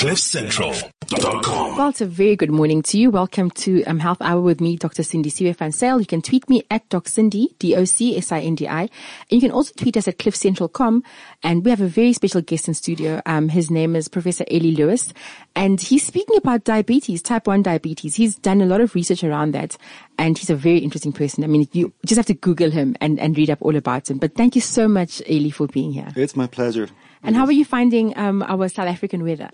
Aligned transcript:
CliffCentral.com. 0.00 1.76
Well, 1.76 1.90
it's 1.90 2.00
a 2.00 2.06
very 2.06 2.34
good 2.34 2.50
morning 2.50 2.80
to 2.84 2.96
you. 2.96 3.10
Welcome 3.10 3.50
to 3.50 3.84
um, 3.84 3.98
Health 3.98 4.22
Hour 4.22 4.40
with 4.40 4.58
me, 4.58 4.76
Dr. 4.76 5.02
Cindy 5.02 5.30
Siwe 5.30 5.54
van 5.54 5.72
Zyl. 5.72 6.00
You 6.00 6.06
can 6.06 6.22
tweet 6.22 6.48
me 6.48 6.62
at 6.70 6.88
DocCindy, 6.88 7.58
D-O-C-S-I-N-D-I. 7.58 8.80
And 8.80 8.88
you 9.28 9.40
can 9.42 9.50
also 9.50 9.74
tweet 9.76 9.98
us 9.98 10.08
at 10.08 10.16
cliffcentral.com. 10.16 11.02
And 11.42 11.62
we 11.62 11.70
have 11.70 11.82
a 11.82 11.86
very 11.86 12.14
special 12.14 12.40
guest 12.40 12.66
in 12.66 12.72
studio. 12.72 13.20
Um, 13.26 13.50
his 13.50 13.70
name 13.70 13.94
is 13.94 14.08
Professor 14.08 14.46
Eli 14.50 14.74
Lewis. 14.74 15.12
And 15.54 15.78
he's 15.78 16.06
speaking 16.06 16.38
about 16.38 16.64
diabetes, 16.64 17.20
type 17.20 17.46
1 17.46 17.62
diabetes. 17.62 18.14
He's 18.14 18.36
done 18.36 18.62
a 18.62 18.66
lot 18.66 18.80
of 18.80 18.94
research 18.94 19.22
around 19.22 19.52
that. 19.52 19.76
And 20.18 20.38
he's 20.38 20.48
a 20.48 20.56
very 20.56 20.78
interesting 20.78 21.12
person. 21.12 21.44
I 21.44 21.46
mean, 21.46 21.68
you 21.72 21.92
just 22.06 22.16
have 22.16 22.24
to 22.28 22.34
Google 22.34 22.70
him 22.70 22.96
and, 23.02 23.20
and 23.20 23.36
read 23.36 23.50
up 23.50 23.58
all 23.60 23.76
about 23.76 24.08
him. 24.08 24.16
But 24.16 24.34
thank 24.34 24.54
you 24.54 24.62
so 24.62 24.88
much, 24.88 25.20
Eli, 25.28 25.50
for 25.50 25.66
being 25.66 25.92
here. 25.92 26.08
It's 26.16 26.36
my 26.36 26.46
pleasure. 26.46 26.88
And 27.22 27.36
how 27.36 27.44
are 27.44 27.52
you 27.52 27.66
finding 27.66 28.16
um, 28.16 28.42
our 28.44 28.66
South 28.70 28.88
African 28.88 29.24
weather? 29.24 29.50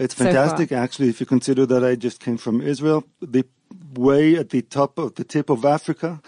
It's 0.00 0.14
fantastic, 0.14 0.70
far? 0.70 0.78
actually, 0.78 1.08
if 1.10 1.20
you 1.20 1.26
consider 1.26 1.66
that 1.66 1.84
I 1.84 1.94
just 1.94 2.18
came 2.20 2.38
from 2.38 2.60
Israel, 2.60 3.04
the 3.20 3.44
way 3.94 4.36
at 4.36 4.50
the 4.50 4.62
top 4.62 4.98
of 4.98 5.14
the 5.16 5.24
tip 5.24 5.50
of 5.50 5.64
Africa. 5.64 6.20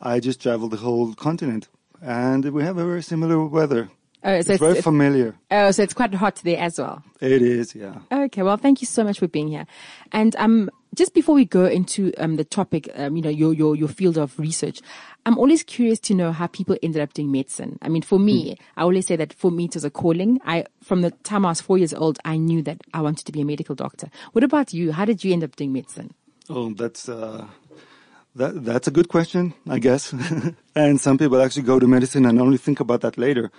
I 0.00 0.20
just 0.20 0.42
traveled 0.42 0.72
the 0.72 0.76
whole 0.78 1.14
continent, 1.14 1.68
and 2.02 2.44
we 2.52 2.62
have 2.62 2.76
a 2.76 2.84
very 2.84 3.02
similar 3.02 3.44
weather. 3.46 3.88
Oh, 4.22 4.30
so 4.30 4.36
it's, 4.38 4.48
it's- 4.48 4.58
very 4.60 4.72
it's- 4.72 4.84
familiar. 4.84 5.34
Oh, 5.50 5.70
so 5.70 5.82
it's 5.82 5.94
quite 5.94 6.14
hot 6.14 6.36
there 6.44 6.58
as 6.58 6.78
well. 6.78 7.02
It 7.20 7.42
is, 7.42 7.74
yeah. 7.74 8.00
Okay, 8.10 8.42
well, 8.42 8.56
thank 8.56 8.80
you 8.80 8.86
so 8.86 9.04
much 9.04 9.18
for 9.18 9.28
being 9.28 9.48
here. 9.48 9.66
And 10.12 10.34
um, 10.36 10.70
just 10.94 11.14
before 11.14 11.34
we 11.34 11.44
go 11.44 11.66
into 11.66 12.12
um, 12.18 12.36
the 12.36 12.44
topic, 12.44 12.88
um, 12.96 13.16
you 13.16 13.22
know, 13.22 13.30
your, 13.30 13.52
your 13.52 13.76
your 13.76 13.88
field 13.88 14.18
of 14.18 14.38
research, 14.38 14.80
I'm 15.26 15.38
always 15.38 15.62
curious 15.62 15.98
to 16.00 16.14
know 16.14 16.32
how 16.32 16.46
people 16.48 16.76
ended 16.82 17.00
up 17.00 17.14
doing 17.14 17.32
medicine. 17.32 17.78
I 17.80 17.88
mean, 17.88 18.02
for 18.02 18.18
me, 18.18 18.58
I 18.76 18.82
always 18.82 19.06
say 19.06 19.16
that 19.16 19.32
for 19.32 19.50
me 19.50 19.64
it 19.64 19.74
was 19.74 19.84
a 19.84 19.90
calling. 19.90 20.40
I 20.44 20.66
from 20.82 21.00
the 21.00 21.12
time 21.22 21.46
I 21.46 21.50
was 21.50 21.60
four 21.60 21.78
years 21.78 21.94
old, 21.94 22.18
I 22.24 22.36
knew 22.36 22.62
that 22.62 22.82
I 22.92 23.00
wanted 23.00 23.24
to 23.26 23.32
be 23.32 23.40
a 23.40 23.44
medical 23.44 23.74
doctor. 23.74 24.10
What 24.32 24.44
about 24.44 24.74
you? 24.74 24.92
How 24.92 25.04
did 25.04 25.24
you 25.24 25.32
end 25.32 25.42
up 25.42 25.56
doing 25.56 25.72
medicine? 25.72 26.12
Oh, 26.50 26.74
that's 26.74 27.08
uh, 27.08 27.46
that 28.34 28.64
that's 28.64 28.86
a 28.86 28.90
good 28.90 29.08
question, 29.08 29.54
I 29.68 29.78
guess. 29.78 30.12
and 30.74 31.00
some 31.00 31.16
people 31.16 31.40
actually 31.40 31.62
go 31.62 31.78
to 31.78 31.86
medicine 31.86 32.26
and 32.26 32.38
only 32.38 32.58
think 32.58 32.80
about 32.80 33.00
that 33.00 33.16
later. 33.16 33.50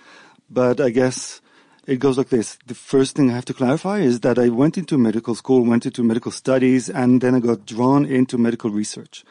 But 0.50 0.80
I 0.80 0.92
guess 0.92 1.42
it 1.88 1.98
goes 1.98 2.18
like 2.18 2.30
this. 2.30 2.60
The 2.68 2.76
first 2.76 3.16
thing 3.16 3.32
I 3.32 3.36
have 3.36 3.46
to 3.46 3.54
clarify 3.54 4.00
is 4.00 4.20
that 4.20 4.38
I 4.38 4.50
went 4.50 4.78
into 4.78 4.98
medical 4.98 5.34
school, 5.34 5.64
went 5.64 5.86
into 5.86 6.04
medical 6.04 6.32
studies, 6.32 6.90
and 6.90 7.22
then 7.22 7.34
I 7.34 7.40
got 7.40 7.66
drawn 7.66 8.06
into 8.06 8.38
medical 8.38 8.70
research. 8.70 9.24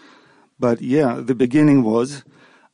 But 0.58 0.80
yeah, 0.80 1.20
the 1.20 1.34
beginning 1.34 1.83
was 1.83 2.24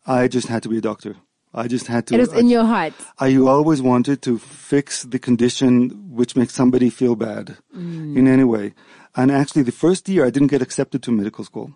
I 0.07 0.29
just 0.29 0.49
had 0.49 0.63
to 0.63 0.69
be 0.69 0.79
a 0.79 0.81
doctor. 0.81 1.17
I 1.53 1.67
just 1.67 1.89
had 1.89 2.07
to. 2.07 2.15
It 2.15 2.21
was 2.21 2.33
in 2.33 2.49
your 2.49 2.65
heart. 2.65 2.95
I 3.19 3.37
always 3.37 3.83
wanted 3.83 4.23
to 4.23 4.39
fix 4.39 5.03
the 5.03 5.19
condition 5.19 5.91
which 6.11 6.37
makes 6.37 6.55
somebody 6.55 6.91
feel 6.91 7.17
bad 7.17 7.57
in 8.19 8.27
any 8.29 8.45
way. 8.45 8.75
And 9.17 9.31
actually, 9.33 9.65
the 9.65 9.73
first 9.73 10.09
year 10.09 10.25
I 10.27 10.31
didn't 10.31 10.51
get 10.51 10.63
accepted 10.63 11.03
to 11.03 11.11
medical 11.11 11.45
school. 11.45 11.73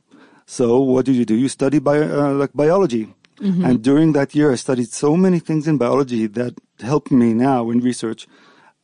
So 0.47 0.79
what 0.81 1.07
did 1.07 1.17
you 1.17 1.25
do? 1.25 1.35
You 1.35 1.49
study 1.49 1.81
bio, 1.81 2.03
uh, 2.03 2.35
like 2.35 2.53
biology. 2.53 3.15
And 3.41 3.83
during 3.83 4.13
that 4.13 4.35
year, 4.35 4.53
I 4.53 4.57
studied 4.57 4.91
so 4.93 5.17
many 5.17 5.41
things 5.41 5.67
in 5.67 5.77
biology 5.77 6.29
that 6.29 6.55
help 6.81 7.11
me 7.11 7.35
now 7.35 7.71
in 7.71 7.81
research. 7.81 8.29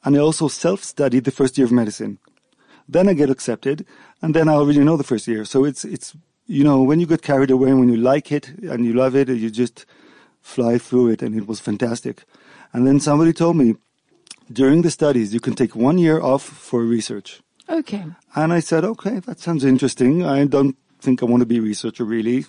And 0.04 0.16
I 0.16 0.18
also 0.18 0.48
self-studied 0.48 1.24
the 1.24 1.30
first 1.30 1.56
year 1.56 1.66
of 1.66 1.72
medicine. 1.72 2.18
Then 2.88 3.08
I 3.08 3.14
get 3.14 3.30
accepted, 3.30 3.86
and 4.20 4.34
then 4.34 4.48
I 4.48 4.54
already 4.54 4.80
know 4.80 4.96
the 4.96 5.04
first 5.04 5.28
year. 5.28 5.44
So 5.44 5.64
it's 5.64 5.84
it's 5.84 6.16
you 6.50 6.64
know 6.64 6.82
when 6.82 6.98
you 6.98 7.06
get 7.06 7.22
carried 7.22 7.52
away, 7.52 7.72
when 7.72 7.88
you 7.88 7.96
like 7.96 8.32
it 8.32 8.48
and 8.48 8.84
you 8.84 8.92
love 8.92 9.14
it, 9.14 9.28
you 9.28 9.50
just 9.50 9.86
fly 10.40 10.78
through 10.78 11.10
it, 11.10 11.22
and 11.22 11.36
it 11.36 11.46
was 11.46 11.60
fantastic. 11.60 12.24
And 12.72 12.86
then 12.86 12.98
somebody 12.98 13.32
told 13.32 13.56
me 13.56 13.76
during 14.52 14.82
the 14.82 14.90
studies 14.90 15.32
you 15.32 15.38
can 15.38 15.54
take 15.54 15.76
one 15.76 15.96
year 15.98 16.20
off 16.20 16.42
for 16.42 16.82
research. 16.82 17.40
Okay. 17.68 18.04
And 18.34 18.52
I 18.52 18.58
said, 18.58 18.84
okay, 18.84 19.20
that 19.20 19.38
sounds 19.38 19.64
interesting. 19.64 20.24
I 20.26 20.44
don't 20.44 20.76
think 21.00 21.22
I 21.22 21.26
want 21.26 21.42
to 21.42 21.46
be 21.46 21.58
a 21.58 21.62
researcher 21.62 22.04
really. 22.04 22.46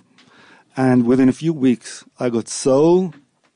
And 0.76 1.06
within 1.06 1.30
a 1.30 1.34
few 1.44 1.54
weeks, 1.54 2.04
I 2.20 2.30
got 2.30 2.48
so 2.48 3.14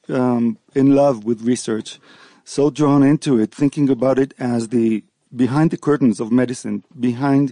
um, 0.10 0.60
in 0.76 0.94
love 0.94 1.24
with 1.24 1.42
research, 1.42 2.00
so 2.44 2.70
drawn 2.70 3.02
into 3.02 3.40
it, 3.40 3.52
thinking 3.52 3.90
about 3.90 4.20
it 4.20 4.36
as 4.38 4.70
the 4.70 5.04
behind 5.36 5.72
the 5.72 5.78
curtains 5.78 6.20
of 6.20 6.32
medicine, 6.32 6.84
behind 7.00 7.52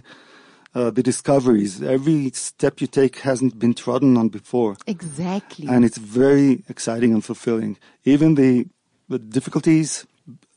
uh, 0.74 0.90
the 0.90 1.02
discoveries. 1.02 1.82
Every 1.82 2.30
step 2.32 2.80
you 2.80 2.86
take 2.86 3.20
hasn't 3.20 3.58
been 3.58 3.74
trodden 3.74 4.16
on 4.16 4.28
before 4.28 4.76
Exactly. 4.86 5.68
and 5.68 5.84
it's 5.84 5.98
very 5.98 6.64
exciting 6.68 7.12
and 7.12 7.24
fulfilling. 7.24 7.78
Even 8.04 8.34
the, 8.34 8.66
the 9.08 9.18
difficulties, 9.18 10.06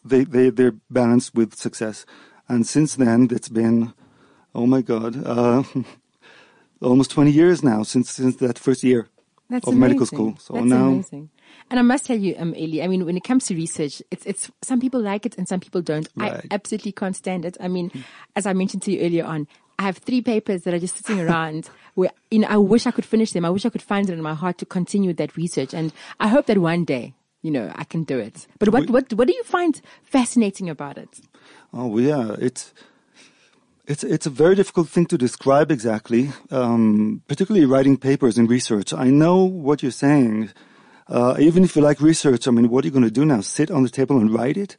they, 0.04 0.24
they, 0.24 0.50
they're 0.50 0.76
balanced 0.90 1.36
with 1.36 1.56
success. 1.56 2.06
And 2.50 2.66
since 2.66 2.96
then, 2.96 3.28
it's 3.32 3.50
been, 3.50 3.94
oh 4.56 4.66
my 4.66 4.82
God, 4.82 5.22
uh, 5.26 5.64
almost 6.82 7.12
20 7.12 7.32
years 7.32 7.64
now 7.64 7.84
since, 7.84 8.12
since 8.12 8.38
that 8.38 8.58
first 8.58 8.84
year 8.84 9.10
That's 9.50 9.68
of 9.68 9.74
amazing. 9.74 9.80
medical 9.82 10.06
school. 10.06 10.38
So 10.40 10.54
That's 10.54 10.66
now, 10.66 10.88
amazing. 10.88 11.30
And 11.70 11.80
I 11.80 11.84
must 11.84 12.06
tell 12.06 12.18
you, 12.18 12.34
um, 12.38 12.56
Eli, 12.56 12.84
I 12.84 12.88
mean, 12.88 13.06
when 13.06 13.18
it 13.18 13.24
comes 13.24 13.46
to 13.48 13.56
research, 13.56 14.02
it's, 14.10 14.26
it's, 14.26 14.50
some 14.62 14.80
people 14.80 15.02
like 15.02 15.26
it 15.26 15.38
and 15.38 15.48
some 15.48 15.60
people 15.60 15.82
don't. 15.82 16.08
I 16.18 16.42
absolutely 16.50 16.94
can't 16.94 17.16
stand 17.16 17.44
it. 17.44 17.58
I 17.60 17.68
mean, 17.68 17.92
as 18.36 18.46
I 18.46 18.54
mentioned 18.54 18.84
to 18.84 18.92
you 18.92 19.02
earlier 19.02 19.26
on, 19.26 19.48
I 19.80 19.84
have 19.84 19.98
three 19.98 20.22
papers 20.22 20.64
that 20.64 20.74
are 20.74 20.80
just 20.80 20.98
sitting 20.98 21.20
around 21.22 21.70
where, 21.94 22.12
you 22.32 22.40
know, 22.40 22.48
I 22.50 22.58
wish 22.58 22.88
I 22.88 22.92
could 22.92 23.06
finish 23.06 23.32
them. 23.32 23.46
I 23.46 23.50
wish 23.50 23.66
I 23.66 23.70
could 23.70 23.82
find 23.82 24.10
it 24.10 24.14
in 24.14 24.22
my 24.22 24.34
heart 24.34 24.58
to 24.60 24.66
continue 24.66 25.14
that 25.14 25.38
research. 25.38 25.74
And 25.74 25.94
I 26.20 26.28
hope 26.30 26.48
that 26.48 26.58
one 26.58 26.84
day, 26.84 27.14
you 27.44 27.52
know, 27.52 27.72
I 27.76 27.84
can 27.84 28.04
do 28.04 28.18
it. 28.18 28.48
But 28.60 28.70
what, 28.70 28.88
We- 28.88 28.94
what, 28.94 29.14
what 29.14 29.28
do 29.28 29.34
you 29.36 29.44
find 29.44 29.80
fascinating 30.04 30.70
about 30.70 30.98
it? 30.98 31.20
Oh 31.74 31.98
yeah, 32.00 32.36
it's 32.40 32.74
it's 33.86 34.04
it's 34.04 34.26
a 34.26 34.30
very 34.30 34.56
difficult 34.56 34.90
thing 34.90 35.06
to 35.08 35.18
describe 35.18 35.70
exactly, 35.72 36.32
um, 36.52 37.22
particularly 37.28 37.66
writing 37.66 37.98
papers 37.98 38.38
and 38.38 38.50
research. 38.50 38.94
I 38.94 39.10
know 39.10 39.44
what 39.44 39.82
you're 39.84 39.92
saying. 39.92 40.50
Uh, 41.08 41.36
even 41.40 41.64
if 41.64 41.76
you 41.76 41.82
like 41.82 42.02
research, 42.02 42.48
I 42.48 42.52
mean, 42.52 42.70
what 42.70 42.84
are 42.84 42.88
you 42.88 42.92
going 42.92 43.06
to 43.06 43.12
do 43.12 43.26
now? 43.26 43.42
Sit 43.42 43.70
on 43.72 43.84
the 43.84 43.90
table 43.90 44.18
and 44.20 44.34
write 44.34 44.58
it? 44.58 44.76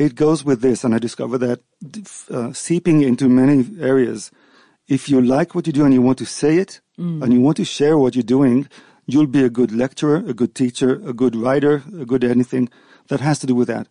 It 0.00 0.14
goes 0.14 0.40
with 0.48 0.60
this, 0.62 0.82
and 0.84 0.94
I 0.94 0.98
discovered 0.98 1.38
that 1.46 1.60
uh, 2.30 2.52
seeping 2.54 3.02
into 3.02 3.28
many 3.28 3.56
areas. 3.92 4.30
If 4.88 5.08
you 5.10 5.20
like 5.20 5.54
what 5.54 5.66
you 5.66 5.74
do 5.74 5.84
and 5.84 5.92
you 5.92 6.00
want 6.08 6.18
to 6.18 6.26
say 6.40 6.56
it, 6.56 6.80
and 7.22 7.32
you 7.34 7.40
want 7.40 7.56
to 7.58 7.64
share 7.64 7.96
what 7.98 8.14
you're 8.14 8.22
doing, 8.36 8.58
you'll 9.06 9.26
be 9.38 9.42
a 9.44 9.50
good 9.58 9.72
lecturer, 9.72 10.16
a 10.16 10.34
good 10.40 10.54
teacher, 10.54 10.90
a 11.06 11.14
good 11.22 11.34
writer, 11.36 11.74
a 12.02 12.04
good 12.04 12.24
anything 12.24 12.64
that 13.08 13.20
has 13.20 13.38
to 13.40 13.46
do 13.46 13.54
with 13.54 13.68
that. 13.68 13.86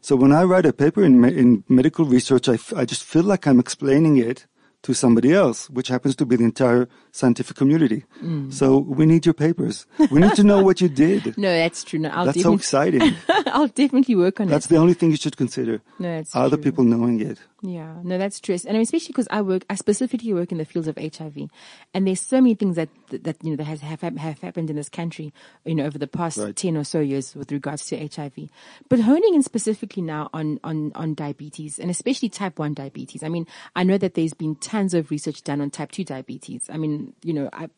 So 0.00 0.16
when 0.16 0.32
I 0.32 0.42
write 0.44 0.66
a 0.66 0.72
paper 0.72 1.02
in, 1.04 1.24
in 1.24 1.48
medical 1.68 2.04
research, 2.16 2.48
I, 2.48 2.54
f- 2.54 2.72
I 2.74 2.84
just 2.86 3.04
feel 3.04 3.22
like 3.32 3.46
I'm 3.46 3.60
explaining 3.60 4.16
it 4.16 4.46
to 4.82 4.94
somebody 4.94 5.32
else, 5.32 5.68
which 5.68 5.88
happens 5.88 6.16
to 6.16 6.24
be 6.26 6.36
the 6.36 6.44
entire 6.44 6.88
scientific 7.12 7.56
community. 7.56 8.04
Mm. 8.22 8.52
So 8.52 8.78
we 8.78 9.04
need 9.04 9.26
your 9.26 9.34
papers. 9.34 9.84
We 10.10 10.20
need 10.20 10.34
to 10.36 10.42
know 10.44 10.62
what 10.62 10.80
you 10.80 10.88
did. 10.88 11.36
No, 11.36 11.52
that's 11.52 11.84
true. 11.84 11.98
No, 11.98 12.08
I'll 12.10 12.24
That's 12.26 12.42
so 12.42 12.54
exciting. 12.54 13.14
I'll 13.46 13.68
definitely 13.68 14.14
work 14.16 14.40
on 14.40 14.46
That's 14.46 14.52
it. 14.52 14.54
That's 14.54 14.66
the 14.68 14.76
only 14.76 14.94
thing 14.94 15.10
you 15.10 15.16
should 15.16 15.36
consider. 15.36 15.80
No, 15.98 16.16
that's 16.16 16.34
Other 16.34 16.56
true. 16.56 16.64
people 16.64 16.84
knowing 16.84 17.20
it. 17.20 17.38
Yeah, 17.62 17.94
no, 18.02 18.16
that's 18.16 18.40
true. 18.40 18.54
And 18.54 18.70
I 18.70 18.72
mean, 18.72 18.82
especially 18.82 19.08
because 19.08 19.28
I 19.30 19.42
work, 19.42 19.64
I 19.68 19.74
specifically 19.74 20.32
work 20.32 20.50
in 20.50 20.56
the 20.58 20.64
fields 20.64 20.88
of 20.88 20.96
HIV, 20.96 21.50
and 21.92 22.06
there's 22.06 22.20
so 22.20 22.40
many 22.40 22.54
things 22.54 22.76
that 22.76 22.88
that 23.10 23.36
you 23.44 23.50
know 23.50 23.56
that 23.56 23.64
has 23.64 23.80
have, 23.82 24.00
have 24.00 24.38
happened 24.40 24.70
in 24.70 24.76
this 24.76 24.88
country, 24.88 25.34
you 25.66 25.74
know, 25.74 25.84
over 25.84 25.98
the 25.98 26.06
past 26.06 26.38
Right. 26.38 26.56
ten 26.56 26.76
or 26.78 26.84
so 26.84 27.00
years 27.00 27.34
with 27.36 27.52
regards 27.52 27.84
to 27.86 28.08
HIV. 28.08 28.48
But 28.88 29.00
honing 29.00 29.34
in 29.34 29.42
specifically 29.42 30.02
now 30.02 30.30
on 30.32 30.58
on 30.64 30.92
on 30.94 31.12
diabetes 31.14 31.78
and 31.78 31.90
especially 31.90 32.30
type 32.30 32.58
one 32.58 32.72
diabetes. 32.72 33.22
I 33.22 33.28
mean, 33.28 33.46
I 33.76 33.84
know 33.84 33.98
that 33.98 34.14
there's 34.14 34.32
been 34.34 34.54
tons 34.70 34.94
of 34.94 35.10
research 35.10 35.42
done 35.42 35.60
on 35.60 35.70
type 35.70 35.90
two 35.96 36.04
diabetes. 36.04 36.62
I 36.74 36.76
mean, 36.82 37.12
you 37.28 37.34
know, 37.36 37.48
I, 37.52 37.68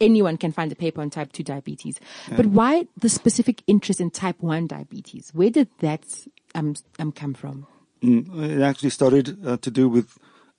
anyone 0.00 0.36
can 0.36 0.52
find 0.52 0.70
a 0.72 0.74
paper 0.84 1.00
on 1.00 1.10
type 1.10 1.30
two 1.32 1.44
diabetes. 1.44 1.96
But 2.38 2.46
why 2.46 2.72
the 3.04 3.08
specific 3.08 3.62
interest 3.66 4.00
in 4.00 4.10
type 4.10 4.38
one 4.40 4.66
diabetes? 4.66 5.30
Where 5.38 5.50
did 5.50 5.68
that 5.80 6.04
um, 6.54 6.74
um 6.98 7.12
come 7.12 7.34
from? 7.34 7.66
Mm, 8.02 8.22
It 8.58 8.62
actually 8.62 8.90
started 8.90 9.26
uh, 9.46 9.56
to 9.58 9.70
do 9.70 9.88
with 9.88 10.08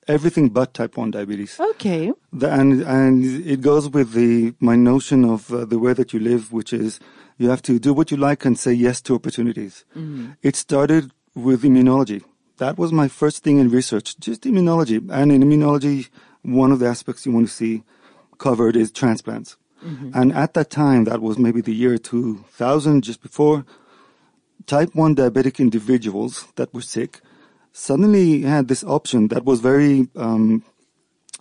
everything 0.08 0.50
but 0.50 0.74
type 0.74 0.98
1 0.98 1.12
diabetes. 1.12 1.60
Okay. 1.60 2.14
The, 2.32 2.50
and 2.60 2.82
and 2.84 3.26
it 3.46 3.62
goes 3.62 3.90
with 3.90 4.14
the 4.14 4.54
my 4.60 4.76
notion 4.76 5.26
of 5.26 5.52
uh, 5.52 5.66
the 5.66 5.78
way 5.78 5.94
that 5.94 6.14
you 6.14 6.20
live, 6.20 6.54
which 6.54 6.72
is 6.74 7.00
you 7.38 7.50
have 7.50 7.62
to 7.64 7.78
do 7.78 7.94
what 7.94 8.10
you 8.12 8.18
like 8.18 8.46
and 8.48 8.58
say 8.58 8.74
yes 8.74 9.02
to 9.02 9.16
opportunities. 9.16 9.86
It 10.42 10.56
started 10.56 11.12
with 11.36 11.64
immunology. 11.64 12.24
That 12.58 12.78
was 12.78 12.92
my 12.92 13.08
first 13.08 13.44
thing 13.44 13.60
in 13.60 13.70
research, 13.70 14.18
just 14.20 14.44
immunology. 14.44 14.98
And 15.12 15.32
in 15.32 15.44
immunology, 15.44 16.10
one 16.42 16.72
of 16.72 16.80
the 16.80 16.88
aspects 16.88 17.26
you 17.26 17.32
want 17.32 17.48
to 17.48 17.54
see 17.54 17.84
covered 18.38 18.76
is 18.76 18.92
transplants. 18.92 19.58
And 20.14 20.34
at 20.34 20.54
that 20.56 20.70
time, 20.70 21.04
that 21.06 21.22
was 21.22 21.38
maybe 21.38 21.62
the 21.62 21.74
year 21.74 21.98
2000, 21.98 23.04
just 23.04 23.22
before, 23.22 23.66
type 24.66 24.96
1 24.96 25.16
diabetic 25.16 25.60
individuals 25.60 26.48
that 26.56 26.74
were 26.74 26.82
sick 26.82 27.22
suddenly 27.74 28.42
had 28.42 28.68
this 28.68 28.84
option 28.84 29.28
that 29.28 29.46
was 29.46 29.60
very 29.60 30.08
um, 30.16 30.64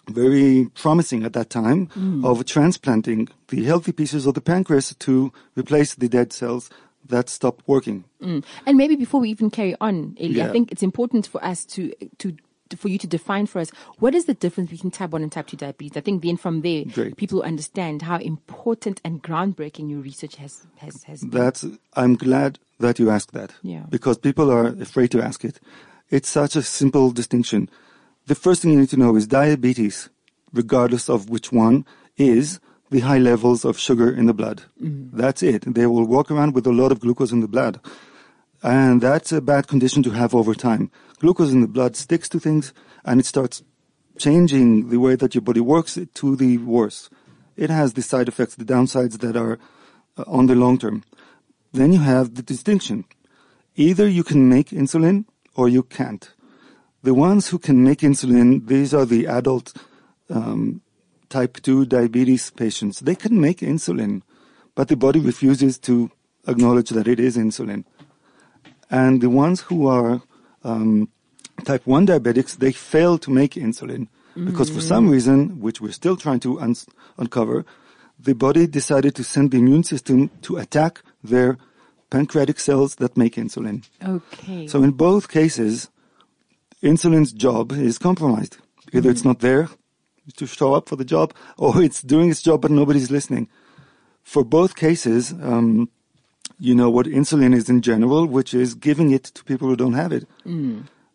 very 0.08 0.68
promising 0.74 1.24
at 1.24 1.32
that 1.32 1.50
time 1.50 1.88
of 2.24 2.44
transplanting 2.44 3.28
the 3.48 3.64
healthy 3.64 3.90
pieces 3.90 4.26
of 4.26 4.34
the 4.34 4.40
pancreas 4.40 4.94
to 4.94 5.32
replace 5.56 5.94
the 5.96 6.08
dead 6.08 6.32
cells 6.32 6.70
that 7.08 7.28
stopped 7.28 7.66
working. 7.66 8.04
Mm. 8.22 8.44
And 8.66 8.76
maybe 8.76 8.96
before 8.96 9.20
we 9.20 9.30
even 9.30 9.50
carry 9.50 9.74
on, 9.80 10.16
Eli, 10.20 10.44
I 10.44 10.52
think 10.52 10.72
it's 10.72 10.82
important 10.82 11.26
for 11.26 11.42
us 11.44 11.64
to, 11.66 11.92
to, 12.18 12.36
for 12.76 12.88
you 12.88 12.98
to 12.98 13.06
define 13.06 13.46
for 13.46 13.60
us 13.60 13.70
what 13.98 14.14
is 14.14 14.24
the 14.24 14.34
difference 14.34 14.70
between 14.70 14.90
type 14.90 15.10
1 15.10 15.22
and 15.22 15.30
type 15.30 15.46
2 15.46 15.56
diabetes. 15.56 15.96
I 15.96 16.00
think 16.00 16.22
then 16.22 16.36
from 16.36 16.62
there, 16.62 16.84
Great. 16.84 17.16
people 17.16 17.42
understand 17.42 18.02
how 18.02 18.18
important 18.18 19.00
and 19.04 19.22
groundbreaking 19.22 19.90
your 19.90 20.00
research 20.00 20.36
has, 20.36 20.66
has, 20.76 21.04
has 21.04 21.20
been. 21.20 21.30
That's, 21.30 21.64
I'm 21.94 22.16
glad 22.16 22.58
that 22.80 22.98
you 22.98 23.10
asked 23.10 23.32
that. 23.32 23.54
Yeah. 23.62 23.84
Because 23.88 24.18
people 24.18 24.50
are 24.50 24.66
afraid 24.66 25.10
to 25.12 25.22
ask 25.22 25.44
it. 25.44 25.60
It's 26.10 26.28
such 26.28 26.56
a 26.56 26.62
simple 26.62 27.10
distinction. 27.10 27.68
The 28.26 28.34
first 28.34 28.62
thing 28.62 28.72
you 28.72 28.80
need 28.80 28.90
to 28.90 28.96
know 28.96 29.16
is 29.16 29.26
diabetes, 29.26 30.08
regardless 30.52 31.08
of 31.08 31.30
which 31.30 31.52
one, 31.52 31.84
is 32.16 32.60
the 32.90 33.00
high 33.00 33.18
levels 33.18 33.64
of 33.64 33.78
sugar 33.78 34.10
in 34.10 34.26
the 34.26 34.34
blood. 34.34 34.62
That's 34.78 35.42
it. 35.42 35.74
They 35.74 35.86
will 35.86 36.04
walk 36.04 36.30
around 36.30 36.54
with 36.54 36.66
a 36.66 36.72
lot 36.72 36.92
of 36.92 37.00
glucose 37.00 37.32
in 37.32 37.40
the 37.40 37.48
blood. 37.48 37.80
And 38.62 39.00
that's 39.00 39.32
a 39.32 39.40
bad 39.40 39.66
condition 39.66 40.02
to 40.04 40.10
have 40.10 40.34
over 40.34 40.54
time. 40.54 40.90
Glucose 41.18 41.52
in 41.52 41.60
the 41.60 41.68
blood 41.68 41.96
sticks 41.96 42.28
to 42.30 42.40
things 42.40 42.72
and 43.04 43.20
it 43.20 43.26
starts 43.26 43.62
changing 44.18 44.88
the 44.88 44.98
way 44.98 45.14
that 45.16 45.34
your 45.34 45.42
body 45.42 45.60
works 45.60 45.98
to 46.14 46.36
the 46.36 46.58
worse. 46.58 47.10
It 47.56 47.70
has 47.70 47.94
the 47.94 48.02
side 48.02 48.28
effects, 48.28 48.54
the 48.54 48.64
downsides 48.64 49.18
that 49.18 49.36
are 49.36 49.58
uh, 50.16 50.24
on 50.26 50.46
the 50.46 50.54
long 50.54 50.78
term. 50.78 51.04
Then 51.72 51.92
you 51.92 52.00
have 52.00 52.34
the 52.34 52.42
distinction. 52.42 53.04
Either 53.74 54.08
you 54.08 54.24
can 54.24 54.48
make 54.48 54.70
insulin 54.70 55.26
or 55.54 55.68
you 55.68 55.82
can't. 55.82 56.32
The 57.02 57.14
ones 57.14 57.48
who 57.48 57.58
can 57.58 57.84
make 57.84 58.00
insulin, 58.00 58.66
these 58.66 58.94
are 58.94 59.04
the 59.04 59.26
adult 59.26 59.76
um, 60.30 60.82
type 61.36 61.60
2 61.60 61.84
diabetes 61.84 62.50
patients. 62.50 63.00
They 63.00 63.14
can 63.14 63.38
make 63.38 63.58
insulin, 63.58 64.22
but 64.74 64.88
the 64.88 64.96
body 64.96 65.20
refuses 65.20 65.78
to 65.80 66.10
acknowledge 66.48 66.90
that 66.96 67.06
it 67.06 67.20
is 67.20 67.36
insulin. 67.36 67.84
And 68.90 69.20
the 69.20 69.28
ones 69.28 69.60
who 69.68 69.86
are 69.86 70.22
um, 70.64 71.10
type 71.64 71.86
1 71.86 72.06
diabetics, 72.06 72.56
they 72.56 72.72
fail 72.72 73.18
to 73.18 73.30
make 73.30 73.52
insulin 73.52 74.08
because 74.48 74.68
for 74.70 74.82
some 74.82 75.08
reason, 75.08 75.60
which 75.60 75.80
we're 75.80 75.98
still 76.02 76.16
trying 76.16 76.40
to 76.40 76.60
un- 76.60 76.76
uncover, 77.16 77.64
the 78.18 78.34
body 78.34 78.66
decided 78.66 79.14
to 79.16 79.24
send 79.24 79.50
the 79.50 79.58
immune 79.58 79.84
system 79.84 80.30
to 80.42 80.56
attack 80.56 81.02
their 81.24 81.56
pancreatic 82.10 82.58
cells 82.60 82.96
that 82.96 83.16
make 83.16 83.34
insulin. 83.36 83.84
okay. 84.02 84.66
So 84.66 84.82
in 84.82 84.92
both 84.92 85.28
cases, 85.28 85.90
insulin's 86.82 87.32
job 87.32 87.72
is 87.72 87.98
compromised. 87.98 88.56
Either 88.94 89.10
it's 89.10 89.24
not 89.24 89.40
there 89.40 89.68
to 90.37 90.46
show 90.46 90.75
up 90.75 90.88
for 90.88 90.96
the 90.96 91.05
job, 91.05 91.34
or 91.56 91.82
it's 91.82 92.02
doing 92.02 92.31
its 92.31 92.43
job 92.43 92.62
but 92.62 92.70
nobody's 92.70 93.11
listening. 93.11 93.49
For 94.23 94.44
both 94.44 94.75
cases, 94.75 95.32
um, 95.32 95.88
you 96.58 96.75
know 96.75 96.90
what 96.90 97.06
insulin 97.06 97.55
is 97.55 97.69
in 97.69 97.82
general, 97.82 98.26
which 98.26 98.55
is 98.55 98.75
giving 98.75 99.12
it 99.12 99.25
to 99.25 99.44
people 99.44 99.69
who 99.69 99.76
don't 99.76 99.94
have 99.94 100.12
it. 100.12 100.26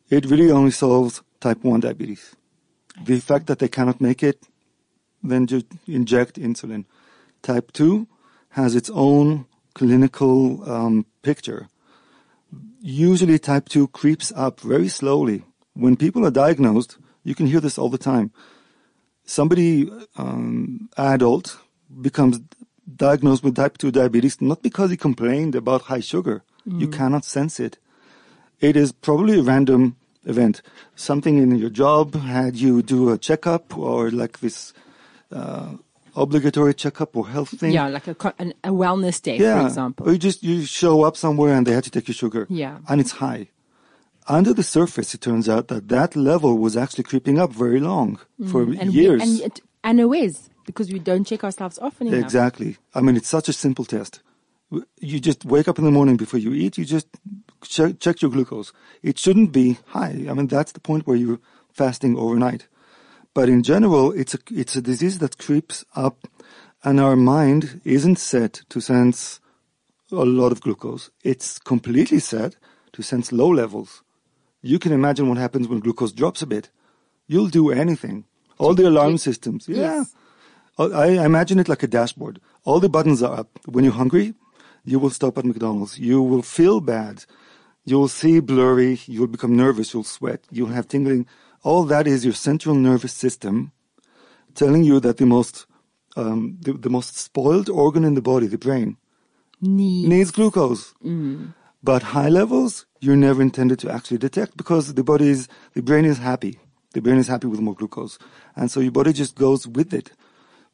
It 0.10 0.26
really 0.26 0.52
only 0.52 0.72
solves 0.72 1.22
type 1.40 1.64
1 1.64 1.80
diabetes. 1.82 2.36
The 3.04 3.20
fact 3.20 3.48
that 3.48 3.60
they 3.60 3.68
cannot 3.68 4.00
make 4.02 4.24
it, 4.24 4.48
then 5.24 5.48
just 5.48 5.66
inject 5.88 6.36
insulin. 6.36 6.86
Type 7.42 7.72
2 7.74 8.08
has 8.50 8.76
its 8.76 8.90
own 8.94 9.46
clinical 9.74 10.70
um, 10.70 11.06
picture 11.22 11.68
usually 12.82 13.38
type 13.40 13.70
2 13.70 13.88
creeps 13.90 14.32
up 14.36 14.60
very 14.60 14.88
slowly. 14.88 15.44
When 15.74 15.96
people 15.96 16.26
are 16.26 16.32
diagnosed, 16.32 16.98
you 17.24 17.36
can 17.36 17.46
hear 17.46 17.60
this 17.60 17.78
all 17.78 17.90
the 17.90 17.98
time. 17.98 18.32
Somebody, 19.36 19.90
um, 20.18 20.90
adult, 20.98 21.58
becomes 22.08 22.36
diagnosed 22.96 23.44
with 23.46 23.56
type 23.56 23.78
2 23.78 23.92
diabetes 23.92 24.42
not 24.42 24.62
because 24.62 24.90
he 24.92 24.98
complained 24.98 25.56
about 25.56 25.84
high 25.84 26.02
sugar. 26.02 26.44
You 26.66 26.88
cannot 26.90 27.24
sense 27.26 27.60
it. 27.60 27.78
It 28.60 28.76
is 28.76 28.92
probably 28.92 29.40
a 29.40 29.42
random 29.42 29.96
event. 30.26 30.62
Something 30.96 31.38
in 31.44 31.56
your 31.58 31.72
job 31.72 32.14
had 32.16 32.56
you 32.56 32.82
do 32.84 33.10
a 33.10 33.18
checkup 33.18 33.76
or 33.78 34.12
like 34.12 34.40
this 34.42 34.74
uh, 35.32 35.70
obligatory 36.16 36.74
checkup 36.74 37.16
or 37.16 37.28
health 37.30 37.52
thing. 37.60 37.72
yeah, 37.72 37.88
like 37.88 38.08
a, 38.08 38.16
a 38.64 38.70
wellness 38.84 39.22
day, 39.22 39.38
Yeah. 39.38 39.62
for 39.62 39.68
example. 39.68 40.08
Or 40.08 40.12
you 40.12 40.20
just 40.20 40.44
you 40.44 40.66
show 40.66 41.04
up 41.08 41.16
somewhere 41.18 41.54
and 41.56 41.66
they 41.66 41.74
had 41.74 41.86
to 41.86 41.90
take 41.90 42.08
your 42.10 42.16
sugar. 42.24 42.46
Yeah. 42.50 42.78
And 42.90 43.00
it's 43.02 43.14
high. 43.26 43.48
Under 44.28 44.54
the 44.54 44.64
surface, 44.64 45.14
it 45.14 45.22
turns 45.22 45.50
out 45.50 45.68
that 45.70 45.88
that 45.90 46.16
level 46.16 46.58
was 46.58 46.78
actually 46.78 47.04
creeping 47.04 47.40
up 47.40 47.52
very 47.52 47.80
long 47.80 48.20
for 48.52 48.66
Mm. 48.66 48.80
and 48.80 48.94
years. 48.94 49.22
We, 49.22 49.30
and, 49.30 49.42
it, 49.42 49.62
and 49.84 50.00
always, 50.00 50.50
because 50.66 50.92
we 50.92 51.00
don't 51.00 51.26
check 51.26 51.44
ourselves 51.44 51.80
often 51.80 52.08
enough. 52.08 52.22
exactly. 52.24 52.78
I 52.94 53.02
mean, 53.02 53.16
it's 53.18 53.28
such 53.28 53.50
a 53.50 53.54
simple 53.54 53.86
test. 53.86 54.22
You 55.00 55.20
just 55.20 55.44
wake 55.44 55.68
up 55.68 55.80
in 55.80 55.86
the 55.86 55.92
morning 55.92 56.18
before 56.18 56.40
you 56.40 56.54
eat. 56.54 56.78
You 56.78 56.86
just 56.86 57.08
check, 57.64 58.00
check 58.00 58.22
your 58.22 58.32
glucose. 58.32 58.72
It 59.04 59.18
shouldn't 59.20 59.52
be 59.52 59.80
high. 59.88 60.26
I 60.30 60.34
mean, 60.34 60.48
that's 60.48 60.72
the 60.72 60.80
point 60.80 61.06
where 61.08 61.18
you're 61.18 61.40
fasting 61.74 62.16
overnight. 62.18 62.68
But 63.34 63.50
in 63.50 63.64
general, 63.64 64.12
it's 64.12 64.34
a, 64.34 64.40
it's 64.52 64.76
a 64.76 64.82
disease 64.82 65.20
that 65.20 65.38
creeps 65.38 65.84
up 65.96 66.28
and 66.84 67.00
our 67.00 67.16
mind 67.16 67.82
isn't 67.84 68.18
set 68.18 68.62
to 68.70 68.80
sense 68.82 69.40
a 70.12 70.26
lot 70.26 70.52
of 70.52 70.62
glucose. 70.62 71.10
It's 71.24 71.60
completely 71.60 72.20
set 72.20 72.56
to 72.94 73.02
sense 73.02 73.32
low 73.32 73.50
levels. 73.50 74.04
You 74.62 74.80
can 74.80 74.92
imagine 74.92 75.28
what 75.28 75.38
happens 75.38 75.68
when 75.68 75.80
glucose 75.80 76.12
drops 76.12 76.42
a 76.42 76.48
bit. 76.48 76.70
You'll 77.28 77.48
do 77.48 77.72
anything. 77.72 78.26
All 78.58 78.74
the 78.76 78.88
alarm 78.88 79.18
systems. 79.18 79.68
Yeah. 79.68 79.78
Yes. 79.78 80.16
Oh, 80.78 80.92
I 80.94 81.26
imagine 81.26 81.60
it 81.60 81.68
like 81.68 81.84
a 81.84 81.88
dashboard. 81.88 82.40
All 82.64 82.80
the 82.80 82.90
buttons 82.90 83.24
are 83.24 83.40
up. 83.40 83.60
When 83.66 83.84
you're 83.84 83.94
hungry, 83.94 84.34
you 84.86 85.00
will 85.00 85.10
stop 85.10 85.38
at 85.38 85.46
McDonald's. 85.46 86.00
You 86.00 86.22
will 86.22 86.42
feel 86.44 86.80
bad. 86.80 87.26
You 87.86 87.98
will 88.00 88.08
see 88.08 88.40
blurry. 88.40 89.00
You 89.06 89.22
will 89.22 89.28
become 89.28 89.56
nervous. 89.56 89.94
You'll 89.94 90.04
sweat. 90.04 90.46
You'll 90.52 90.70
have 90.70 90.88
tingling. 90.88 91.26
All 91.64 91.84
that 91.86 92.08
is 92.08 92.24
your 92.24 92.34
central 92.34 92.76
nervous 92.76 93.14
system 93.14 93.72
telling 94.54 94.84
you 94.84 95.00
that 95.00 95.18
the 95.18 95.26
most, 95.26 95.66
um, 96.16 96.58
the, 96.62 96.74
the 96.74 96.90
most 96.90 97.18
spoiled 97.18 97.70
organ 97.70 98.04
in 98.04 98.14
the 98.16 98.22
body, 98.22 98.48
the 98.48 98.58
brain, 98.58 98.98
Need. 99.62 100.08
needs 100.08 100.32
glucose. 100.32 100.94
But 101.84 102.04
high 102.04 102.30
levels, 102.30 102.86
you're 103.02 103.16
never 103.16 103.42
intended 103.42 103.80
to 103.80 103.92
actually 103.92 104.20
detect 104.20 104.56
because 104.56 104.94
the 104.94 105.04
body 105.04 105.28
is, 105.28 105.48
the 105.74 105.82
brain 105.82 106.06
is 106.06 106.20
happy. 106.20 106.60
The 106.94 107.02
brain 107.02 107.18
is 107.18 107.28
happy 107.28 107.48
with 107.48 107.60
more 107.60 107.74
glucose. 107.74 108.20
And 108.56 108.70
so 108.70 108.80
your 108.80 108.92
body 108.92 109.12
just 109.12 109.36
goes 109.36 109.68
with 109.68 109.94
it. 109.94 110.12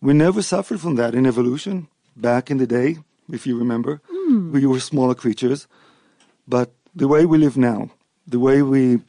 We 0.01 0.13
never 0.13 0.41
suffered 0.41 0.81
from 0.81 0.95
that 0.95 1.15
in 1.15 1.25
evolution. 1.25 1.87
Back 2.15 2.51
in 2.51 2.57
the 2.57 2.67
day, 2.67 2.97
if 3.31 3.47
you 3.47 3.57
remember, 3.57 4.01
we 4.51 4.65
were 4.65 4.79
smaller 4.79 5.15
creatures. 5.15 5.67
But 6.47 6.73
the 6.93 7.07
way 7.07 7.25
we 7.25 7.37
live 7.37 7.55
now, 7.55 7.91
the 8.27 8.39
way 8.39 8.61
we 8.61 8.99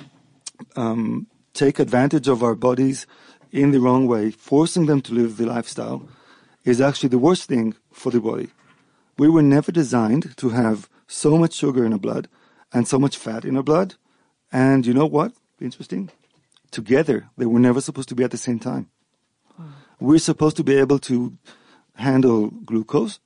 um, 0.76 1.26
take 1.54 1.80
advantage 1.80 2.28
of 2.28 2.42
our 2.42 2.54
bodies 2.54 3.06
in 3.50 3.72
the 3.72 3.80
wrong 3.80 4.06
way, 4.06 4.30
forcing 4.30 4.86
them 4.86 5.00
to 5.02 5.14
live 5.14 5.38
the 5.38 5.46
lifestyle, 5.46 6.08
is 6.64 6.80
actually 6.80 7.08
the 7.08 7.18
worst 7.18 7.48
thing 7.48 7.74
for 7.90 8.12
the 8.12 8.20
body. 8.20 8.50
We 9.16 9.28
were 9.28 9.42
never 9.42 9.72
designed 9.72 10.36
to 10.36 10.50
have 10.50 10.88
so 11.08 11.36
much 11.36 11.54
sugar 11.54 11.84
in 11.84 11.92
our 11.92 11.98
blood 11.98 12.28
and 12.72 12.86
so 12.86 12.98
much 12.98 13.16
fat 13.16 13.44
in 13.44 13.56
our 13.56 13.62
blood. 13.62 13.94
And 14.52 14.86
you 14.86 14.94
know 14.94 15.06
what? 15.06 15.32
Interesting. 15.60 16.10
Together, 16.70 17.28
they 17.36 17.46
were 17.46 17.58
never 17.58 17.80
supposed 17.80 18.08
to 18.10 18.14
be 18.14 18.24
at 18.24 18.30
the 18.30 18.36
same 18.36 18.58
time. 18.58 18.88
We're 20.00 20.18
supposed 20.18 20.56
to 20.58 20.64
be 20.64 20.76
able 20.76 20.98
to 21.00 21.36
handle 21.94 22.50
glucose 22.50 23.18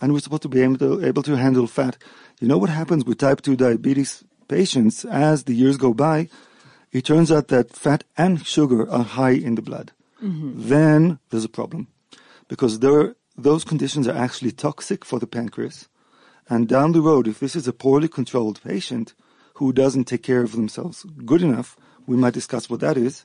and 0.00 0.12
we're 0.12 0.20
supposed 0.20 0.42
to 0.42 0.48
be 0.48 0.62
able 0.62 0.78
to, 0.78 1.04
able 1.04 1.22
to 1.22 1.36
handle 1.36 1.66
fat. 1.66 1.96
You 2.40 2.48
know 2.48 2.58
what 2.58 2.70
happens 2.70 3.04
with 3.04 3.18
type 3.18 3.42
2 3.42 3.56
diabetes 3.56 4.24
patients 4.48 5.04
as 5.04 5.44
the 5.44 5.54
years 5.54 5.76
go 5.76 5.94
by? 5.94 6.28
It 6.92 7.04
turns 7.04 7.30
out 7.30 7.48
that 7.48 7.74
fat 7.76 8.04
and 8.16 8.44
sugar 8.44 8.90
are 8.90 9.04
high 9.04 9.32
in 9.32 9.54
the 9.54 9.62
blood. 9.62 9.92
Mm-hmm. 10.22 10.68
Then 10.68 11.18
there's 11.30 11.44
a 11.44 11.50
problem 11.50 11.88
because 12.48 12.80
there, 12.80 13.14
those 13.36 13.64
conditions 13.64 14.08
are 14.08 14.16
actually 14.16 14.52
toxic 14.52 15.04
for 15.04 15.18
the 15.18 15.26
pancreas. 15.26 15.88
And 16.50 16.68
down 16.68 16.92
the 16.92 17.00
road, 17.00 17.28
if 17.28 17.38
this 17.38 17.54
is 17.54 17.68
a 17.68 17.72
poorly 17.72 18.08
controlled 18.08 18.60
patient 18.62 19.14
who 19.54 19.72
doesn't 19.72 20.04
take 20.04 20.24
care 20.24 20.42
of 20.42 20.52
themselves 20.52 21.04
good 21.24 21.42
enough, 21.42 21.76
we 22.06 22.16
might 22.16 22.34
discuss 22.34 22.68
what 22.68 22.80
that 22.80 22.96
is, 22.96 23.24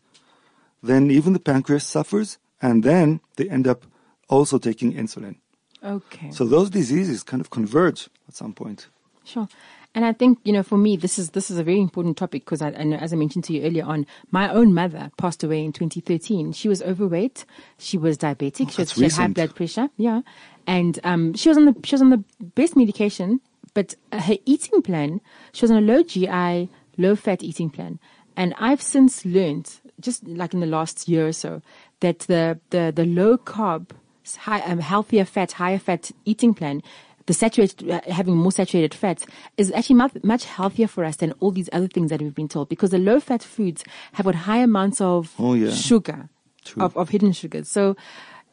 then 0.83 1.09
even 1.09 1.33
the 1.33 1.39
pancreas 1.39 1.85
suffers 1.85 2.37
and 2.61 2.83
then 2.83 3.19
they 3.37 3.49
end 3.49 3.67
up 3.67 3.85
also 4.29 4.59
taking 4.59 4.93
insulin. 4.93 5.37
Okay. 5.83 6.31
So 6.31 6.45
those 6.45 6.69
diseases 6.69 7.23
kind 7.23 7.41
of 7.41 7.49
converge 7.49 8.09
at 8.27 8.35
some 8.35 8.53
point. 8.53 8.87
Sure. 9.23 9.47
And 9.95 10.03
I 10.03 10.11
think, 10.11 10.39
you 10.43 10.51
know, 10.51 10.61
for 10.61 10.77
me, 10.77 10.97
this 10.97 11.17
is, 11.17 11.29
this 11.31 11.49
is 11.49 11.57
a 11.57 11.63
very 11.63 11.79
important 11.79 12.17
topic 12.17 12.43
because 12.43 12.61
I, 12.61 12.71
I 12.71 12.83
know, 12.83 12.97
as 12.97 13.13
I 13.13 13.15
mentioned 13.15 13.45
to 13.45 13.53
you 13.53 13.63
earlier 13.63 13.85
on, 13.85 14.05
my 14.29 14.49
own 14.49 14.73
mother 14.73 15.09
passed 15.17 15.41
away 15.41 15.63
in 15.63 15.71
2013. 15.71 16.51
She 16.51 16.67
was 16.67 16.81
overweight. 16.83 17.45
She 17.77 17.97
was 17.97 18.17
diabetic. 18.17 18.57
she, 18.57 18.63
was, 18.65 18.75
that's 18.75 18.93
she 18.93 19.03
had 19.03 19.13
high 19.13 19.27
blood 19.27 19.55
pressure. 19.55 19.89
Yeah. 19.95 20.21
And, 20.67 20.99
um, 21.05 21.33
she 21.33 21.47
was 21.47 21.57
on 21.57 21.63
the, 21.65 21.75
she 21.85 21.95
was 21.95 22.01
on 22.01 22.09
the 22.09 22.23
best 22.41 22.75
medication, 22.75 23.39
but 23.73 23.95
her 24.11 24.35
eating 24.45 24.81
plan, 24.81 25.21
she 25.53 25.63
was 25.63 25.71
on 25.71 25.77
a 25.77 25.81
low 25.81 26.03
GI, 26.03 26.69
low 26.97 27.15
fat 27.15 27.41
eating 27.41 27.69
plan. 27.69 27.97
And 28.35 28.53
I've 28.59 28.81
since 28.81 29.25
learned, 29.25 29.79
just 30.01 30.27
like 30.27 30.53
in 30.53 30.59
the 30.59 30.67
last 30.67 31.07
year 31.07 31.25
or 31.25 31.31
so, 31.31 31.61
that 32.01 32.19
the, 32.19 32.59
the, 32.71 32.91
the 32.93 33.05
low 33.05 33.37
carb, 33.37 33.91
high, 34.39 34.59
um, 34.61 34.79
healthier 34.79 35.23
fat, 35.23 35.53
higher 35.53 35.79
fat 35.79 36.11
eating 36.25 36.53
plan 36.53 36.81
the 37.27 37.33
saturated, 37.33 37.89
uh, 37.89 38.01
having 38.11 38.35
more 38.35 38.51
saturated 38.51 38.93
fats 38.93 39.25
is 39.57 39.71
actually 39.71 39.95
much, 39.95 40.11
much 40.23 40.45
healthier 40.45 40.87
for 40.87 41.03
us 41.03 41.15
than 41.17 41.31
all 41.39 41.51
these 41.51 41.69
other 41.73 41.87
things 41.87 42.09
that 42.11 42.21
we've 42.21 42.35
been 42.35 42.47
told 42.47 42.69
because 42.69 42.91
the 42.91 42.99
low 42.99 43.19
fat 43.19 43.41
foods 43.41 43.83
have 44.13 44.25
got 44.25 44.35
high 44.35 44.57
amounts 44.59 45.01
of 45.01 45.33
Oh, 45.39 45.53
yeah. 45.55 45.71
sugar, 45.71 46.29
True. 46.63 46.83
of, 46.83 46.95
of 46.95 47.09
hidden 47.09 47.31
sugars. 47.31 47.67
So 47.69 47.95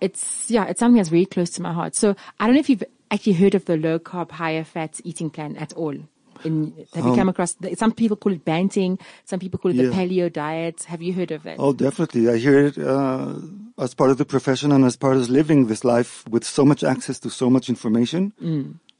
it's, 0.00 0.50
yeah, 0.50 0.64
it's 0.67 0.81
something 0.81 0.97
that's 0.97 1.11
very 1.11 1.26
close 1.26 1.50
to 1.50 1.62
my 1.62 1.73
heart. 1.73 1.95
So 1.95 2.17
I 2.41 2.47
don't 2.47 2.55
know 2.55 2.61
if 2.61 2.71
you've 2.71 2.85
actually 3.11 3.35
heard 3.35 3.55
of 3.55 3.67
the 3.67 3.76
low 3.76 3.99
carb, 3.99 4.31
higher 4.31 4.64
fat 4.64 5.00
eating 5.05 5.29
plan 5.31 5.57
at 5.57 5.73
all. 5.75 5.95
In, 6.44 6.72
have 6.94 7.04
you 7.06 7.14
come 7.14 7.28
across, 7.28 7.52
the, 7.54 7.75
some 7.76 7.92
people 7.92 8.16
call 8.16 8.32
it 8.32 8.44
banting, 8.44 8.99
some 9.25 9.38
people 9.38 9.58
call 9.58 9.70
it 9.70 9.76
the 9.76 9.88
Um, 9.88 9.94
paleo 9.94 10.32
diet. 10.32 10.84
Have 10.84 11.02
you 11.02 11.12
heard 11.12 11.30
of 11.30 11.46
it? 11.46 11.56
Oh, 11.58 11.72
definitely. 11.72 12.28
I 12.28 12.37
hear 12.38 12.58
it 12.66 12.78
uh, 12.78 13.34
as 13.78 13.94
part 13.94 14.11
of 14.11 14.18
the 14.18 14.25
profession 14.25 14.72
and 14.72 14.84
as 14.84 14.96
part 14.96 15.16
of 15.16 15.28
living 15.30 15.66
this 15.66 15.84
life 15.84 16.25
with 16.28 16.44
so 16.44 16.64
much 16.64 16.82
access 16.84 17.18
to 17.20 17.30
so 17.30 17.49
much 17.50 17.68
information, 17.68 18.32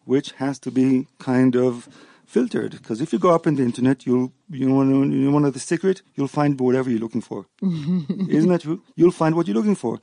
which 0.04 0.32
has 0.32 0.58
to 0.61 0.70
be 0.70 1.06
kind 1.18 1.56
of 1.56 1.88
filtered. 2.26 2.72
Because 2.72 3.00
if 3.00 3.12
you 3.12 3.18
go 3.18 3.30
up 3.34 3.46
in 3.46 3.56
the 3.56 3.62
internet, 3.62 4.06
you'll 4.06 4.32
you 4.50 4.68
want 4.72 4.90
to 4.90 5.16
you 5.16 5.30
want 5.30 5.42
to 5.44 5.46
know 5.49 5.50
the 5.50 5.61
secret, 5.61 6.02
you'll 6.14 6.28
find 6.40 6.58
whatever 6.61 6.90
you're 6.90 7.00
looking 7.06 7.20
for. 7.20 7.46
Isn't 7.62 8.49
that 8.50 8.62
true? 8.62 8.80
You'll 8.96 9.12
find 9.22 9.34
what 9.34 9.46
you're 9.46 9.56
looking 9.56 9.76
for. 9.76 10.00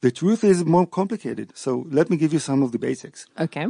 The 0.00 0.10
truth 0.10 0.44
is 0.44 0.64
more 0.64 0.86
complicated. 0.86 1.52
So 1.54 1.86
let 1.90 2.10
me 2.10 2.16
give 2.16 2.32
you 2.32 2.38
some 2.38 2.62
of 2.62 2.70
the 2.72 2.78
basics. 2.78 3.26
Okay. 3.38 3.66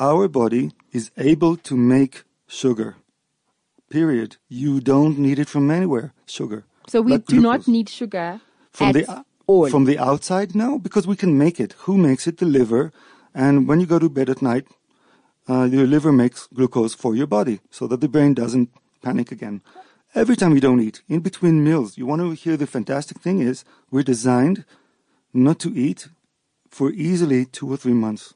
Our 0.00 0.28
body 0.28 0.72
is 0.92 1.10
able 1.18 1.56
to 1.58 1.76
make 1.76 2.24
sugar. 2.48 2.96
Period. 3.90 4.36
You 4.48 4.80
don't 4.80 5.18
need 5.18 5.38
it 5.38 5.48
from 5.48 5.70
anywhere. 5.70 6.14
Sugar. 6.26 6.64
So 6.88 7.02
we 7.02 7.12
Like 7.12 7.26
do 7.26 7.40
not 7.40 7.68
need 7.68 7.88
sugar 7.88 8.40
from 8.72 8.92
the 8.92 9.24
all. 9.46 9.68
from 9.68 9.84
the 9.84 9.98
outside 9.98 10.54
no 10.54 10.78
because 10.78 11.06
we 11.06 11.16
can 11.16 11.36
make 11.36 11.60
it 11.60 11.74
who 11.84 11.96
makes 11.98 12.26
it 12.26 12.38
the 12.38 12.46
liver 12.46 12.92
and 13.34 13.68
when 13.68 13.80
you 13.80 13.86
go 13.86 13.98
to 13.98 14.08
bed 14.08 14.30
at 14.30 14.40
night 14.42 14.66
uh, 15.48 15.64
your 15.64 15.86
liver 15.86 16.12
makes 16.12 16.46
glucose 16.54 16.94
for 16.94 17.14
your 17.16 17.26
body 17.26 17.60
so 17.70 17.86
that 17.88 18.00
the 18.00 18.08
brain 18.08 18.32
doesn't 18.34 18.70
panic 19.02 19.30
again 19.32 19.60
every 20.14 20.36
time 20.36 20.54
you 20.54 20.60
don't 20.60 20.80
eat 20.80 21.02
in 21.08 21.20
between 21.20 21.64
meals 21.64 21.98
you 21.98 22.06
want 22.06 22.22
to 22.22 22.30
hear 22.32 22.56
the 22.56 22.66
fantastic 22.66 23.18
thing 23.20 23.40
is 23.40 23.64
we're 23.90 24.04
designed 24.14 24.64
not 25.32 25.58
to 25.58 25.70
eat 25.76 26.08
for 26.70 26.90
easily 26.92 27.44
two 27.44 27.68
or 27.72 27.76
three 27.76 27.92
months 28.06 28.34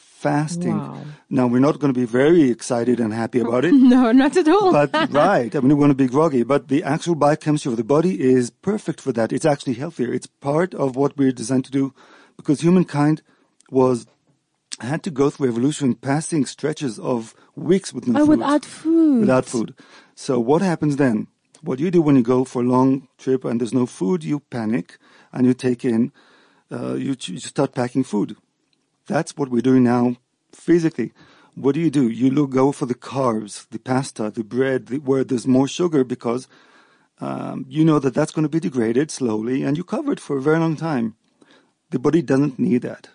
fasting 0.00 0.76
Wow. 0.78 1.02
now 1.30 1.46
we're 1.46 1.60
not 1.60 1.78
going 1.78 1.92
to 1.92 1.98
be 2.00 2.06
very 2.06 2.50
excited 2.50 2.98
and 3.00 3.12
happy 3.12 3.40
about 3.40 3.64
it 3.64 3.72
no, 3.94 4.12
not 4.12 4.36
at 4.36 4.48
all. 4.48 4.72
but 4.72 4.90
right, 5.12 5.54
I 5.54 5.60
mean, 5.60 5.68
we 5.68 5.74
want 5.74 5.90
to 5.90 5.94
be 5.94 6.06
groggy, 6.08 6.42
but 6.42 6.68
the 6.68 6.82
actual 6.82 7.14
biochemistry 7.14 7.70
of 7.72 7.76
the 7.76 7.84
body 7.84 8.20
is 8.20 8.50
perfect 8.50 9.00
for 9.00 9.12
that. 9.12 9.32
It's 9.32 9.44
actually 9.46 9.74
healthier. 9.74 10.12
It's 10.12 10.26
part 10.26 10.74
of 10.74 10.96
what 10.96 11.16
we're 11.16 11.32
designed 11.32 11.64
to 11.66 11.70
do 11.70 11.94
because 12.36 12.60
humankind 12.60 13.22
was 13.70 14.06
had 14.80 15.02
to 15.02 15.10
go 15.10 15.28
through 15.30 15.48
evolution, 15.48 15.94
passing 15.94 16.46
stretches 16.46 16.98
of 16.98 17.34
weeks 17.56 17.92
with 17.92 18.06
no 18.06 18.20
oh, 18.20 18.26
food. 18.26 18.28
without 18.38 18.64
food. 18.64 19.20
Without 19.20 19.44
food. 19.44 19.74
So 20.14 20.38
what 20.40 20.62
happens 20.62 20.96
then? 20.96 21.26
What 21.62 21.80
you 21.80 21.90
do 21.90 22.00
when 22.02 22.16
you 22.16 22.22
go 22.22 22.44
for 22.44 22.62
a 22.62 22.66
long 22.66 23.08
trip 23.18 23.44
and 23.44 23.60
there's 23.60 23.74
no 23.74 23.86
food, 23.86 24.22
you 24.24 24.40
panic 24.40 24.98
and 25.32 25.46
you 25.46 25.54
take 25.54 25.84
in, 25.84 26.12
uh, 26.70 26.94
you, 26.94 27.16
you 27.20 27.38
start 27.40 27.74
packing 27.74 28.04
food. 28.04 28.36
That's 29.08 29.36
what 29.36 29.48
we're 29.48 29.62
doing 29.62 29.84
now 29.84 30.16
physically. 30.52 31.12
What 31.54 31.74
do 31.74 31.80
you 31.80 31.90
do? 31.90 32.08
You 32.08 32.30
look, 32.30 32.50
go 32.50 32.70
for 32.70 32.86
the 32.86 32.94
carbs, 32.94 33.66
the 33.70 33.80
pasta, 33.80 34.30
the 34.30 34.44
bread, 34.44 34.86
the, 34.86 34.98
where 34.98 35.24
there's 35.24 35.46
more 35.46 35.66
sugar 35.66 36.04
because 36.04 36.46
um, 37.20 37.64
you 37.68 37.84
know 37.84 37.98
that 37.98 38.14
that's 38.14 38.30
going 38.30 38.44
to 38.44 38.48
be 38.48 38.60
degraded 38.60 39.10
slowly 39.10 39.64
and 39.64 39.76
you 39.76 39.82
cover 39.82 40.12
it 40.12 40.20
for 40.20 40.36
a 40.36 40.42
very 40.42 40.60
long 40.60 40.76
time. 40.76 41.16
The 41.90 41.98
body 41.98 42.22
doesn't 42.22 42.58
need 42.58 42.82
that. 42.82 43.08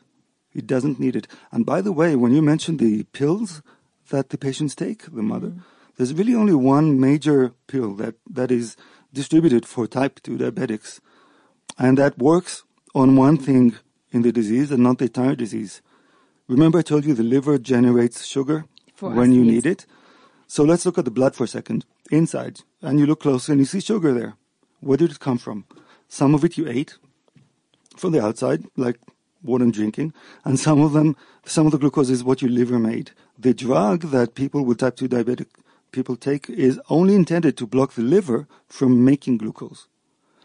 It 0.54 0.68
doesn't 0.68 1.00
need 1.00 1.16
it. 1.16 1.28
And 1.52 1.66
by 1.66 1.82
the 1.82 1.94
way, 1.94 2.16
when 2.16 2.34
you 2.34 2.42
mentioned 2.42 2.80
the 2.80 3.04
pills 3.04 3.62
that 4.10 4.30
the 4.30 4.38
patients 4.38 4.76
take, 4.76 5.04
the 5.06 5.22
mother, 5.22 5.54
there's 5.96 6.14
really 6.14 6.36
only 6.36 6.54
one 6.54 7.00
major 7.00 7.54
pill 7.68 7.94
that, 7.96 8.16
that 8.30 8.52
is 8.52 8.76
distributed 9.14 9.66
for 9.66 9.88
type 9.88 10.20
2 10.24 10.38
diabetics. 10.38 11.00
And 11.78 11.98
that 11.98 12.18
works 12.18 12.64
on 12.96 13.16
one 13.16 13.38
thing 13.38 13.76
in 14.14 14.22
the 14.22 14.32
disease 14.32 14.72
and 14.72 14.84
not 14.84 15.00
the 15.00 15.06
entire 15.06 15.36
disease. 15.36 15.82
Remember 16.48 16.80
I 16.80 16.84
told 16.84 17.04
you 17.06 17.14
the 17.14 17.24
liver 17.24 17.58
generates 17.58 18.26
sugar 18.26 18.66
For 18.96 19.10
when 19.10 19.32
us, 19.32 19.36
you 19.36 19.44
yes. 19.44 19.54
need 19.54 19.66
it? 19.66 19.86
So 20.48 20.64
let's 20.64 20.86
look 20.86 20.98
at 20.98 21.06
the 21.06 21.12
blood 21.12 21.36
for 21.36 21.46
a 21.46 21.48
second. 21.48 21.86
Inside. 22.12 22.62
And 22.82 23.00
you 23.00 23.06
look 23.06 23.22
closer 23.22 23.52
and 23.52 23.60
you 23.60 23.66
see 23.66 23.80
sugar 23.80 24.14
there. 24.14 24.36
Where 24.82 24.98
did 24.98 25.12
it 25.12 25.20
come 25.20 25.38
from? 25.40 25.66
Some 26.08 26.36
of 26.36 26.44
it 26.44 26.58
you 26.58 26.68
ate 26.68 26.98
from 27.98 28.12
the 28.12 28.24
outside, 28.24 28.66
like 28.78 29.00
water 29.42 29.64
and 29.64 29.74
drinking, 29.74 30.14
and 30.46 30.60
some 30.60 30.80
of 30.82 30.94
them, 30.94 31.16
some 31.46 31.66
of 31.66 31.72
the 31.72 31.78
glucose 31.78 32.10
is 32.10 32.24
what 32.24 32.42
your 32.42 32.52
liver 32.52 32.80
made. 32.80 33.12
The 33.38 33.54
drug 33.54 34.02
that 34.12 34.36
people 34.36 34.64
with 34.64 34.78
type 34.80 34.96
2 34.96 35.08
diabetic 35.10 35.48
people 35.92 36.16
take 36.16 36.50
is 36.50 36.80
only 36.90 37.16
intended 37.16 37.58
to 37.58 37.68
block 37.68 37.94
the 37.94 38.02
liver 38.02 38.48
from 38.68 39.04
making 39.06 39.38
glucose. 39.38 39.88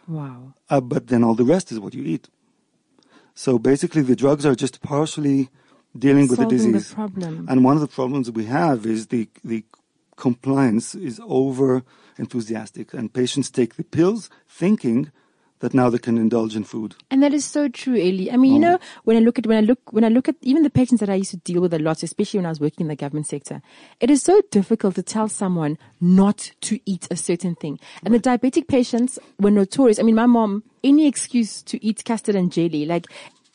wow. 0.07 0.55
Uh, 0.71 0.81
but 0.81 1.09
then 1.09 1.23
all 1.25 1.35
the 1.35 1.45
rest 1.45 1.71
is 1.73 1.81
what 1.81 1.95
you 1.95 2.05
eat. 2.05 2.29
So 3.39 3.57
basically, 3.57 4.03
the 4.03 4.17
drugs 4.17 4.45
are 4.45 4.57
just 4.57 4.83
partially 4.83 5.49
dealing 5.97 6.27
with 6.27 6.41
the 6.41 6.45
the 6.45 6.51
disease. 6.51 6.93
problem. 6.93 7.47
And 7.49 7.63
one 7.63 7.77
of 7.77 7.81
the 7.81 7.87
problems 7.87 8.29
we 8.33 8.47
have 8.47 8.85
is 8.85 9.07
the 9.15 9.29
the 9.45 9.63
compliance 10.17 10.97
is 10.97 11.21
over 11.23 11.85
enthusiastic, 12.19 12.93
and 12.93 13.15
patients 13.15 13.49
take 13.49 13.77
the 13.77 13.85
pills 13.85 14.29
thinking 14.49 15.13
that 15.61 15.75
now 15.75 15.91
they 15.91 15.99
can 15.99 16.17
indulge 16.19 16.55
in 16.57 16.65
food. 16.65 16.95
And 17.11 17.23
that 17.23 17.35
is 17.35 17.45
so 17.45 17.69
true, 17.69 17.97
Eli. 17.97 18.33
I 18.33 18.37
mean, 18.37 18.53
you 18.53 18.59
Oh. 18.59 18.73
know, 18.73 18.79
when 19.05 19.17
I 19.17 19.21
look 19.21 19.39
at, 19.39 19.47
when 19.47 19.59
I 19.59 19.61
look, 19.61 19.93
when 19.93 20.05
I 20.05 20.09
look 20.09 20.29
at 20.29 20.37
even 20.43 20.63
the 20.63 20.71
patients 20.71 21.01
that 21.01 21.11
I 21.11 21.15
used 21.17 21.31
to 21.33 21.37
deal 21.39 21.61
with 21.61 21.75
a 21.75 21.79
lot, 21.79 22.03
especially 22.03 22.39
when 22.39 22.47
I 22.47 22.51
was 22.51 22.61
working 22.61 22.85
in 22.85 22.89
the 22.89 22.97
government 22.97 23.27
sector, 23.27 23.61
it 24.01 24.11
is 24.11 24.23
so 24.23 24.41
difficult 24.51 24.95
to 24.95 25.03
tell 25.03 25.29
someone 25.29 25.79
not 26.01 26.53
to 26.63 26.79
eat 26.87 27.09
a 27.11 27.17
certain 27.17 27.55
thing. 27.57 27.79
And 28.05 28.15
the 28.15 28.21
diabetic 28.21 28.69
patients 28.69 29.19
were 29.41 29.51
notorious. 29.51 29.99
I 29.99 30.03
mean, 30.03 30.15
my 30.15 30.27
mom, 30.27 30.63
any 30.85 31.07
excuse 31.07 31.63
to 31.63 31.85
eat 31.85 32.05
custard 32.05 32.35
and 32.37 32.53
jelly, 32.53 32.87
like, 32.87 33.07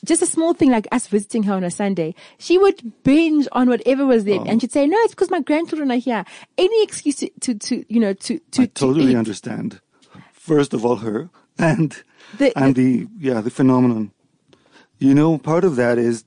just 0.05 0.21
a 0.21 0.25
small 0.25 0.53
thing 0.53 0.69
like 0.69 0.85
us 0.91 1.07
visiting 1.07 1.43
her 1.43 1.53
on 1.53 1.63
a 1.63 1.71
Sunday, 1.71 2.13
she 2.37 2.57
would 2.57 3.03
binge 3.03 3.47
on 3.53 3.69
whatever 3.69 4.05
was 4.05 4.25
there, 4.25 4.41
oh. 4.41 4.43
and 4.45 4.59
she'd 4.59 4.71
say, 4.73 4.85
"No, 4.85 4.97
it's 4.99 5.13
because 5.13 5.31
my 5.31 5.39
grandchildren 5.39 5.89
are 5.91 5.95
here." 5.97 6.25
Any 6.57 6.83
excuse 6.83 7.15
to, 7.17 7.29
to, 7.39 7.53
to 7.55 7.85
you 7.87 8.01
know, 8.01 8.11
to 8.13 8.39
to 8.51 8.63
I 8.63 8.65
totally 8.65 9.13
to 9.13 9.17
understand. 9.17 9.79
First 10.33 10.73
of 10.73 10.83
all, 10.85 10.97
her 10.97 11.29
and 11.57 12.03
The- 12.37 12.53
and 12.57 12.75
the 12.75 13.07
yeah 13.19 13.41
the 13.41 13.49
phenomenon. 13.51 14.11
You 14.99 15.13
know, 15.13 15.37
part 15.37 15.63
of 15.63 15.75
that 15.75 15.97
is 15.97 16.23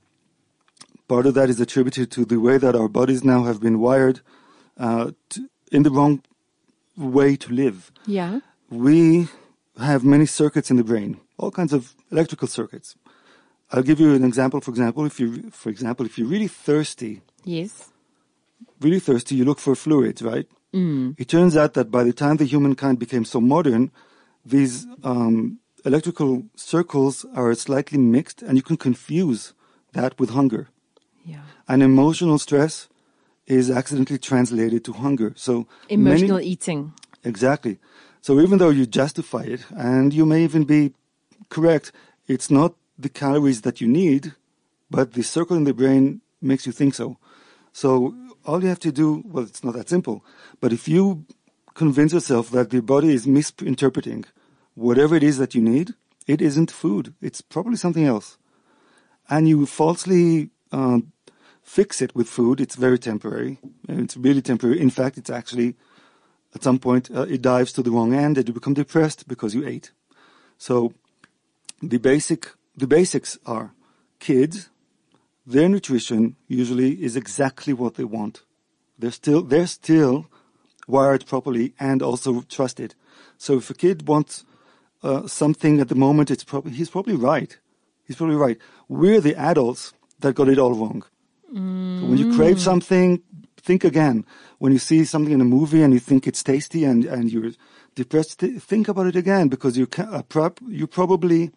part 1.07 1.25
of 1.25 1.33
that 1.33 1.49
is 1.49 1.59
attributed 1.59 2.11
to 2.11 2.25
the 2.25 2.37
way 2.39 2.57
that 2.57 2.75
our 2.75 2.87
bodies 2.89 3.23
now 3.23 3.43
have 3.43 3.59
been 3.59 3.79
wired 3.79 4.21
uh, 4.77 5.11
to, 5.29 5.49
in 5.71 5.83
the 5.83 5.89
wrong 5.89 6.21
way 6.95 7.35
to 7.37 7.51
live. 7.53 7.91
Yeah. 8.05 8.39
We 8.69 9.27
have 9.79 10.03
many 10.03 10.25
circuits 10.25 10.69
in 10.69 10.77
the 10.77 10.83
brain, 10.83 11.19
all 11.37 11.51
kinds 11.51 11.73
of 11.73 11.95
electrical 12.11 12.47
circuits. 12.47 12.95
I'll 13.71 13.83
give 13.83 13.99
you 13.99 14.13
an 14.13 14.23
example. 14.23 14.61
For 14.61 14.71
example, 14.71 15.05
if 15.05 15.19
you, 15.19 15.49
for 15.51 15.69
example, 15.69 16.05
if 16.05 16.17
you're 16.17 16.27
really 16.27 16.47
thirsty, 16.49 17.21
Yes. 17.45 17.89
really 18.81 18.99
thirsty, 18.99 19.35
you 19.35 19.45
look 19.45 19.59
for 19.59 19.75
fluids, 19.75 20.21
right? 20.21 20.47
Mm. 20.73 21.15
It 21.17 21.27
turns 21.29 21.55
out 21.55 21.73
that 21.73 21.89
by 21.89 22.03
the 22.03 22.13
time 22.13 22.37
the 22.37 22.45
humankind 22.45 22.99
became 22.99 23.23
so 23.25 23.39
modern, 23.41 23.91
these 24.49 24.87
um, 25.03 25.59
electrical 25.85 26.43
circles 26.55 27.25
are 27.33 27.53
slightly 27.53 27.97
mixed, 27.97 28.41
and 28.41 28.57
you 28.57 28.63
can 28.63 28.77
confuse 28.77 29.53
that 29.93 30.19
with 30.19 30.31
hunger. 30.31 30.67
Yeah. 31.25 31.41
And 31.67 31.83
emotional 31.83 32.37
stress 32.39 32.87
is 33.45 33.69
accidentally 33.71 34.19
translated 34.19 34.83
to 34.85 34.93
hunger. 34.93 35.33
So 35.35 35.67
many- 35.89 35.93
Emotional 36.01 36.39
eating. 36.39 36.93
Exactly. 37.23 37.79
So 38.21 38.39
even 38.39 38.57
though 38.59 38.69
you 38.69 38.85
justify 38.85 39.43
it, 39.43 39.65
and 39.75 40.13
you 40.13 40.25
may 40.25 40.43
even 40.43 40.63
be 40.65 40.93
correct, 41.49 41.91
it's 42.27 42.49
not 42.51 42.73
the 42.99 43.09
calories 43.09 43.61
that 43.61 43.79
you 43.81 43.87
need, 43.87 44.33
but 44.89 45.13
the 45.13 45.23
circle 45.23 45.55
in 45.55 45.63
the 45.65 45.73
brain 45.73 46.21
makes 46.41 46.65
you 46.65 46.73
think 46.73 46.93
so. 46.95 47.17
So 47.71 48.15
all 48.45 48.61
you 48.63 48.69
have 48.69 48.79
to 48.79 48.91
do, 48.91 49.23
well, 49.25 49.43
it's 49.45 49.63
not 49.63 49.75
that 49.75 49.89
simple, 49.89 50.23
but 50.61 50.73
if 50.73 50.87
you 50.87 51.25
convince 51.73 52.11
yourself 52.13 52.49
that 52.51 52.69
the 52.71 52.81
body 52.81 53.13
is 53.13 53.27
misinterpreting 53.27 54.25
whatever 54.77 55.15
it 55.15 55.23
is 55.23 55.37
that 55.39 55.55
you 55.55 55.61
need, 55.61 55.95
it 56.27 56.41
isn't 56.41 56.71
food. 56.71 57.13
It's 57.21 57.41
probably 57.41 57.77
something 57.77 58.05
else. 58.05 58.37
And 59.27 59.49
you 59.49 59.65
falsely 59.65 60.51
uh, 60.71 60.99
fix 61.63 62.01
it 62.01 62.15
with 62.15 62.29
food. 62.29 62.61
It's 62.61 62.75
very 62.75 62.99
temporary. 62.99 63.57
It's 63.89 64.15
really 64.15 64.41
temporary. 64.41 64.79
In 64.79 64.91
fact, 64.91 65.17
it's 65.17 65.29
actually 65.29 65.75
at 66.53 66.63
some 66.63 66.79
point 66.79 67.09
uh, 67.13 67.23
it 67.23 67.41
dives 67.41 67.73
to 67.73 67.81
the 67.81 67.91
wrong 67.91 68.13
end 68.13 68.37
and 68.37 68.47
you 68.47 68.53
become 68.53 68.75
depressed 68.75 69.27
because 69.27 69.55
you 69.55 69.67
ate. 69.67 69.91
So 70.57 70.93
the 71.81 71.97
basic 71.97 72.51
the 72.75 72.87
basics 72.87 73.37
are 73.45 73.73
kids 74.19 74.69
their 75.45 75.69
nutrition 75.69 76.35
usually 76.47 76.91
is 77.01 77.15
exactly 77.15 77.73
what 77.73 77.95
they 77.95 78.03
want. 78.03 78.43
They're 78.99 79.11
still 79.11 79.41
they're 79.41 79.67
still 79.67 80.27
wired 80.87 81.25
properly 81.25 81.73
and 81.79 82.01
also 82.01 82.41
trusted. 82.41 82.95
So 83.37 83.57
if 83.57 83.69
a 83.69 83.73
kid 83.73 84.07
wants 84.07 84.43
uh, 85.03 85.27
something 85.27 85.79
at 85.79 85.89
the 85.89 85.95
moment, 85.95 86.31
it's 86.31 86.43
probably 86.43 86.71
he's 86.71 86.89
probably 86.89 87.15
right. 87.15 87.57
He's 88.05 88.15
probably 88.15 88.35
right. 88.35 88.57
We're 88.87 89.21
the 89.21 89.35
adults 89.35 89.93
that 90.19 90.33
got 90.33 90.49
it 90.49 90.57
all 90.57 90.73
wrong. 90.73 91.03
So 91.53 91.59
when 92.07 92.17
you 92.17 92.35
crave 92.35 92.59
something, 92.59 93.21
think 93.57 93.83
again. 93.83 94.25
When 94.59 94.71
you 94.71 94.79
see 94.79 95.05
something 95.05 95.33
in 95.33 95.41
a 95.41 95.45
movie 95.45 95.83
and 95.83 95.93
you 95.93 95.99
think 95.99 96.27
it's 96.27 96.43
tasty 96.43 96.83
and, 96.83 97.05
and 97.05 97.31
you're 97.31 97.51
depressed, 97.95 98.39
th- 98.39 98.61
think 98.61 98.87
about 98.87 99.07
it 99.07 99.15
again 99.15 99.47
because 99.47 99.77
you 99.77 99.87
can, 99.87 100.13
uh, 100.13 100.23
prop, 100.23 100.59
you're 100.67 100.87
probably 100.87 101.51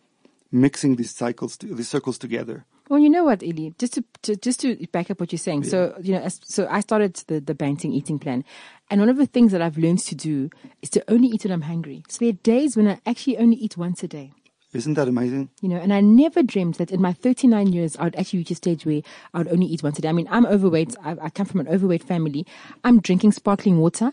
mixing 0.53 0.97
these 0.97 1.15
cycles, 1.15 1.57
these 1.57 1.89
circles 1.89 2.19
together. 2.19 2.65
Well, 2.91 2.99
you 2.99 3.09
know 3.09 3.23
what, 3.23 3.45
Eli? 3.45 3.71
Just 3.79 3.95
to, 3.95 4.05
to 4.23 4.35
just 4.35 4.61
to 4.63 4.75
back 4.89 5.13
up 5.13 5.21
what 5.21 5.31
you're 5.31 5.39
saying. 5.39 5.63
So 5.63 5.95
you 6.03 6.13
know, 6.13 6.23
as, 6.23 6.41
so 6.43 6.67
I 6.69 6.81
started 6.81 7.15
the 7.29 7.39
the 7.39 7.55
Banting 7.55 7.93
eating 7.93 8.19
plan, 8.19 8.45
and 8.91 9.01
one 9.01 9.09
of 9.09 9.17
the 9.17 9.27
things 9.27 9.53
that 9.53 9.63
I've 9.63 9.79
learned 9.79 10.01
to 10.01 10.17
do 10.17 10.51
is 10.83 10.91
to 10.91 11.05
only 11.07 11.29
eat 11.29 11.45
when 11.45 11.53
I'm 11.53 11.63
hungry. 11.63 12.03
So 12.09 12.19
there 12.19 12.31
are 12.31 12.43
days 12.43 12.77
when 12.77 12.89
I 12.89 12.99
actually 13.07 13.39
only 13.39 13.57
eat 13.59 13.77
once 13.77 14.03
a 14.03 14.09
day. 14.09 14.33
Isn't 14.73 14.95
that 14.95 15.07
amazing? 15.07 15.51
You 15.63 15.69
know, 15.69 15.77
and 15.77 15.93
I 15.93 16.01
never 16.01 16.43
dreamed 16.43 16.75
that 16.75 16.91
in 16.91 17.01
my 17.01 17.13
39 17.13 17.73
years, 17.73 17.97
I 17.97 18.05
would 18.05 18.17
actually 18.17 18.41
reach 18.41 18.51
a 18.51 18.57
stage 18.57 18.85
where 18.85 19.03
I 19.35 19.39
would 19.39 19.53
only 19.53 19.67
eat 19.67 19.85
once 19.85 20.01
a 20.01 20.03
day. 20.03 20.09
I 20.09 20.13
mean, 20.13 20.29
I'm 20.29 20.47
overweight. 20.47 20.97
I, 21.05 21.17
I 21.23 21.31
come 21.31 21.47
from 21.47 21.61
an 21.61 21.69
overweight 21.69 22.03
family. 22.03 22.45
I'm 22.83 23.01
drinking 23.01 23.33
sparkling 23.33 23.79
water. 23.79 24.13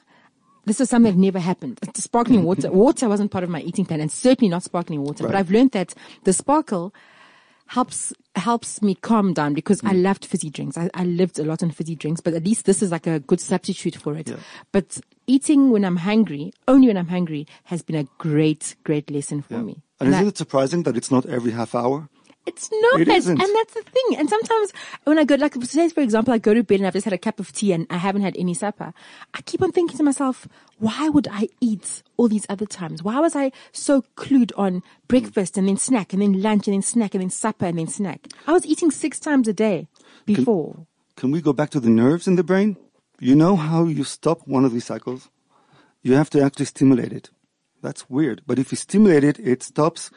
This 0.65 0.79
is 0.79 0.89
something 0.89 1.13
that 1.13 1.19
never 1.19 1.39
happened. 1.39 1.79
Sparkling 1.95 2.43
water, 2.49 2.71
water 2.71 3.09
wasn't 3.09 3.31
part 3.31 3.43
of 3.43 3.49
my 3.49 3.61
eating 3.61 3.85
plan 3.85 4.01
and 4.01 4.11
certainly 4.11 4.49
not 4.49 4.61
sparkling 4.61 5.03
water. 5.03 5.25
But 5.25 5.35
I've 5.35 5.49
learned 5.49 5.71
that 5.71 5.95
the 6.25 6.33
sparkle 6.33 6.93
helps 7.67 8.13
helps 8.37 8.81
me 8.81 8.95
calm 8.95 9.33
down 9.33 9.53
because 9.53 9.81
I 9.83 9.93
mm. 9.93 10.03
loved 10.03 10.25
fizzy 10.25 10.49
drinks. 10.49 10.77
I, 10.77 10.89
I 10.93 11.03
lived 11.03 11.39
a 11.39 11.43
lot 11.43 11.63
on 11.63 11.71
fizzy 11.71 11.95
drinks, 11.95 12.21
but 12.21 12.33
at 12.33 12.45
least 12.45 12.65
this 12.65 12.81
is 12.81 12.91
like 12.91 13.07
a 13.07 13.19
good 13.19 13.39
substitute 13.39 13.95
for 13.95 14.15
it. 14.15 14.29
Yeah. 14.29 14.37
But 14.71 14.99
eating 15.27 15.71
when 15.71 15.83
I'm 15.83 15.97
hungry, 15.97 16.53
only 16.67 16.87
when 16.87 16.97
I'm 16.97 17.07
hungry, 17.07 17.47
has 17.65 17.81
been 17.81 17.95
a 17.95 18.07
great, 18.17 18.75
great 18.83 19.09
lesson 19.09 19.41
for 19.41 19.59
me. 19.59 19.81
And 19.99 20.13
I- 20.13 20.19
isn't 20.19 20.27
it 20.27 20.37
surprising 20.37 20.83
that 20.83 20.95
it's 20.95 21.11
not 21.11 21.25
every 21.25 21.51
half 21.51 21.73
hour? 21.75 22.09
It's 22.47 22.69
not, 22.71 23.01
It 23.01 23.07
isn't. 23.09 23.39
and 23.41 23.55
that's 23.55 23.73
the 23.73 23.83
thing. 23.83 24.17
And 24.17 24.29
sometimes 24.29 24.71
when 25.03 25.19
I 25.19 25.23
go, 25.25 25.35
like 25.35 25.55
say 25.65 25.89
for 25.89 26.01
example, 26.01 26.33
I 26.33 26.37
go 26.39 26.53
to 26.53 26.63
bed 26.63 26.79
and 26.79 26.87
I've 26.87 26.93
just 26.93 27.05
had 27.05 27.13
a 27.13 27.17
cup 27.17 27.39
of 27.39 27.51
tea 27.51 27.73
and 27.73 27.85
I 27.89 27.97
haven't 27.97 28.23
had 28.23 28.35
any 28.37 28.53
supper. 28.53 28.93
I 29.33 29.41
keep 29.41 29.61
on 29.61 29.71
thinking 29.71 29.97
to 29.97 30.03
myself, 30.03 30.47
why 30.79 31.09
would 31.09 31.27
I 31.31 31.49
eat 31.61 32.03
all 32.17 32.27
these 32.27 32.45
other 32.49 32.65
times? 32.65 33.03
Why 33.03 33.19
was 33.19 33.35
I 33.35 33.51
so 33.71 34.03
clued 34.15 34.51
on 34.57 34.81
breakfast 35.07 35.57
and 35.57 35.67
then 35.67 35.77
snack 35.77 36.13
and 36.13 36.21
then 36.21 36.41
lunch 36.41 36.67
and 36.67 36.73
then 36.73 36.81
snack 36.81 37.13
and 37.13 37.21
then 37.21 37.29
supper 37.29 37.65
and 37.65 37.77
then 37.77 37.87
snack? 37.87 38.27
I 38.47 38.53
was 38.53 38.65
eating 38.65 38.89
six 38.91 39.19
times 39.19 39.47
a 39.47 39.53
day 39.53 39.87
before. 40.25 40.87
Can 41.15 41.31
we 41.31 41.41
go 41.41 41.53
back 41.53 41.69
to 41.71 41.79
the 41.79 41.89
nerves 41.89 42.27
in 42.27 42.35
the 42.35 42.43
brain? 42.43 42.77
You 43.19 43.35
know 43.35 43.55
how 43.55 43.85
you 43.85 44.03
stop 44.03 44.47
one 44.47 44.63
of 44.65 44.71
these 44.71 44.85
cycles? 44.85 45.29
You 46.03 46.13
have 46.13 46.29
to 46.31 46.41
actually 46.41 46.65
stimulate 46.65 47.11
it. 47.11 47.31
That's 47.81 48.09
weird. 48.09 48.41
But 48.45 48.59
if 48.59 48.71
you 48.71 48.77
stimulate 48.77 49.23
it, 49.23 49.39
it 49.39 49.63
stops 49.63 50.11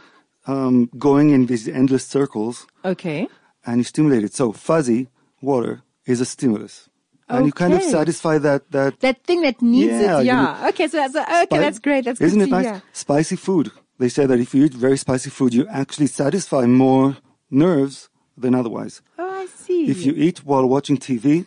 um, 0.46 0.90
going 0.98 1.30
in 1.30 1.46
these 1.46 1.68
endless 1.68 2.06
circles 2.06 2.66
Okay. 2.84 3.28
and 3.66 3.78
you 3.78 3.84
stimulate 3.84 4.24
it. 4.24 4.34
So 4.34 4.52
fuzzy 4.52 5.08
water 5.42 5.82
is 6.06 6.20
a 6.20 6.24
stimulus. 6.24 6.88
And 7.28 7.46
you 7.46 7.52
kind 7.52 7.74
of 7.74 7.82
satisfy 7.82 8.38
that, 8.38 8.70
that 8.72 8.98
That 9.00 9.22
thing 9.22 9.42
that 9.42 9.62
needs 9.62 9.92
Yeah, 9.92 10.18
it. 10.18 10.22
you 10.22 10.26
Yeah. 10.26 10.68
Okay. 10.70 10.88
So 10.88 10.96
that's, 10.96 11.14
okay. 11.14 11.44
Spi- 11.44 11.58
That's 11.58 11.78
great. 11.78 12.04
That's 12.04 12.20
Isn't 12.20 12.40
it 12.40 12.48
nice? 12.50 12.80
Spicy 12.92 13.36
food. 13.36 13.70
They 14.00 14.08
say 14.08 14.26
that 14.26 14.40
if 14.40 14.52
you 14.54 14.64
eat 14.64 14.74
very 14.74 14.96
spicy 14.96 15.30
food, 15.30 15.54
you 15.54 15.64
actually 15.68 16.08
satisfy 16.08 16.66
more 16.66 17.18
nerves 17.48 18.08
than 18.36 18.54
otherwise. 18.56 19.00
Oh, 19.18 19.30
I 19.30 19.46
see. 19.46 19.88
If 19.88 20.04
you 20.04 20.12
eat 20.16 20.44
while 20.44 20.66
watching 20.66 20.96
TV, 20.98 21.46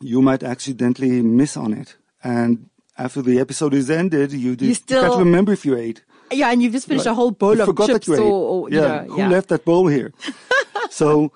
you 0.00 0.20
might 0.22 0.42
accidentally 0.42 1.22
miss 1.22 1.56
on 1.56 1.72
it. 1.72 1.96
And 2.24 2.68
after 2.98 3.22
the 3.22 3.38
episode 3.38 3.74
is 3.74 3.88
ended, 3.90 4.32
you, 4.32 4.56
You 4.58 4.74
still, 4.74 5.02
you 5.02 5.08
can't 5.08 5.18
remember 5.20 5.52
if 5.52 5.64
you 5.64 5.76
ate. 5.76 6.02
Yeah, 6.32 6.50
and 6.50 6.62
you've 6.62 6.72
just 6.72 6.88
finished 6.88 7.06
a 7.06 7.14
whole 7.14 7.30
bowl 7.30 7.60
of 7.60 7.76
chips 7.86 8.06
that 8.06 8.06
you 8.06 8.14
or, 8.14 8.18
ate. 8.18 8.22
or 8.22 8.70
you 8.70 8.76
yeah, 8.80 8.86
know, 9.04 9.12
who 9.14 9.18
yeah. 9.18 9.28
left 9.28 9.48
that 9.48 9.64
bowl 9.64 9.86
here? 9.88 10.12
so, 10.90 11.32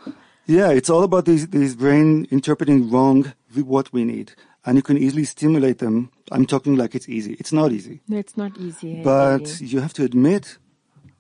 yeah, 0.47 0.71
it's 0.71 0.91
all 0.91 1.03
about 1.03 1.25
these, 1.25 1.49
these 1.49 1.75
brain 1.77 2.27
interpreting 2.31 2.91
wrong 2.91 3.33
with 3.55 3.65
what 3.67 3.93
we 3.93 4.05
need. 4.05 4.33
And 4.65 4.77
you 4.77 4.83
can 4.83 4.99
easily 4.99 5.25
stimulate 5.25 5.79
them. 5.79 6.11
I'm 6.31 6.45
talking 6.45 6.77
like 6.77 6.95
it's 6.95 7.09
easy. 7.09 7.35
It's 7.41 7.53
not 7.53 7.73
easy. 7.73 8.01
No, 8.09 8.19
it's 8.19 8.37
not 8.37 8.57
easy. 8.59 8.99
eh, 8.99 9.03
But 9.03 9.41
really. 9.41 9.67
you 9.67 9.81
have 9.81 9.95
to 9.95 10.05
admit 10.05 10.59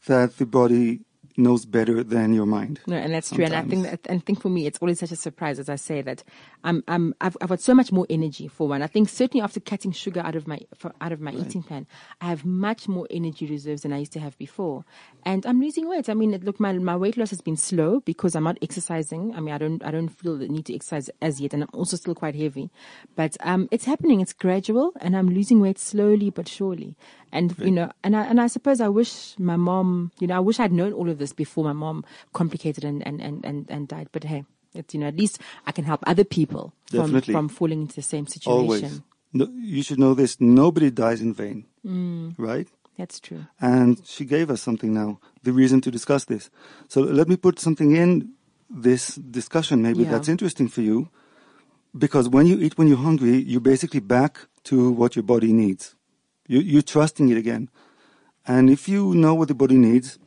that 0.06 0.36
the 0.36 0.44
body 0.46 1.00
knows 1.38 1.64
better 1.64 2.04
than 2.04 2.34
your 2.34 2.44
mind. 2.44 2.80
No, 2.86 2.96
and 2.96 3.14
that's 3.14 3.30
true. 3.30 3.44
And 3.44 3.54
I 3.54 3.62
think 3.62 3.84
that, 3.84 4.00
and 4.10 4.20
I 4.20 4.22
think 4.24 4.42
for 4.42 4.50
me, 4.50 4.66
it's 4.66 4.78
always 4.82 4.98
such 4.98 5.10
a 5.12 5.16
surprise 5.16 5.58
as 5.58 5.70
I 5.70 5.76
say 5.76 6.02
that 6.02 6.22
I'm, 6.64 6.84
I'm, 6.88 7.14
I've, 7.20 7.36
I've 7.40 7.48
got 7.48 7.60
so 7.60 7.74
much 7.74 7.92
more 7.92 8.06
energy 8.10 8.48
for 8.48 8.68
one. 8.68 8.82
I 8.82 8.86
think 8.86 9.08
certainly 9.08 9.42
after 9.42 9.60
cutting 9.60 9.92
sugar 9.92 10.20
out 10.20 10.36
of 10.36 10.46
my, 10.46 10.60
for, 10.74 10.92
out 11.00 11.12
of 11.12 11.20
my 11.20 11.32
eating 11.32 11.62
plan, 11.62 11.86
I 12.20 12.26
have 12.26 12.44
much 12.44 12.88
more 12.88 13.06
energy 13.10 13.46
reserves 13.46 13.82
than 13.82 13.92
I 13.92 13.98
used 13.98 14.12
to 14.12 14.20
have 14.20 14.36
before. 14.38 14.84
And 15.24 15.46
I'm 15.46 15.60
losing 15.60 15.88
weight. 15.88 16.08
I 16.08 16.14
mean, 16.14 16.38
look, 16.42 16.60
my, 16.60 16.72
my 16.74 16.96
weight 16.96 17.16
loss 17.16 17.30
has 17.30 17.40
been 17.40 17.56
slow 17.56 18.00
because 18.00 18.34
I'm 18.34 18.44
not 18.44 18.58
exercising. 18.62 19.34
I 19.34 19.40
mean, 19.40 19.54
I 19.54 19.58
don't, 19.58 19.84
I 19.84 19.90
don't 19.90 20.08
feel 20.08 20.36
the 20.36 20.48
need 20.48 20.66
to 20.66 20.74
exercise 20.74 21.10
as 21.20 21.40
yet. 21.40 21.54
And 21.54 21.62
I'm 21.64 21.70
also 21.72 21.96
still 21.96 22.14
quite 22.14 22.34
heavy, 22.34 22.70
but, 23.16 23.36
um, 23.40 23.68
it's 23.70 23.84
happening. 23.84 24.20
It's 24.20 24.32
gradual 24.32 24.92
and 25.00 25.16
I'm 25.16 25.28
losing 25.28 25.60
weight 25.60 25.78
slowly 25.78 26.30
but 26.30 26.48
surely. 26.48 26.96
And, 27.32 27.56
you 27.58 27.70
know, 27.70 27.92
and 28.02 28.16
I, 28.16 28.24
and 28.24 28.40
I 28.40 28.48
suppose 28.48 28.80
I 28.80 28.88
wish 28.88 29.38
my 29.38 29.56
mom, 29.56 30.10
you 30.18 30.26
know, 30.26 30.36
I 30.36 30.40
wish 30.40 30.58
I'd 30.58 30.72
known 30.72 30.92
all 30.92 31.08
of 31.08 31.18
this 31.18 31.32
before 31.32 31.64
my 31.64 31.72
mom 31.72 32.04
complicated 32.32 32.84
and, 32.84 33.06
and, 33.06 33.20
and, 33.20 33.44
and, 33.44 33.66
and 33.70 33.86
died. 33.86 34.08
But 34.10 34.24
hey, 34.24 34.44
it's, 34.74 34.94
you 34.94 35.00
know, 35.00 35.06
at 35.08 35.16
least 35.16 35.38
I 35.66 35.72
can 35.72 35.84
help 35.84 36.00
other 36.06 36.24
people 36.24 36.72
from, 36.90 37.20
from 37.20 37.48
falling 37.48 37.82
into 37.82 37.96
the 37.96 38.02
same 38.02 38.26
situation. 38.26 38.52
Always. 38.60 39.02
No, 39.32 39.48
you 39.54 39.82
should 39.82 39.98
know 39.98 40.14
this. 40.14 40.40
Nobody 40.40 40.90
dies 40.90 41.20
in 41.20 41.34
vain. 41.34 41.66
Mm. 41.86 42.34
Right? 42.36 42.68
That's 42.98 43.20
true. 43.20 43.46
And 43.60 44.00
she 44.04 44.24
gave 44.24 44.50
us 44.50 44.60
something 44.60 44.92
now, 44.92 45.20
the 45.42 45.52
reason 45.52 45.80
to 45.82 45.90
discuss 45.90 46.24
this. 46.26 46.50
So 46.88 47.00
let 47.00 47.28
me 47.28 47.36
put 47.36 47.58
something 47.58 47.96
in 47.96 48.32
this 48.68 49.14
discussion, 49.14 49.82
maybe 49.82 50.02
Yeah. 50.02 50.10
that's 50.10 50.28
interesting 50.28 50.68
for 50.68 50.82
you. 50.82 51.08
Because 51.96 52.28
when 52.28 52.46
you 52.46 52.58
eat 52.60 52.78
when 52.78 52.86
you're 52.86 52.98
hungry, 52.98 53.38
you're 53.42 53.60
basically 53.60 54.00
back 54.00 54.46
to 54.64 54.92
what 54.92 55.16
your 55.16 55.24
body 55.24 55.52
needs. 55.52 55.96
You, 56.46 56.60
you're 56.60 56.82
trusting 56.82 57.30
it 57.30 57.36
again. 57.36 57.68
And 58.46 58.70
if 58.70 58.88
you 58.88 59.14
know 59.14 59.34
what 59.34 59.48
the 59.48 59.54
body 59.54 59.76
needs, 59.76 60.18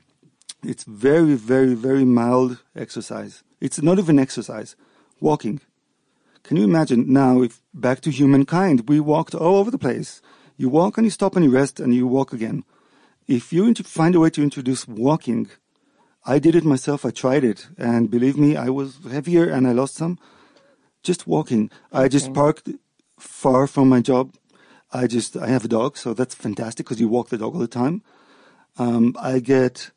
it's 0.63 0.83
very, 0.83 1.35
very, 1.35 1.73
very 1.73 2.05
mild 2.05 2.63
exercise. 2.75 3.43
It's 3.63 3.81
not 3.81 3.97
even 3.97 4.19
exercise, 4.19 4.75
walking. 5.21 5.61
Can 6.43 6.57
you 6.57 6.65
imagine 6.65 7.13
now 7.13 7.41
if 7.41 7.61
back 7.73 8.01
to 8.01 8.11
humankind, 8.11 8.89
we 8.89 8.99
walked 8.99 9.33
all 9.33 9.55
over 9.55 9.71
the 9.71 9.77
place. 9.77 10.21
You 10.57 10.67
walk 10.67 10.97
and 10.97 11.05
you 11.05 11.11
stop 11.11 11.37
and 11.37 11.45
you 11.45 11.51
rest 11.51 11.79
and 11.79 11.95
you 11.95 12.05
walk 12.05 12.33
again. 12.33 12.65
If 13.25 13.53
you 13.53 13.73
find 13.75 14.15
a 14.15 14.19
way 14.19 14.31
to 14.31 14.43
introduce 14.43 14.85
walking, 14.85 15.49
I 16.25 16.39
did 16.39 16.55
it 16.55 16.65
myself. 16.65 17.05
I 17.05 17.11
tried 17.11 17.45
it. 17.45 17.69
And 17.77 18.11
believe 18.11 18.37
me, 18.37 18.57
I 18.57 18.67
was 18.67 18.99
heavier 19.09 19.45
and 19.49 19.65
I 19.65 19.71
lost 19.71 19.95
some. 19.95 20.19
Just 21.01 21.25
walking. 21.25 21.71
I 21.93 22.09
just 22.09 22.25
Okay. 22.25 22.33
parked 22.41 22.69
far 23.17 23.65
from 23.65 23.87
my 23.87 24.01
job. 24.01 24.33
I 24.91 25.07
just, 25.07 25.37
I 25.37 25.47
have 25.47 25.63
a 25.63 25.69
dog, 25.69 25.95
so 25.95 26.13
that's 26.13 26.35
fantastic 26.35 26.85
because 26.85 26.99
you 26.99 27.07
walk 27.07 27.29
the 27.29 27.37
dog 27.37 27.53
all 27.53 27.61
the 27.61 27.79
time. 27.83 28.03
Um, 28.77 29.15
I 29.17 29.39
get, 29.39 29.91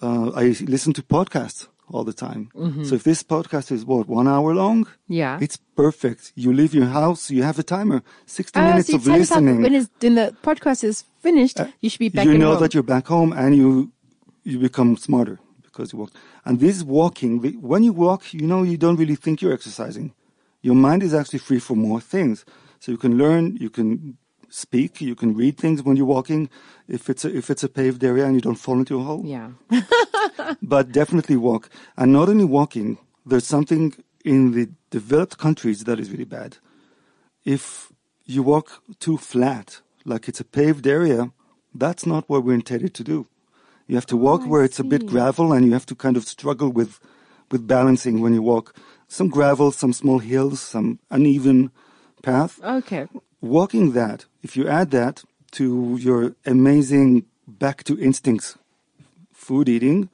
uh, 0.00 0.30
I 0.34 0.56
listen 0.74 0.94
to 0.94 1.02
podcasts 1.02 1.68
all 1.90 2.04
the 2.04 2.12
time. 2.12 2.50
So 2.84 2.94
if 2.94 3.02
this 3.04 3.22
podcast 3.22 3.72
is 3.72 3.84
what, 3.84 4.08
one 4.08 4.28
hour 4.28 4.54
long? 4.54 4.86
Yeah. 5.08 5.38
It's 5.40 5.56
perfect. 5.76 6.32
You 6.34 6.52
leave 6.52 6.74
your 6.74 6.86
house, 6.86 7.30
you 7.30 7.42
have 7.42 7.58
a 7.58 7.62
timer, 7.62 8.02
60 8.26 8.58
Oh, 8.60 8.64
minutes 8.68 8.88
so 8.90 8.96
of 8.96 9.06
listening. 9.06 9.58
Uh, 9.58 9.62
when, 9.62 9.72
when 10.00 10.14
the 10.14 10.36
podcast 10.42 10.84
is 10.84 11.04
finished, 11.20 11.58
you 11.80 11.88
should 11.90 11.98
be 11.98 12.08
back 12.08 12.26
you 12.26 12.36
know 12.36 12.52
home. 12.52 12.60
that 12.62 12.74
you're 12.74 12.82
back 12.82 13.06
home 13.06 13.32
and 13.32 13.56
you 13.56 13.90
you 14.44 14.58
become 14.58 14.96
smarter 14.96 15.38
because 15.62 15.92
you 15.92 15.98
walk. 15.98 16.12
And 16.44 16.58
this 16.60 16.82
walking, 16.82 17.32
when 17.60 17.82
you 17.82 17.92
walk, 17.92 18.32
you 18.32 18.46
know 18.46 18.62
you 18.62 18.76
don't 18.78 18.96
really 18.96 19.16
think 19.16 19.40
you're 19.42 19.52
exercising. 19.52 20.14
Your 20.62 20.74
mind 20.74 21.02
is 21.02 21.12
actually 21.14 21.38
free 21.40 21.58
for 21.60 21.76
more 21.76 22.00
things. 22.00 22.44
So 22.80 22.92
you 22.92 22.98
can 22.98 23.18
learn, 23.18 23.56
you 23.56 23.70
can 23.70 24.16
speak, 24.48 25.00
you 25.00 25.14
can 25.14 25.34
read 25.34 25.56
things 25.56 25.82
when 25.82 25.96
you're 25.96 26.06
walking. 26.06 26.48
If 26.86 27.08
it's 27.10 27.24
a, 27.24 27.36
if 27.36 27.50
it's 27.50 27.62
a 27.62 27.68
paved 27.68 28.02
area 28.04 28.24
and 28.24 28.34
you 28.34 28.40
don't 28.40 28.56
fall 28.56 28.78
into 28.78 28.98
a 28.98 29.02
hole, 29.02 29.24
yeah. 29.24 29.50
but 30.62 30.92
definitely 30.92 31.36
walk. 31.36 31.68
And 31.96 32.12
not 32.12 32.28
only 32.28 32.44
walking, 32.44 32.98
there's 33.26 33.46
something 33.46 33.94
in 34.24 34.52
the 34.52 34.70
developed 34.90 35.38
countries 35.38 35.84
that 35.84 36.00
is 36.00 36.10
really 36.10 36.24
bad. 36.24 36.58
If 37.44 37.92
you 38.24 38.42
walk 38.42 38.82
too 38.98 39.16
flat, 39.16 39.80
like 40.04 40.28
it's 40.28 40.40
a 40.40 40.44
paved 40.44 40.86
area, 40.86 41.32
that's 41.74 42.06
not 42.06 42.28
what 42.28 42.44
we're 42.44 42.54
intended 42.54 42.94
to 42.94 43.04
do. 43.04 43.26
You 43.86 43.94
have 43.96 44.06
to 44.06 44.16
oh, 44.16 44.18
walk 44.18 44.42
Oh, 44.42 44.46
I 44.46 44.48
where 44.48 44.64
it's 44.64 44.78
a 44.80 44.84
bit 44.84 45.06
gravel 45.06 45.52
and 45.52 45.64
you 45.66 45.72
have 45.72 45.86
to 45.86 45.94
kind 45.94 46.16
of 46.16 46.24
struggle 46.24 46.70
with, 46.70 47.00
with 47.50 47.66
balancing 47.66 48.20
when 48.20 48.34
you 48.34 48.42
walk. 48.42 48.74
Some 49.08 49.28
gravel, 49.28 49.72
some 49.72 49.94
small 49.94 50.18
hills, 50.18 50.60
some 50.60 50.98
uneven 51.10 51.70
path 52.22 52.60
Okay. 52.62 53.06
walking 53.40 53.92
that, 53.92 54.26
if 54.42 54.56
you 54.56 54.68
add 54.68 54.90
that 54.90 55.24
to 55.52 55.96
your 56.00 56.34
amazing 56.46 57.24
back 57.46 57.82
to 57.84 57.98
instincts 57.98 58.56
food 59.32 59.68
eating, 59.68 60.08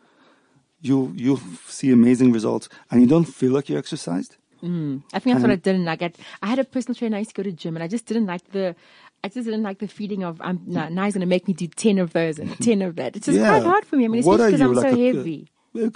you'll 0.81 1.13
you'll 1.17 1.41
see 1.67 1.91
amazing 1.93 2.33
results, 2.33 2.69
and 2.91 3.01
you 3.01 3.07
don't 3.07 3.25
feel 3.25 3.53
like 3.53 3.69
you 3.69 3.79
exercised. 3.79 4.37
Mm. 4.63 5.03
I 5.13 5.19
think 5.19 5.35
that's 5.35 5.43
what 5.43 5.51
I 5.51 5.57
didn't 5.57 5.85
like. 5.85 6.01
I, 6.03 6.13
I 6.43 6.47
had 6.47 6.59
a 6.59 6.65
personal 6.65 6.95
trainer. 6.95 7.17
I 7.17 7.21
used 7.21 7.35
to 7.35 7.43
go 7.43 7.43
to 7.43 7.53
gym, 7.53 7.77
and 7.77 7.83
I 7.83 7.89
just 7.89 8.07
didn't 8.07 8.27
like 8.27 8.51
the. 8.53 8.75
I 9.23 9.29
just 9.29 9.47
didn't 9.47 9.63
like 9.63 9.79
the 9.79 9.89
feeling 9.89 10.23
of 10.23 10.41
I'm 10.41 10.61
now, 10.67 10.89
now 10.91 11.05
he's 11.05 11.15
going 11.15 11.21
to 11.23 11.27
make 11.27 11.49
me 11.49 11.55
do 11.55 11.67
ten 11.67 11.99
of 11.99 12.13
those 12.13 12.39
and 12.39 12.57
ten 12.61 12.83
of 12.83 12.97
that. 12.97 13.17
It's 13.17 13.27
just 13.27 13.39
Yeah. 13.39 13.49
quite 13.49 13.63
hard 13.63 13.85
for 13.87 13.97
me. 13.97 14.05
I 14.05 14.09
mean, 14.09 14.21
especially 14.21 14.45
are 14.45 14.51
because 14.51 14.61
I'm 14.61 14.75
like 14.75 14.91
so 14.93 15.01
a- 15.01 15.07
heavy. 15.07 15.49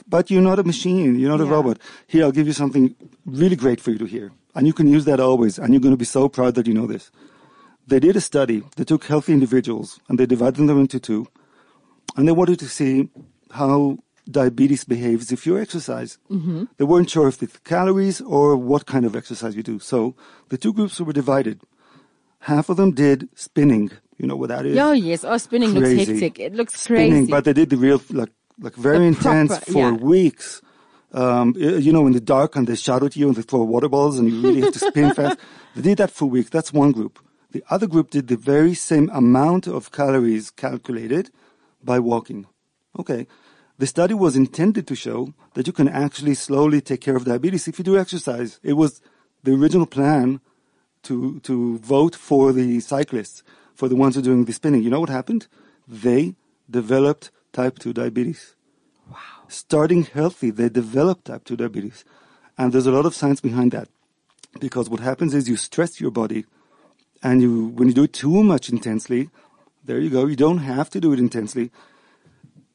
but 0.08 0.30
you're 0.30 0.42
not 0.42 0.58
a 0.58 0.64
machine. 0.64 1.18
You're 1.18 1.30
not 1.30 1.40
a 1.40 1.44
robot. 1.44 1.78
Here, 2.06 2.24
I'll 2.24 2.32
give 2.32 2.46
you 2.46 2.52
something 2.54 2.94
really 3.26 3.54
great 3.56 3.80
for 3.80 3.90
you 3.90 3.98
to 3.98 4.06
hear. 4.06 4.32
And 4.54 4.66
you 4.66 4.72
can 4.72 4.88
use 4.88 5.04
that 5.04 5.20
always. 5.20 5.58
And 5.58 5.72
you're 5.72 5.80
going 5.80 5.92
to 5.94 5.98
be 5.98 6.04
so 6.06 6.28
proud 6.28 6.54
that 6.56 6.66
you 6.66 6.74
know 6.74 6.86
this. 6.86 7.10
They 7.88 8.00
did 8.00 8.16
a 8.16 8.20
study. 8.20 8.62
They 8.76 8.84
took 8.84 9.04
healthy 9.04 9.32
individuals 9.32 9.98
and 10.08 10.18
they 10.18 10.26
divided 10.26 10.66
them 10.66 10.78
into 10.80 11.00
two. 11.00 11.26
And 12.16 12.26
they 12.28 12.32
wanted 12.32 12.58
to 12.60 12.68
see 12.68 13.08
how 13.50 13.98
diabetes 14.30 14.84
behaves 14.84 15.32
if 15.32 15.46
you 15.46 15.58
exercise. 15.58 16.18
Mm-hmm. 16.30 16.64
They 16.76 16.84
weren't 16.84 17.08
sure 17.10 17.28
if 17.28 17.42
it's 17.42 17.56
calories 17.58 18.20
or 18.20 18.56
what 18.56 18.84
kind 18.86 19.04
of 19.06 19.16
exercise 19.16 19.56
you 19.56 19.62
do. 19.62 19.78
So 19.78 20.14
the 20.50 20.58
two 20.58 20.72
groups 20.72 21.00
were 21.00 21.12
divided. 21.14 21.62
Half 22.40 22.68
of 22.68 22.76
them 22.76 22.92
did 22.92 23.28
spinning. 23.34 23.90
You 24.18 24.26
know 24.26 24.36
what 24.36 24.48
that 24.50 24.66
is? 24.66 24.76
Oh 24.78 24.92
yes, 24.92 25.24
oh 25.24 25.36
spinning 25.38 25.70
looks 25.70 25.88
hectic. 25.90 26.38
It 26.40 26.54
looks 26.54 26.80
spinning, 26.80 27.10
crazy. 27.12 27.30
but 27.30 27.44
they 27.44 27.52
did 27.52 27.70
the 27.70 27.76
real 27.76 28.02
like 28.10 28.30
like 28.60 28.74
very 28.74 28.98
The 28.98 29.04
intense 29.04 29.50
proper- 29.50 29.72
for 29.72 29.78
yeah. 29.78 29.90
weeks. 29.92 30.60
Um, 31.12 31.54
you 31.56 31.90
know, 31.92 32.06
in 32.06 32.12
the 32.12 32.20
dark, 32.20 32.54
and 32.56 32.66
they 32.66 32.74
shout 32.76 33.02
at 33.02 33.16
you 33.16 33.28
and 33.28 33.36
they 33.36 33.42
throw 33.42 33.62
water 33.62 33.88
balls, 33.88 34.18
and 34.18 34.28
you 34.30 34.40
really 34.42 34.60
have 34.60 34.74
to 34.74 34.78
spin 34.78 35.14
fast. 35.18 35.38
They 35.74 35.80
did 35.82 35.98
that 35.98 36.10
for 36.10 36.26
weeks. 36.26 36.50
That's 36.50 36.70
one 36.72 36.92
group. 36.92 37.18
The 37.50 37.64
other 37.70 37.86
group 37.86 38.10
did 38.10 38.28
the 38.28 38.36
very 38.36 38.74
same 38.74 39.10
amount 39.12 39.66
of 39.66 39.90
calories 39.90 40.50
calculated 40.50 41.30
by 41.82 41.98
walking. 41.98 42.46
Okay. 42.98 43.26
The 43.78 43.86
study 43.86 44.12
was 44.12 44.36
intended 44.36 44.86
to 44.88 44.96
show 44.96 45.32
that 45.54 45.66
you 45.66 45.72
can 45.72 45.88
actually 45.88 46.34
slowly 46.34 46.80
take 46.80 47.00
care 47.00 47.16
of 47.16 47.24
diabetes 47.24 47.68
if 47.68 47.78
you 47.78 47.84
do 47.84 47.96
exercise. 47.96 48.58
It 48.62 48.72
was 48.72 49.00
the 49.44 49.54
original 49.54 49.86
plan 49.86 50.40
to 51.04 51.38
to 51.40 51.78
vote 51.78 52.16
for 52.16 52.52
the 52.52 52.80
cyclists, 52.80 53.42
for 53.74 53.88
the 53.88 53.96
ones 53.96 54.14
who 54.14 54.20
are 54.20 54.24
doing 54.24 54.44
the 54.44 54.52
spinning. 54.52 54.82
You 54.82 54.90
know 54.90 55.00
what 55.00 55.08
happened? 55.08 55.46
They 55.86 56.34
developed 56.68 57.30
type 57.52 57.78
2 57.78 57.92
diabetes. 57.92 58.56
Wow. 59.08 59.16
Starting 59.46 60.02
healthy, 60.02 60.50
they 60.50 60.68
developed 60.68 61.26
type 61.26 61.44
2 61.44 61.56
diabetes. 61.56 62.04
And 62.58 62.72
there's 62.72 62.86
a 62.86 62.92
lot 62.92 63.06
of 63.06 63.14
science 63.14 63.40
behind 63.40 63.70
that. 63.72 63.88
Because 64.60 64.90
what 64.90 65.00
happens 65.00 65.32
is 65.34 65.48
you 65.48 65.56
stress 65.56 66.00
your 66.00 66.10
body 66.10 66.44
and 67.22 67.42
you 67.42 67.68
when 67.68 67.88
you 67.88 67.94
do 67.94 68.04
it 68.04 68.12
too 68.12 68.42
much 68.42 68.68
intensely, 68.68 69.30
there 69.84 69.98
you 69.98 70.10
go, 70.10 70.26
you 70.26 70.36
don't 70.36 70.58
have 70.58 70.90
to 70.90 71.00
do 71.00 71.12
it 71.12 71.18
intensely. 71.18 71.70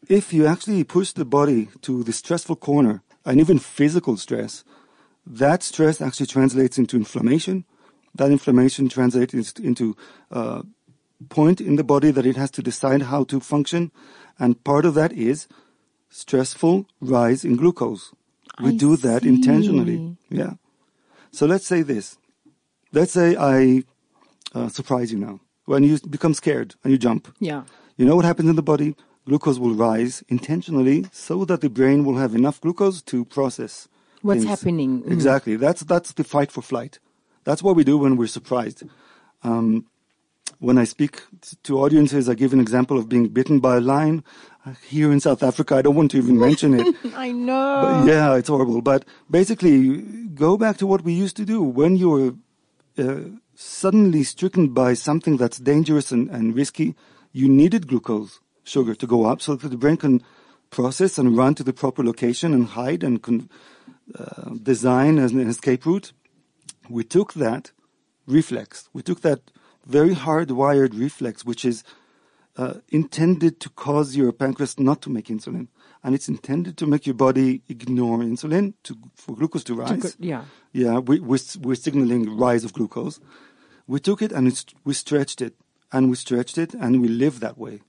If 0.10 0.34
you 0.34 0.45
actually 0.45 0.84
push 0.84 1.12
the 1.13 1.25
body 1.25 1.69
to 1.82 2.03
the 2.03 2.12
stressful 2.12 2.58
corner 2.58 3.01
and 3.25 3.39
even 3.39 3.60
physical 3.60 4.17
stress, 4.17 4.63
that 5.25 5.63
stress 5.63 6.01
actually 6.01 6.25
translates 6.25 6.77
into 6.77 6.97
inflammation. 6.97 7.63
That 8.13 8.32
inflammation 8.32 8.89
translates 8.89 9.34
into- 9.34 9.63
into 9.63 9.97
uh, 10.29 10.63
point 11.29 11.62
in 11.62 11.77
the 11.77 11.84
body 11.84 12.12
that 12.12 12.25
it 12.25 12.36
has 12.36 12.51
to 12.51 12.62
decide 12.62 13.03
how 13.03 13.23
to 13.25 13.39
function, 13.39 13.91
and 14.38 14.62
part 14.63 14.86
of 14.86 14.93
that 14.95 15.13
is 15.13 15.47
stressful 16.10 16.86
rise 16.99 17.45
in 17.45 17.56
glucose. 17.56 18.13
We 18.62 18.69
I 18.69 18.77
do 18.77 18.97
that 18.97 19.23
see. 19.23 19.29
intentionally. 19.29 20.17
Yeah. 20.29 20.53
So 21.32 21.45
let's 21.45 21.65
say 21.65 21.82
this. 21.82 22.17
Let's 22.91 23.13
say 23.13 23.36
I 23.36 23.84
uh, 24.53 24.69
surprise 24.69 25.11
you 25.11 25.19
now. 25.19 25.39
When 25.65 25.83
you 25.83 25.97
become 26.09 26.33
scared 26.33 26.75
and 26.83 26.91
you 26.91 26.97
jump, 26.97 27.33
yeah. 27.39 27.63
you 27.97 28.05
know 28.05 28.15
what 28.15 28.25
happens 28.25 28.49
in 28.49 28.55
the 28.55 28.61
body? 28.61 28.95
Glucose 29.25 29.57
will 29.57 29.73
rise 29.73 30.23
intentionally 30.27 31.05
so 31.13 31.45
that 31.45 31.61
the 31.61 31.69
brain 31.69 32.03
will 32.03 32.17
have 32.17 32.35
enough 32.35 32.59
glucose 32.59 33.01
to 33.03 33.23
process 33.23 33.87
What's 34.21 34.43
things. 34.43 34.49
happening? 34.49 35.03
Mm. 35.03 35.11
Exactly. 35.11 35.55
That's 35.55 35.81
that's 35.83 36.11
the 36.13 36.25
fight 36.25 36.51
for 36.51 36.61
flight. 36.61 36.99
That's 37.45 37.63
what 37.63 37.75
we 37.75 37.83
do 37.83 37.97
when 37.97 38.17
we're 38.17 38.27
surprised. 38.27 38.83
Um, 39.43 39.85
when 40.59 40.77
I 40.77 40.85
speak 40.85 41.21
to 41.63 41.79
audiences, 41.79 42.29
I 42.29 42.35
give 42.35 42.53
an 42.53 42.59
example 42.59 42.97
of 42.97 43.09
being 43.09 43.27
bitten 43.27 43.59
by 43.59 43.77
a 43.77 43.81
lion. 43.81 44.23
Uh, 44.65 44.73
Here 44.87 45.11
in 45.11 45.19
South 45.19 45.43
Africa, 45.43 45.75
I 45.75 45.81
don't 45.81 45.95
want 45.95 46.11
to 46.11 46.17
even 46.17 46.39
mention 46.39 46.73
it. 46.79 46.95
I 47.15 47.31
know. 47.31 48.03
But 48.03 48.07
yeah, 48.07 48.35
it's 48.35 48.47
horrible. 48.47 48.81
But 48.81 49.03
basically, 49.29 50.01
go 50.35 50.57
back 50.57 50.77
to 50.77 50.87
what 50.87 51.03
we 51.03 51.13
used 51.13 51.35
to 51.37 51.45
do 51.45 51.61
when 51.61 51.97
you 51.97 52.09
were 52.09 52.33
uh, 52.97 53.21
suddenly 53.55 54.23
stricken 54.23 54.69
by 54.69 54.93
something 54.93 55.37
that's 55.37 55.57
dangerous 55.57 56.11
and, 56.11 56.29
and 56.29 56.55
risky. 56.55 56.95
You 57.31 57.47
needed 57.47 57.87
glucose 57.87 58.39
sugar 58.63 58.95
to 58.95 59.07
go 59.07 59.25
up 59.25 59.41
so 59.41 59.55
that 59.55 59.69
the 59.69 59.77
brain 59.77 59.97
can 59.97 60.23
process 60.69 61.17
and 61.17 61.37
run 61.37 61.55
to 61.55 61.63
the 61.63 61.73
proper 61.73 62.03
location 62.03 62.53
and 62.53 62.67
hide 62.67 63.03
and 63.03 63.21
can 63.21 63.49
uh, 64.17 64.51
design 64.61 65.17
an 65.19 65.39
escape 65.39 65.85
route. 65.85 66.13
We 66.89 67.03
took 67.03 67.33
that 67.33 67.71
reflex. 68.25 68.89
We 68.93 69.01
took 69.01 69.21
that 69.21 69.51
very 69.85 70.15
hardwired 70.15 70.97
reflex, 70.99 71.45
which 71.45 71.65
is 71.65 71.83
uh, 72.57 72.75
intended 72.89 73.59
to 73.59 73.69
cause 73.69 74.15
your 74.15 74.31
pancreas 74.31 74.79
not 74.79 75.01
to 75.01 75.09
make 75.09 75.27
insulin, 75.27 75.67
and 76.03 76.13
it's 76.13 76.27
intended 76.27 76.77
to 76.77 76.85
make 76.85 77.05
your 77.05 77.15
body 77.15 77.61
ignore 77.69 78.19
insulin 78.19 78.73
to 78.83 78.97
for 79.15 79.35
glucose 79.35 79.63
to 79.65 79.75
To 79.75 79.81
rise. 79.81 80.01
go- 80.03 80.09
yeah. 80.19 80.43
Yeah, 80.73 80.99
we, 80.99 81.19
we're, 81.19 81.39
we're 81.61 81.75
signaling 81.75 82.35
rise 82.37 82.63
of 82.63 82.73
glucose. 82.73 83.19
We 83.87 83.99
took 83.99 84.21
it 84.21 84.31
and 84.31 84.47
it's, 84.47 84.65
we 84.83 84.93
stretched 84.93 85.41
it, 85.41 85.55
and 85.91 86.09
we 86.09 86.15
stretched 86.15 86.57
it, 86.57 86.73
and 86.73 87.01
we 87.01 87.07
live 87.07 87.39
that 87.39 87.57
way 87.57 87.81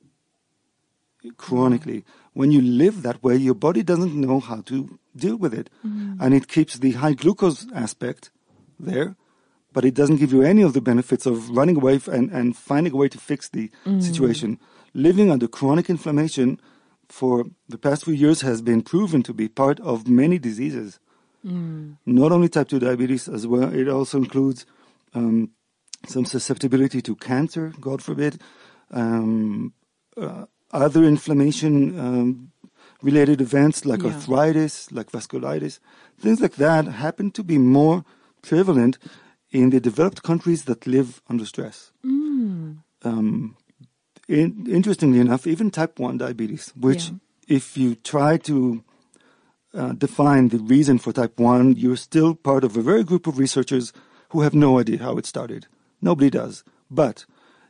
chronically. 1.37 2.01
Mm-hmm. 2.01 2.41
When 2.41 2.51
you 2.51 2.61
live 2.61 3.03
that 3.03 3.23
way, 3.23 3.37
your 3.37 3.55
body 3.55 3.83
doesn't 3.83 4.15
know 4.15 4.41
how 4.41 4.61
to 4.63 4.99
deal 5.17 5.37
with 5.37 5.55
it, 5.55 5.71
mm-hmm. 5.87 6.21
and 6.21 6.35
it 6.35 6.49
keeps 6.49 6.79
the 6.79 6.93
high 6.93 7.15
glucose 7.15 7.67
aspect 7.73 8.31
there, 8.79 9.17
but 9.73 9.85
it 9.85 9.95
doesn't 9.95 10.17
give 10.17 10.33
you 10.33 10.43
any 10.43 10.63
of 10.63 10.73
the 10.73 10.81
benefits 10.81 11.27
of 11.27 11.51
running 11.51 11.77
away 11.77 12.01
and, 12.11 12.31
and 12.31 12.57
finding 12.57 12.93
a 12.93 12.97
way 12.97 13.09
to 13.09 13.19
fix 13.19 13.49
the 13.49 13.71
mm-hmm. 13.87 14.01
situation. 14.01 14.59
Living 14.93 15.31
under 15.31 15.49
chronic 15.49 15.89
inflammation 15.89 16.61
for 17.09 17.45
the 17.69 17.79
past 17.79 18.05
few 18.05 18.15
years 18.15 18.41
has 18.43 18.63
been 18.63 18.83
proven 18.83 19.23
to 19.23 19.33
be 19.35 19.49
part 19.49 19.81
of 19.81 20.09
many 20.09 20.39
diseases. 20.39 20.99
Not 22.07 22.33
only 22.33 22.49
type 22.49 22.69
2 22.69 22.79
diabetes 22.79 23.29
as 23.29 23.47
well, 23.47 23.73
it 23.73 23.89
also 23.89 24.19
includes 24.19 24.65
um, 25.15 25.51
some 26.07 26.25
susceptibility 26.25 27.01
to 27.03 27.15
cancer, 27.17 27.73
God 27.81 28.03
forbid, 28.03 28.41
um, 28.91 29.73
uh, 30.17 30.47
other 30.73 31.05
inflammation 31.05 31.99
um, 31.99 32.53
related 33.03 33.41
events 33.41 33.85
like 33.85 34.03
Yeah. 34.03 34.11
arthritis, 34.13 34.91
like 34.93 35.11
vasculitis, 35.13 35.79
things 36.19 36.41
like 36.41 36.57
that 36.57 36.87
happen 36.87 37.31
to 37.33 37.43
be 37.45 37.59
more 37.59 38.05
prevalent 38.43 38.99
in 39.51 39.71
the 39.71 39.81
developed 39.81 40.23
countries 40.23 40.65
that 40.65 40.87
live 40.87 41.21
under 41.29 41.45
stress. 41.47 41.93
Um, 43.03 43.57
in, 44.29 44.67
interestingly 44.69 45.21
enough, 45.21 45.47
even 45.47 45.71
type 45.71 45.99
1 45.99 46.19
diabetes, 46.19 46.73
which 46.77 47.11
Yeah. 47.11 47.57
if 47.57 47.77
you 47.77 47.95
try 47.97 48.37
to 48.39 48.83
uh, 49.75 49.93
define 49.93 50.49
the 50.51 50.59
reason 50.59 50.99
for 50.99 51.13
type 51.13 51.39
1, 51.41 51.75
you're 51.77 51.97
still 51.97 52.35
part 52.35 52.65
of 52.65 52.77
a 52.77 52.83
very 52.83 53.03
group 53.05 53.27
of 53.27 53.39
researchers 53.39 53.93
who 54.31 54.43
have 54.43 54.55
no 54.55 54.79
idea 54.79 54.99
how 55.03 55.19
it 55.19 55.27
started. 55.27 55.67
Nobody 56.01 56.31
does. 56.31 56.63
But 56.91 57.25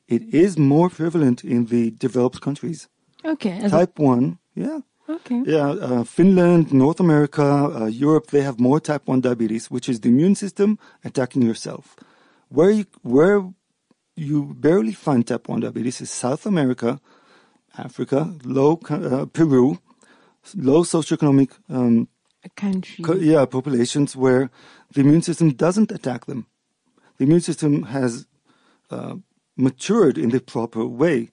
it 0.07 0.23
is 0.35 0.59
more 0.59 0.91
prevalent 0.91 1.43
in 1.45 1.67
the 1.67 1.91
developed 1.93 2.41
countries. 2.41 2.89
Okay. 3.25 3.69
Type 3.69 3.99
1, 3.99 4.39
yeah. 4.55 4.81
okay. 5.09 5.43
Yeah, 5.47 5.69
uh, 5.71 6.05
Finland, 6.05 6.73
North 6.73 7.01
America, 7.01 7.43
uh, 7.43 7.87
Europe, 7.87 8.27
they 8.31 8.43
have 8.43 8.61
more 8.61 8.81
type 8.81 9.09
1 9.09 9.23
diabetes, 9.23 9.71
which 9.71 9.89
is 9.89 10.01
the 10.01 10.11
immune 10.11 10.35
system 10.35 10.79
attacking 11.05 11.43
yourself. 11.43 11.97
Where 12.51 12.71
you, 12.71 12.85
where 13.03 13.43
you 14.17 14.55
barely 14.55 14.93
find 14.93 15.27
type 15.27 15.49
1 15.49 15.61
diabetes 15.61 16.01
is 16.01 16.11
South 16.11 16.47
America, 16.47 17.01
Africa, 17.77 18.35
low, 18.45 18.81
uh, 18.89 19.27
Peru, 19.27 19.79
low 20.55 20.83
socioeconomic 20.83 21.51
um, 21.69 22.09
country. 22.57 23.05
co- 23.05 23.15
yeah, 23.17 23.45
populations 23.45 24.17
where 24.17 24.51
the 24.93 25.01
immune 25.01 25.23
system 25.23 25.51
doesn't 25.51 25.91
attack 25.91 26.27
them. 26.27 26.47
The 27.19 27.25
immune 27.25 27.41
system 27.41 27.85
has 27.85 28.27
uh, 28.91 29.17
matured 29.57 30.19
in 30.19 30.31
the 30.31 30.41
proper 30.41 30.85
way. 30.87 31.31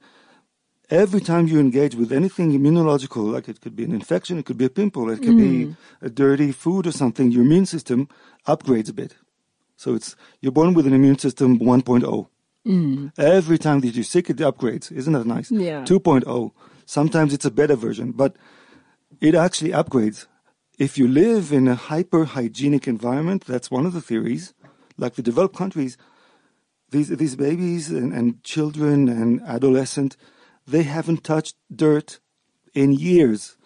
Every 0.89 1.21
time 1.21 1.47
you 1.47 1.59
engage 1.59 1.95
with 1.95 2.11
anything 2.11 2.51
immunological, 2.51 3.31
like 3.31 3.47
it 3.47 3.61
could 3.61 3.75
be 3.75 3.85
an 3.85 3.93
infection, 3.93 4.39
it 4.39 4.45
could 4.45 4.57
be 4.57 4.65
a 4.65 4.69
pimple, 4.69 5.09
it 5.09 5.21
could 5.21 5.37
be 5.37 5.73
a 6.01 6.09
dirty 6.09 6.51
food 6.51 6.85
or 6.85 6.91
something, 6.91 7.31
your 7.31 7.43
immune 7.43 7.65
system 7.65 8.09
upgrades 8.45 8.89
a 8.89 8.93
bit. 8.93 9.15
So 9.77 9.95
it's 9.95 10.17
you're 10.41 10.51
born 10.51 10.73
with 10.73 10.85
an 10.85 10.93
immune 10.93 11.17
system 11.17 11.59
1.0. 11.59 12.27
Mm. 12.65 13.11
Every 13.17 13.57
time 13.57 13.79
that 13.81 13.95
you're 13.95 14.03
sick, 14.03 14.29
it 14.29 14.37
upgrades. 14.37 14.91
Isn't 14.91 15.13
that 15.13 15.25
nice? 15.25 15.51
Yeah. 15.51 15.83
2.0. 15.83 16.51
Sometimes 16.85 17.33
it's 17.33 17.45
a 17.45 17.51
better 17.51 17.75
version, 17.75 18.11
but 18.11 18.35
it 19.19 19.35
actually 19.35 19.71
upgrades. 19.71 20.27
If 20.77 20.97
you 20.97 21.07
live 21.07 21.51
in 21.51 21.67
a 21.67 21.75
hyper 21.75 22.25
hygienic 22.25 22.87
environment, 22.87 23.45
that's 23.45 23.71
one 23.71 23.85
of 23.85 23.93
the 23.93 24.01
theories. 24.01 24.53
Like 24.97 25.15
the 25.15 25.21
developed 25.21 25.55
countries, 25.55 25.97
these 26.91 27.09
these 27.09 27.35
babies 27.35 27.89
and, 27.89 28.13
and 28.13 28.43
children 28.43 29.09
and 29.09 29.41
adolescent, 29.41 30.17
they 30.67 30.83
haven't 30.83 31.23
touched 31.23 31.55
dirt 31.73 32.19
in 32.73 32.91
years, 32.91 33.57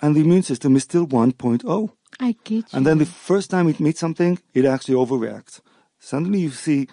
and 0.00 0.14
the 0.14 0.20
immune 0.20 0.42
system 0.42 0.76
is 0.76 0.82
still 0.82 1.06
1.0. 1.06 1.90
I 2.20 2.36
get 2.44 2.54
you. 2.54 2.64
And 2.72 2.86
then 2.86 2.98
the 2.98 3.06
first 3.06 3.50
time 3.50 3.68
it 3.68 3.80
meets 3.80 4.00
something, 4.00 4.38
it 4.52 4.64
actually 4.64 4.94
overreacts. 4.94 5.60
Suddenly 5.98 6.40
you 6.40 6.50
see 6.50 6.88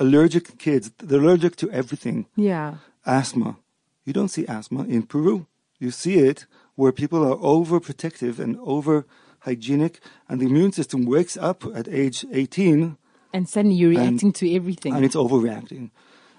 allergic 0.00 0.58
kids, 0.58 0.90
they're 0.98 1.20
allergic 1.20 1.54
to 1.56 1.70
everything 1.70 2.26
yeah. 2.34 2.76
asthma. 3.06 3.58
You 4.04 4.12
don't 4.12 4.28
see 4.28 4.46
asthma 4.46 4.84
in 4.84 5.04
Peru. 5.04 5.46
You 5.78 5.90
see 5.90 6.18
it 6.18 6.46
where 6.74 6.92
people 6.92 7.22
are 7.24 7.36
overprotective 7.36 8.38
and 8.38 8.58
over 8.60 9.06
hygienic, 9.40 10.00
and 10.28 10.40
the 10.40 10.46
immune 10.46 10.72
system 10.72 11.06
wakes 11.06 11.36
up 11.36 11.64
at 11.74 11.88
age 11.88 12.24
18 12.32 12.96
And 13.32 13.48
suddenly 13.48 13.76
you're 13.76 13.90
reacting 13.90 14.32
to 14.32 14.54
everything. 14.54 14.94
and 14.94 15.04
it's 15.04 15.14
overreacting. 15.14 15.90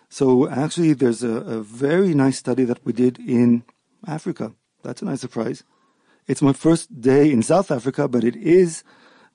So 0.09 0.49
actually, 0.49 0.93
there's 0.93 1.23
a, 1.23 1.29
a 1.29 1.61
very 1.61 2.13
nice 2.13 2.37
study 2.37 2.65
that 2.65 2.85
we 2.85 2.91
did 2.93 3.17
in 3.17 3.63
Africa. 4.05 4.53
That's 4.83 5.01
a 5.01 5.05
nice 5.05 5.21
surprise. 5.21 5.63
It's 6.27 6.41
my 6.41 6.53
first 6.53 7.01
day 7.01 7.31
in 7.31 7.41
South 7.43 7.71
Africa, 7.71 8.07
but 8.07 8.23
it 8.23 8.35
is 8.35 8.83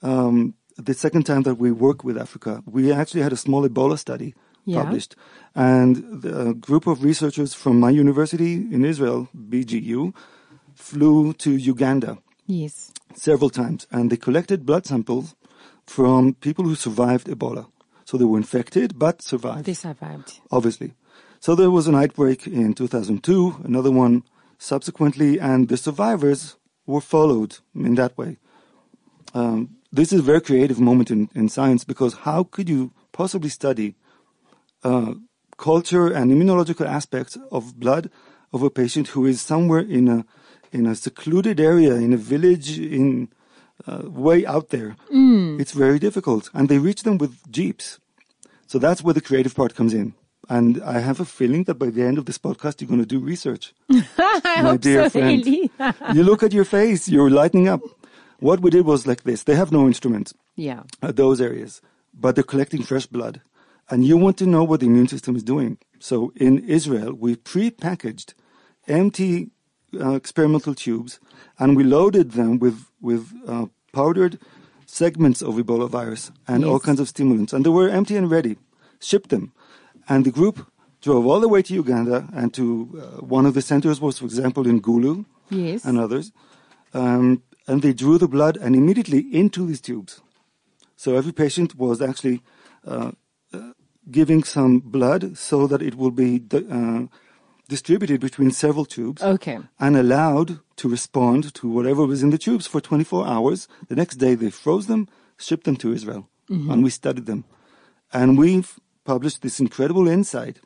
um, 0.03 0.55
the 0.77 0.95
second 0.95 1.25
time 1.25 1.43
that 1.43 1.57
we 1.59 1.71
work 1.73 2.05
with 2.05 2.17
Africa. 2.19 2.63
We 2.67 2.93
actually 2.93 3.23
had 3.23 3.33
a 3.33 3.37
small 3.37 3.67
Ebola 3.69 3.99
study 3.99 4.35
Yeah. 4.65 4.83
published, 4.83 5.17
and 5.55 5.97
the- 6.23 6.49
a 6.51 6.55
group 6.55 6.87
of 6.87 7.03
researchers 7.03 7.55
from 7.55 7.79
my 7.81 7.91
university 7.91 8.55
in 8.55 8.85
Israel, 8.85 9.29
BGU, 9.35 10.13
flew 10.75 11.33
to 11.35 11.51
Uganda 11.57 12.19
yes. 12.47 12.93
several 13.15 13.49
times, 13.51 13.87
and 13.91 14.11
they 14.11 14.17
collected 14.17 14.67
blood 14.67 14.85
samples 14.87 15.35
from 15.87 16.35
people 16.35 16.65
who 16.65 16.75
survived 16.75 17.27
Ebola. 17.29 17.67
So 18.05 18.17
they 18.19 18.25
were 18.25 18.39
infected 18.39 18.99
but 18.99 19.23
survived 19.23 19.65
They 19.65 19.75
survived. 19.75 20.41
obviously. 20.51 20.93
So 21.41 21.55
there 21.55 21.71
was 21.71 21.87
an 21.87 21.95
outbreak 21.95 22.47
in 22.47 22.75
2002, 22.75 23.57
another 23.65 23.91
one 23.91 24.23
subsequently, 24.59 25.39
and 25.41 25.69
the 25.69 25.77
survivors 25.77 26.57
were 26.87 27.01
followed 27.01 27.59
in 27.75 27.95
that 27.97 28.17
way. 28.19 28.39
Um, 29.35 29.76
this 29.93 30.13
is 30.13 30.21
a 30.21 30.23
very 30.23 30.41
creative 30.41 30.79
moment 30.81 31.11
in, 31.11 31.29
in 31.35 31.49
science 31.49 31.85
because 31.85 32.15
how 32.25 32.45
could 32.45 32.69
you 32.69 32.93
possibly 33.13 33.49
study 33.49 33.95
uh, 34.85 35.15
culture 35.57 36.09
and 36.13 36.31
immunological 36.31 36.87
aspects 36.87 37.39
of 37.51 37.79
blood 37.79 38.11
of 38.53 38.63
a 38.63 38.71
patient 38.71 39.09
who 39.09 39.27
is 39.27 39.41
somewhere 39.41 39.81
in 39.81 40.09
a 40.09 40.25
in 40.73 40.87
a 40.87 40.95
secluded 40.95 41.61
area 41.61 41.95
in 41.95 42.13
a 42.13 42.17
village 42.17 42.79
in 42.79 43.29
uh, 43.87 44.03
way 44.05 44.45
out 44.47 44.69
there? 44.71 44.97
It's 45.61 45.73
very 45.73 45.99
difficult, 45.99 46.51
and 46.53 46.69
they 46.69 46.79
reach 46.79 47.03
them 47.03 47.19
with 47.19 47.51
jeeps. 47.51 47.99
So 48.67 48.79
that's 48.79 49.03
where 49.03 49.15
the 49.15 49.21
creative 49.21 49.55
part 49.55 49.75
comes 49.75 49.95
in. 49.95 50.15
And 50.49 50.81
I 50.83 51.01
have 51.01 51.19
a 51.21 51.25
feeling 51.25 51.65
that 51.65 51.75
by 51.77 51.91
the 51.91 52.03
end 52.03 52.19
of 52.19 52.25
this 52.27 52.39
podcast, 52.39 52.81
you're 52.81 52.89
going 52.89 53.01
to 53.01 53.07
do 53.07 53.19
research. 53.19 53.75
I 53.91 54.63
My 54.63 54.71
hope 54.71 54.81
dear 54.81 55.05
so, 55.05 55.11
friend. 55.11 55.45
You 56.15 56.23
look 56.23 56.43
at 56.43 56.53
your 56.53 56.65
face, 56.65 57.09
you're 57.09 57.31
lighting 57.31 57.67
up. 57.69 57.81
What 58.39 58.61
we 58.61 58.71
did 58.71 58.85
was 58.85 59.07
like 59.07 59.23
this. 59.23 59.43
They 59.45 59.55
have 59.55 59.73
no 59.73 59.87
instruments 59.87 60.35
yeah. 60.57 60.83
at 61.03 61.17
those 61.17 61.41
areas, 61.41 61.81
but 62.13 62.35
they're 62.35 62.45
collecting 62.45 62.83
fresh 62.83 63.07
blood. 63.07 63.41
And 63.89 64.05
you 64.05 64.17
want 64.17 64.37
to 64.39 64.47
know 64.47 64.65
what 64.65 64.81
the 64.81 64.87
immune 64.87 65.09
system 65.09 65.37
is 65.37 65.43
doing. 65.43 65.79
So 65.99 66.33
in 66.37 66.59
Israel, 66.69 67.13
we 67.15 67.37
pre-packaged 67.37 68.35
empty 68.89 69.51
uh, 69.99 70.15
experimental 70.15 70.75
tubes 70.75 71.19
and 71.59 71.77
we 71.77 71.85
loaded 71.85 72.33
them 72.33 72.59
with, 72.59 72.85
with 73.01 73.33
uh, 73.47 73.67
powdered 73.93 74.39
segments 74.87 75.41
of 75.43 75.55
Ebola 75.55 75.89
virus 75.89 76.31
and 76.47 76.65
all 76.65 76.79
kinds 76.81 77.01
of 77.01 77.09
stimulants. 77.09 77.53
And 77.53 77.65
they 77.65 77.71
were 77.71 77.89
empty 77.89 78.17
and 78.17 78.31
ready, 78.31 78.57
shipped 79.01 79.31
them. 79.31 79.53
And 80.09 80.25
the 80.25 80.31
group 80.31 80.67
drove 81.01 81.27
all 81.27 81.41
the 81.41 81.49
way 81.49 81.63
to 81.63 81.75
Uganda 81.75 82.29
and 82.35 82.53
to 82.55 82.65
uh, 83.01 83.25
one 83.25 83.47
of 83.47 83.55
the 83.55 83.63
centers 83.63 84.01
was, 84.01 84.19
for 84.19 84.25
example, 84.25 84.67
in 84.67 84.81
Gulu 84.83 85.25
Yes. 85.49 85.85
and 85.85 85.99
others. 85.99 86.33
Um, 86.93 87.43
and 87.67 87.83
they 87.83 87.93
drew 87.93 88.19
the 88.19 88.29
blood 88.29 88.57
and 88.57 88.75
immediately 88.77 89.21
into 89.33 89.67
these 89.67 89.81
tubes. 89.81 90.21
So 90.97 91.17
every 91.17 91.33
patient 91.33 91.75
was 91.77 92.01
actually 92.01 92.43
uh, 92.87 93.13
uh, 93.53 93.73
giving 94.11 94.45
some 94.45 94.79
blood 94.81 95.37
so 95.37 95.67
that 95.67 95.83
it 95.83 95.95
will 95.97 96.11
be 96.11 96.43
uh, 96.53 97.07
distributed 97.69 98.21
between 98.21 98.51
several 98.51 98.85
tubes 98.85 99.23
Okay. 99.23 99.59
and 99.81 99.97
allowed 99.97 100.61
to 100.77 100.89
respond 100.89 101.53
to 101.55 101.69
whatever 101.69 102.07
was 102.07 102.23
in 102.23 102.31
the 102.31 102.39
tubes 102.39 102.67
for 102.67 102.81
24 102.81 103.27
hours. 103.27 103.69
The 103.89 103.97
next 103.97 104.17
day 104.17 104.35
they 104.35 104.51
froze 104.51 104.87
them, 104.87 105.09
shipped 105.37 105.65
them 105.65 105.77
to 105.77 105.93
Israel, 105.93 106.29
and 106.49 106.85
we 106.85 106.91
studied 106.91 107.27
them. 107.27 107.45
And 108.13 108.39
we've 108.39 108.79
published 109.05 109.43
this 109.43 109.59
incredible 109.61 110.07
insight 110.09 110.61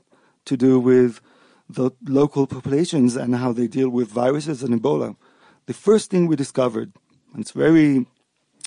to 0.45 0.57
do 0.57 0.79
with 0.79 1.21
the 1.69 1.91
local 2.07 2.47
populations 2.47 3.17
and 3.17 3.35
how 3.37 3.53
they 3.53 3.67
deal 3.67 3.89
with 3.89 4.09
viruses 4.09 4.63
and 4.63 4.79
Ebola. 4.81 5.17
The 5.67 5.75
first 5.75 6.11
thing 6.11 6.27
we 6.27 6.37
discovered, 6.37 6.93
and 7.33 7.41
it's 7.43 7.53
very 7.53 8.07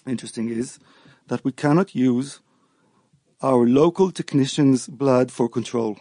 interesting, 0.07 0.49
is 0.49 0.79
that 1.27 1.43
we 1.43 1.51
cannot 1.51 1.95
use 1.95 2.39
our 3.41 3.67
local 3.67 4.11
technicians' 4.11 4.87
blood 4.87 5.31
for 5.31 5.49
control. 5.49 5.97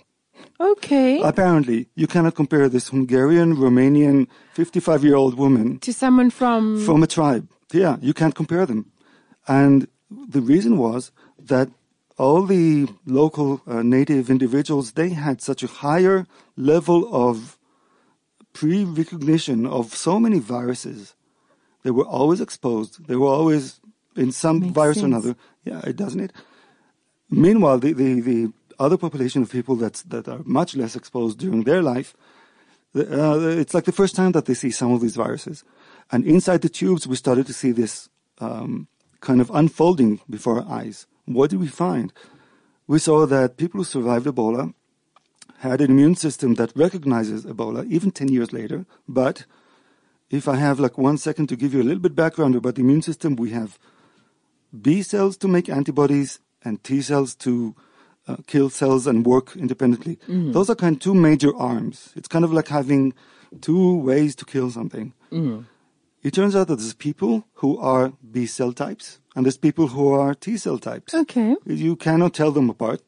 Okay. 0.61 1.21
Apparently, 1.21 1.89
you 1.95 2.07
cannot 2.07 2.35
compare 2.35 2.69
this 2.69 2.89
Hungarian, 2.89 3.57
Romanian, 3.57 4.29
55 4.55 5.05
year 5.05 5.17
old 5.17 5.35
woman 5.35 5.79
to 5.81 5.93
someone 5.93 6.31
from. 6.31 6.85
from 6.85 7.03
a 7.03 7.07
tribe. 7.07 7.49
Yeah, 7.73 7.97
you 8.01 8.15
can't 8.15 8.35
compare 8.35 8.67
them. 8.67 8.91
And 9.49 9.89
the 10.11 10.41
reason 10.41 10.77
was 10.77 11.11
that 11.39 11.69
all 12.19 12.43
the 12.43 12.89
local 13.07 13.63
uh, 13.67 13.83
native 13.83 14.31
individuals, 14.31 14.93
they 14.93 15.11
had 15.11 15.41
such 15.41 15.63
a 15.63 15.67
higher 15.67 16.27
level 16.57 17.09
of 17.13 17.59
pre-recognition 18.53 19.67
of 19.67 19.95
so 19.95 20.19
many 20.21 20.39
viruses. 20.39 21.15
They 21.83 21.91
were 21.91 22.05
always 22.05 22.41
exposed. 22.41 23.07
They 23.07 23.17
were 23.17 23.29
always 23.29 23.81
in 24.17 24.33
some 24.33 24.61
Makes 24.61 24.73
virus 24.73 25.03
or 25.03 25.07
another. 25.07 25.37
Yeah, 25.65 25.81
it 25.85 25.97
doesn't 25.97 26.21
it? 26.21 26.33
Meanwhile, 27.31 27.79
the, 27.79 27.93
the, 27.93 28.21
the 28.21 28.53
other 28.79 28.97
population 28.97 29.43
of 29.43 29.51
people 29.51 29.77
that's, 29.77 30.03
that 30.03 30.29
are 30.29 30.41
much 30.45 30.77
less 30.77 30.97
exposed 30.97 31.39
during 31.39 31.65
their 31.65 31.83
life, 31.83 32.15
uh, 32.95 33.39
it's 33.41 33.73
like 33.73 33.85
the 33.85 33.93
first 33.93 34.15
time 34.15 34.33
that 34.33 34.45
they 34.45 34.55
see 34.55 34.71
some 34.71 34.93
of 34.93 35.01
these 35.01 35.17
viruses. 35.17 35.65
And 36.11 36.27
inside 36.27 36.61
the 36.61 36.69
tubes, 36.69 37.07
we 37.07 37.17
started 37.17 37.47
to 37.47 37.55
see 37.55 37.73
this 37.73 38.11
um, 38.39 38.87
kind 39.21 39.41
of 39.41 39.51
unfolding 39.51 40.21
before 40.29 40.61
our 40.61 40.81
eyes. 40.81 41.07
What 41.25 41.51
did 41.51 41.61
we 41.61 41.69
find? 41.69 42.13
We 42.87 42.99
saw 42.99 43.25
that 43.27 43.57
people 43.57 43.79
who 43.79 43.85
survived 43.85 44.27
Ebola 44.27 44.75
had 45.71 45.81
an 45.81 45.91
immune 45.91 46.17
system 46.17 46.55
that 46.55 46.73
recognizes 46.77 47.45
Ebola 47.45 47.87
even 47.89 48.11
10 48.11 48.29
years 48.29 48.53
later. 48.53 48.85
But 49.09 49.47
if 50.29 50.49
I 50.49 50.57
have 50.57 50.81
like 50.81 50.99
one 50.99 51.19
second 51.19 51.47
to 51.49 51.57
give 51.57 51.73
you 51.75 51.81
a 51.83 51.89
little 51.89 52.01
bit 52.03 52.15
background 52.17 52.55
about 52.57 52.75
the 52.75 52.81
immune 52.83 53.03
system, 53.03 53.37
we 53.37 53.51
have 53.51 53.79
B 54.81 55.03
cells 55.03 55.37
to 55.39 55.49
make 55.49 55.69
antibodies 55.69 56.41
and 56.65 56.83
T 56.83 57.01
cells 57.03 57.35
to 57.37 57.75
uh, 58.27 58.37
kill 58.47 58.71
cells 58.71 59.07
and 59.07 59.27
work 59.27 59.57
independently. 59.57 60.19
Those 60.29 60.71
are 60.71 60.75
kind 60.77 60.97
of 60.97 61.03
two 61.03 61.15
major 61.15 61.55
arms. 61.57 62.13
It's 62.17 62.29
kind 62.29 62.45
of 62.45 62.53
like 62.53 62.69
having 62.69 63.15
two 63.61 63.97
ways 63.99 64.35
to 64.37 64.45
kill 64.45 64.71
something. 64.71 65.13
It 66.23 66.33
turns 66.35 66.55
out 66.57 66.69
that 66.69 66.77
there's 66.77 66.95
people 66.95 67.45
who 67.55 67.79
are 67.79 68.13
B 68.31 68.47
cell 68.47 68.73
types 68.73 69.19
and 69.35 69.45
there's 69.45 69.59
people 69.59 69.89
who 69.89 70.13
are 70.13 70.35
T 70.35 70.57
cell 70.57 70.79
types. 70.79 71.15
Okay. 71.15 71.57
You 71.67 71.97
cannot 71.97 72.33
tell 72.35 72.53
them 72.53 72.71
apart. 72.71 73.01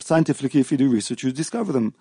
Scientifically, 0.00 0.60
if 0.60 0.70
you 0.70 0.78
do 0.78 0.88
research, 0.88 1.24
you 1.24 1.32
discover 1.32 1.72
them. 1.72 1.94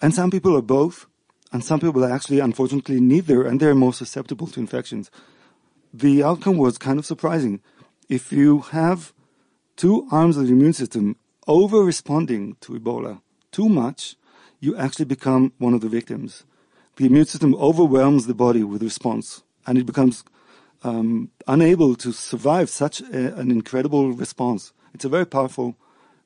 And 0.00 0.14
some 0.14 0.30
people 0.30 0.56
are 0.56 0.62
both, 0.62 1.06
and 1.52 1.64
some 1.64 1.80
people 1.80 2.04
are 2.04 2.12
actually, 2.12 2.40
unfortunately, 2.40 3.00
neither, 3.00 3.44
and 3.44 3.60
they're 3.60 3.74
more 3.74 3.92
susceptible 3.92 4.46
to 4.48 4.60
infections. 4.60 5.10
The 5.92 6.22
outcome 6.22 6.56
was 6.56 6.78
kind 6.78 6.98
of 6.98 7.06
surprising. 7.06 7.60
If 8.08 8.32
you 8.32 8.60
have 8.60 9.12
two 9.76 10.08
arms 10.10 10.36
of 10.36 10.46
the 10.46 10.52
immune 10.52 10.72
system 10.72 11.16
over 11.46 11.84
responding 11.84 12.56
to 12.62 12.72
Ebola 12.72 13.20
too 13.52 13.68
much, 13.68 14.16
you 14.60 14.76
actually 14.76 15.04
become 15.04 15.52
one 15.58 15.74
of 15.74 15.80
the 15.80 15.88
victims. 15.88 16.44
The 16.96 17.06
immune 17.06 17.26
system 17.26 17.54
overwhelms 17.56 18.26
the 18.26 18.34
body 18.34 18.64
with 18.64 18.82
response, 18.82 19.42
and 19.66 19.78
it 19.78 19.86
becomes 19.86 20.24
um, 20.82 21.30
unable 21.46 21.94
to 21.96 22.12
survive 22.12 22.70
such 22.70 23.00
a, 23.00 23.34
an 23.36 23.50
incredible 23.50 24.12
response. 24.12 24.72
It's 24.92 25.04
a 25.04 25.08
very 25.08 25.26
powerful 25.26 25.76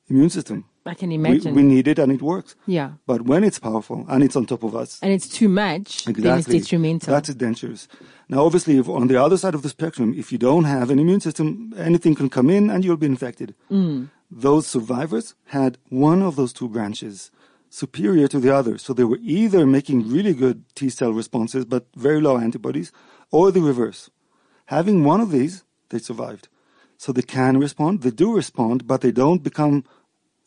immune 0.09 0.29
system. 0.29 0.65
I 0.85 0.93
can 0.95 1.11
imagine. 1.11 1.53
we 1.53 1.61
need 1.61 1.87
it, 1.87 1.99
and 1.99 2.11
it 2.11 2.21
works. 2.21 2.55
yeah. 2.65 2.91
But 3.05 3.21
when 3.23 3.43
it's 3.43 3.59
powerful 3.59 4.05
and 4.09 4.23
it's 4.23 4.35
on 4.35 4.45
top 4.45 4.63
of 4.63 4.75
us, 4.75 4.99
And 5.03 5.11
it's 5.11 5.29
too 5.29 5.47
much, 5.49 6.05
then 6.05 6.39
it's 6.39 6.47
detrimental. 6.47 7.13
that's 7.13 7.33
dangerous. 7.35 7.87
Now, 8.27 8.45
obviously, 8.45 8.77
if 8.77 8.87
on 8.89 9.07
the 9.07 9.21
other 9.21 9.37
side 9.37 9.55
of 9.55 9.61
the 9.61 9.69
spectrum, 9.69 10.13
if 10.17 10.31
you 10.31 10.37
don't 10.39 10.63
have 10.63 10.89
an 10.89 10.97
immune 10.99 11.19
system, 11.19 11.73
anything 11.77 12.15
can 12.15 12.29
come 12.29 12.49
in 12.49 12.69
and 12.71 12.83
you'll 12.83 12.97
be 12.97 13.05
infected. 13.05 13.53
Mm. 13.69 14.09
Those 14.31 14.65
survivors 14.67 15.35
had 15.45 15.77
one 15.89 16.21
of 16.23 16.35
those 16.35 16.53
two 16.53 16.69
branches 16.69 17.29
superior 17.69 18.27
to 18.27 18.39
the 18.39 18.53
other. 18.55 18.77
So 18.79 18.93
they 18.93 19.03
were 19.03 19.19
either 19.21 19.65
making 19.67 20.09
really 20.09 20.33
good 20.33 20.63
T 20.75 20.89
cell 20.89 21.11
responses 21.13 21.65
but 21.65 21.85
very 21.95 22.19
low 22.21 22.37
antibodies, 22.37 22.91
or 23.31 23.51
the 23.51 23.61
reverse. 23.61 24.09
Having 24.65 25.03
one 25.03 25.21
of 25.21 25.29
these, 25.31 25.63
they 25.89 25.99
survived. 25.99 26.47
So 26.97 27.11
they 27.11 27.21
can 27.21 27.57
respond, 27.59 28.01
they 28.01 28.11
do 28.11 28.35
respond, 28.35 28.85
but 28.85 29.01
they 29.01 29.11
don't 29.11 29.43
become 29.43 29.83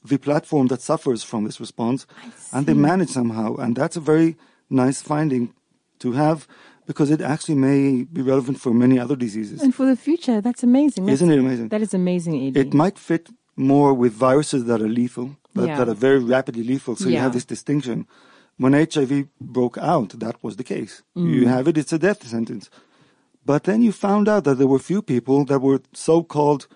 the 0.04 0.18
platform 0.18 0.66
that 0.68 0.80
suffers 0.80 1.22
from 1.22 1.44
this 1.44 1.60
response, 1.60 2.06
and 2.52 2.66
they 2.66 2.74
manage 2.74 3.10
somehow. 3.10 3.56
And 3.56 3.76
that's 3.76 3.96
a 3.96 4.00
very 4.00 4.36
nice 4.68 5.00
finding 5.02 5.54
to 6.00 6.12
have 6.12 6.46
because 6.86 7.10
it 7.10 7.20
actually 7.20 7.54
may 7.54 8.02
be 8.04 8.22
relevant 8.22 8.58
for 8.60 8.72
many 8.74 8.98
other 8.98 9.14
diseases. 9.16 9.62
and 9.62 9.72
for 9.74 9.86
the 9.86 9.96
future, 9.96 10.40
that's 10.40 10.62
amazing. 10.64 11.04
That's- 11.04 11.18
Isn't 11.18 11.30
it 11.30 11.38
amazing? 11.38 11.68
That 11.68 11.82
is 11.82 11.94
amazing, 11.94 12.34
Eddie. 12.46 12.60
It 12.60 12.74
might 12.74 12.98
fit 12.98 13.28
more 13.56 13.94
with 13.94 14.12
viruses 14.12 14.64
that 14.64 14.80
are 14.82 14.88
lethal, 14.88 15.36
that, 15.54 15.66
Yeah. 15.68 15.76
that 15.78 15.88
are 15.88 15.94
very 15.94 16.18
rapidly 16.18 16.64
lethal. 16.64 16.96
So 16.96 17.08
you 17.08 17.18
have 17.18 17.32
this 17.32 17.44
distinction. 17.44 18.06
when 18.58 18.74
HIV 18.74 19.12
broke 19.40 19.76
out, 19.78 20.10
that 20.24 20.36
was 20.44 20.56
the 20.56 20.62
case. 20.64 21.02
Mm. 21.16 21.32
You 21.34 21.48
have 21.48 21.66
it, 21.68 21.76
it's 21.78 21.92
a 21.92 21.98
death 21.98 22.24
sentence. 22.26 22.68
But 23.44 23.64
then 23.64 23.82
you 23.82 23.92
found 23.92 24.28
out 24.28 24.44
that 24.44 24.56
there 24.58 24.68
were 24.68 24.78
few 24.78 25.00
people 25.02 25.44
that 25.46 25.60
were 25.60 25.80
so-called 25.92 26.68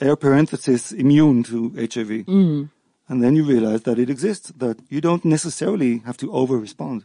air 0.00 0.16
parenthesis 0.16 0.92
immune 0.92 1.42
to 1.44 1.70
HIV. 1.76 2.26
Mm. 2.26 2.70
And 3.08 3.22
then 3.22 3.36
you 3.36 3.44
realize 3.44 3.82
that 3.82 3.98
it 3.98 4.10
exists, 4.10 4.52
that 4.56 4.80
you 4.88 5.00
don't 5.00 5.24
necessarily 5.24 5.98
have 6.06 6.16
to 6.18 6.32
over-respond. 6.32 7.04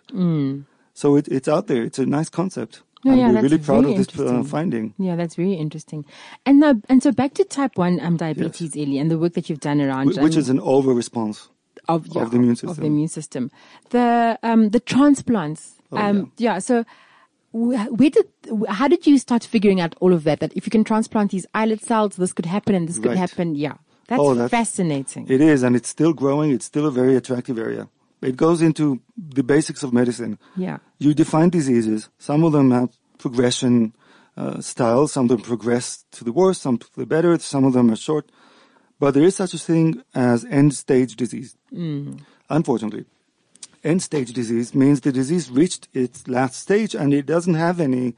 So 0.93 1.15
it, 1.15 1.27
it's 1.27 1.47
out 1.47 1.67
there. 1.67 1.83
It's 1.83 1.99
a 1.99 2.05
nice 2.05 2.29
concept. 2.29 2.77
Mm. 2.77 2.81
No, 3.05 3.11
and 3.11 3.19
yeah, 3.19 3.31
we're 3.31 3.41
really 3.41 3.57
proud 3.57 3.85
of 3.85 3.97
this 3.97 4.19
uh, 4.19 4.43
finding. 4.43 4.93
Yeah, 4.97 5.15
that's 5.15 5.35
very 5.35 5.53
interesting. 5.53 6.05
And 6.45 6.59
now, 6.59 6.75
and 6.89 7.01
so 7.01 7.11
back 7.11 7.33
to 7.35 7.43
type 7.43 7.77
one 7.77 7.99
um, 7.99 8.17
diabetes, 8.17 8.75
Ellie, 8.75 8.99
and 8.99 9.09
the 9.09 9.17
work 9.17 9.33
that 9.33 9.49
you've 9.49 9.59
done 9.59 9.81
around 9.81 10.13
Wh- 10.13 10.21
Which 10.21 10.33
um, 10.33 10.39
is 10.39 10.49
an 10.49 10.59
over-response. 10.59 11.49
of, 11.87 12.15
of 12.15 12.29
the 12.31 12.37
immune 12.37 12.55
system. 12.55 12.69
Of 12.69 12.77
the 12.77 12.85
immune 12.85 13.07
system. 13.07 13.51
The 13.89 14.37
um, 14.43 14.69
the 14.69 14.79
transplants. 14.79 15.73
Oh, 15.91 15.97
um, 15.97 16.31
yeah. 16.37 16.59
So. 16.59 16.85
Wh- 17.51 17.87
Where 17.99 18.09
did, 18.09 18.25
how 18.69 18.87
did 18.87 19.05
you 19.07 19.17
start 19.17 19.43
figuring 19.43 19.79
out 19.81 19.95
all 19.99 20.13
of 20.13 20.23
that? 20.25 20.39
That 20.39 20.53
if 20.55 20.65
you 20.65 20.71
can 20.71 20.83
transplant 20.83 21.31
these 21.31 21.45
islet 21.53 21.81
cells, 21.81 22.15
this 22.15 22.33
could 22.33 22.45
happen 22.45 22.75
and 22.75 22.87
this 22.87 22.97
could 22.99 23.07
Right. 23.09 23.17
happen. 23.17 23.55
Yeah. 23.55 23.75
That's, 24.07 24.19
Oh, 24.21 24.33
that's- 24.33 24.49
fascinating. 24.51 25.27
It 25.29 25.41
is, 25.41 25.63
and 25.63 25.75
it's 25.75 25.89
still 25.89 26.13
growing. 26.13 26.51
It's 26.51 26.65
still 26.65 26.85
a 26.85 26.91
very 26.91 27.15
attractive 27.15 27.57
area. 27.57 27.87
It 28.21 28.35
goes 28.37 28.61
into 28.61 28.99
the 29.17 29.43
basics 29.43 29.81
of 29.83 29.93
medicine. 29.93 30.37
yeah. 30.55 30.77
You 30.99 31.13
define 31.13 31.49
diseases. 31.49 32.09
Some 32.19 32.43
of 32.43 32.51
them 32.51 32.71
have 32.71 32.89
progression 33.17 33.93
uh, 34.37 34.61
styles. 34.61 35.11
Some 35.11 35.25
of 35.25 35.29
them 35.29 35.41
progress 35.41 36.05
to 36.11 36.23
the 36.23 36.31
worse, 36.31 36.59
some 36.59 36.77
to 36.77 36.87
the 36.95 37.05
better. 37.05 37.37
Some 37.39 37.63
of 37.65 37.73
them 37.73 37.89
are 37.91 37.95
short. 37.95 38.31
But 38.99 39.13
there 39.13 39.23
is 39.23 39.35
such 39.35 39.53
a 39.53 39.57
thing 39.57 40.03
as 40.13 40.45
end-stage 40.45 41.15
disease. 41.15 41.55
Unfortunately, 42.49 43.05
end-stage 43.83 44.33
disease 44.33 44.73
means 44.75 45.01
the 45.01 45.11
disease 45.11 45.49
reached 45.49 45.87
its 45.93 46.27
last 46.27 46.55
stage 46.59 46.93
and 46.95 47.13
it 47.13 47.25
doesn't 47.25 47.55
have 47.55 47.79
any 47.79 48.15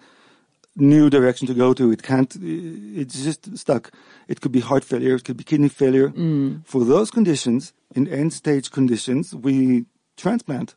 new 0.75 1.09
direction 1.09 1.47
to 1.47 1.53
go 1.53 1.73
to. 1.73 1.91
It 1.91 2.01
can't. 2.03 2.35
It's 2.41 3.23
just 3.23 3.57
stuck. 3.57 3.91
It 4.27 4.41
could 4.41 4.51
be 4.51 4.59
heart 4.59 4.83
failure. 4.83 5.15
It 5.15 5.23
could 5.23 5.37
be 5.37 5.43
kidney 5.43 5.69
failure. 5.69 6.09
Mm. 6.09 6.65
For 6.65 6.83
those 6.83 7.11
conditions, 7.11 7.73
in 7.95 8.07
end-stage 8.07 8.71
conditions, 8.71 9.35
we 9.35 9.85
transplant. 10.17 10.75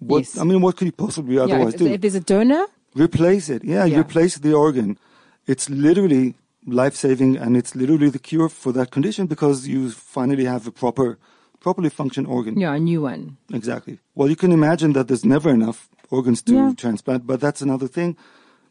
What, 0.00 0.18
Yes. 0.20 0.38
I 0.38 0.44
mean, 0.44 0.60
what 0.60 0.76
could 0.76 0.86
you 0.86 0.92
possibly 0.92 1.36
Yeah. 1.36 1.42
otherwise 1.44 1.74
If, 1.74 1.80
do? 1.80 1.86
if 1.86 2.00
there's 2.00 2.14
a 2.14 2.20
donor, 2.20 2.66
Replace 2.94 3.48
it. 3.50 3.62
Yeah, 3.64 3.84
Yeah. 3.84 4.00
replace 4.00 4.38
the 4.38 4.54
organ. 4.54 4.98
It's 5.46 5.68
literally 5.70 6.34
life 6.66 6.96
saving 6.96 7.36
and 7.36 7.56
it's 7.56 7.76
literally 7.76 8.08
the 8.10 8.18
cure 8.18 8.48
for 8.48 8.72
that 8.72 8.90
condition 8.90 9.26
because 9.26 9.68
you 9.68 9.90
finally 9.90 10.46
have 10.46 10.66
a 10.66 10.72
proper, 10.72 11.18
properly 11.60 11.90
function 11.90 12.24
organ. 12.26 12.58
yeah, 12.58 12.74
a 12.74 12.78
new 12.78 13.02
one. 13.02 13.36
Exactly. 13.52 13.98
Well, 14.14 14.28
you 14.30 14.36
can 14.36 14.52
imagine 14.52 14.92
that 14.94 15.08
there's 15.08 15.24
never 15.24 15.50
enough 15.50 15.88
organs 16.10 16.40
to 16.42 16.54
Yeah. 16.54 16.72
transplant, 16.76 17.26
but 17.26 17.40
that's 17.40 17.60
another 17.62 17.88
thing. 17.88 18.16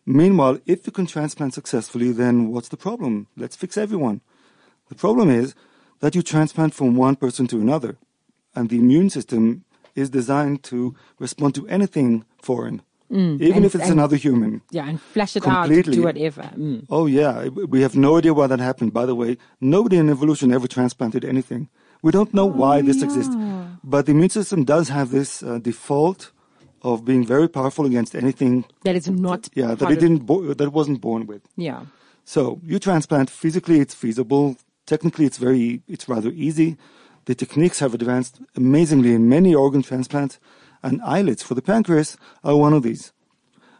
Meanwhile, 0.06 0.60
if 0.66 0.86
you 0.88 0.94
can 0.94 1.06
transplant 1.06 1.54
successfully, 1.54 2.12
then 2.12 2.48
what's 2.52 2.70
the 2.70 2.78
problem? 2.78 3.28
Let's 3.36 3.56
fix 3.58 3.78
everyone. 3.78 4.22
The 4.90 4.96
problem 4.96 5.30
is 5.30 5.54
that 6.00 6.16
you 6.16 6.22
transplant 6.22 6.74
from 6.74 6.96
one 6.96 7.16
person 7.18 7.46
to 7.48 7.58
another, 7.60 7.98
and 8.56 8.70
the 8.70 8.78
immune 8.78 9.10
system 9.10 9.64
is 9.96 10.10
designed 10.10 10.64
to 10.64 10.96
respond 11.20 11.56
to 11.56 11.68
anything 11.68 12.24
foreign, 12.42 12.82
even 13.10 13.38
Mm. 13.40 13.56
and- 13.56 13.66
if 13.66 13.76
it's 13.76 13.84
and- 13.84 13.94
another 14.00 14.16
human. 14.16 14.62
Yeah, 14.72 14.88
and 14.88 15.02
flash 15.02 15.36
it 15.36 15.44
Completely. 15.44 15.94
out, 15.94 15.98
do 15.98 16.04
whatever. 16.04 16.44
Mm. 16.56 16.86
Oh 16.90 17.06
yeah, 17.08 17.50
we 17.50 17.82
have 17.82 17.96
no 17.98 18.18
idea 18.18 18.34
why 18.34 18.48
that 18.48 18.60
happened. 18.62 18.94
By 18.94 19.06
the 19.06 19.16
way, 19.16 19.38
nobody 19.60 19.98
in 19.98 20.10
evolution 20.10 20.54
ever 20.54 20.68
transplanted 20.68 21.26
anything. 21.26 21.68
We 22.02 22.12
don't 22.12 22.34
know 22.34 22.46
why 22.46 22.82
this 22.82 23.02
exists, 23.02 23.36
but 23.84 24.06
the 24.06 24.12
immune 24.12 24.30
system 24.30 24.64
does 24.64 24.90
have 24.90 25.12
this 25.12 25.42
uh, 25.44 25.58
default 25.60 26.32
of 26.84 27.04
being 27.04 27.26
very 27.26 27.48
powerful 27.48 27.86
against 27.86 28.16
anything. 28.16 28.66
That 28.84 28.96
is 28.96 29.10
not. 29.10 29.50
Yeah, 29.56 29.76
that 29.76 29.92
it 29.92 30.00
didn't 30.00 30.26
bo- 30.26 30.54
that 30.54 30.64
it 30.64 30.74
wasn't 30.74 31.02
born 31.02 31.26
with. 31.26 31.42
Yeah. 31.56 31.82
So 32.24 32.60
you 32.64 32.78
transplant 32.80 33.30
physically, 33.30 33.80
it's 33.80 33.96
feasible. 33.96 34.58
Technically, 34.86 35.26
it's 35.26 35.38
very, 35.38 35.82
it's 35.88 36.08
rather 36.08 36.30
easy. 36.30 36.78
The 37.26 37.36
techniques 37.36 37.80
have 37.80 37.94
advanced 37.94 38.40
amazingly 38.56 39.14
in 39.14 39.28
many 39.28 39.54
organ 39.56 39.82
transplants, 39.82 40.40
and 40.84 41.02
islets 41.02 41.44
for 41.44 41.56
the 41.56 41.62
pancreas 41.62 42.18
are 42.44 42.56
one 42.56 42.74
of 42.74 42.84
these. 42.84 43.12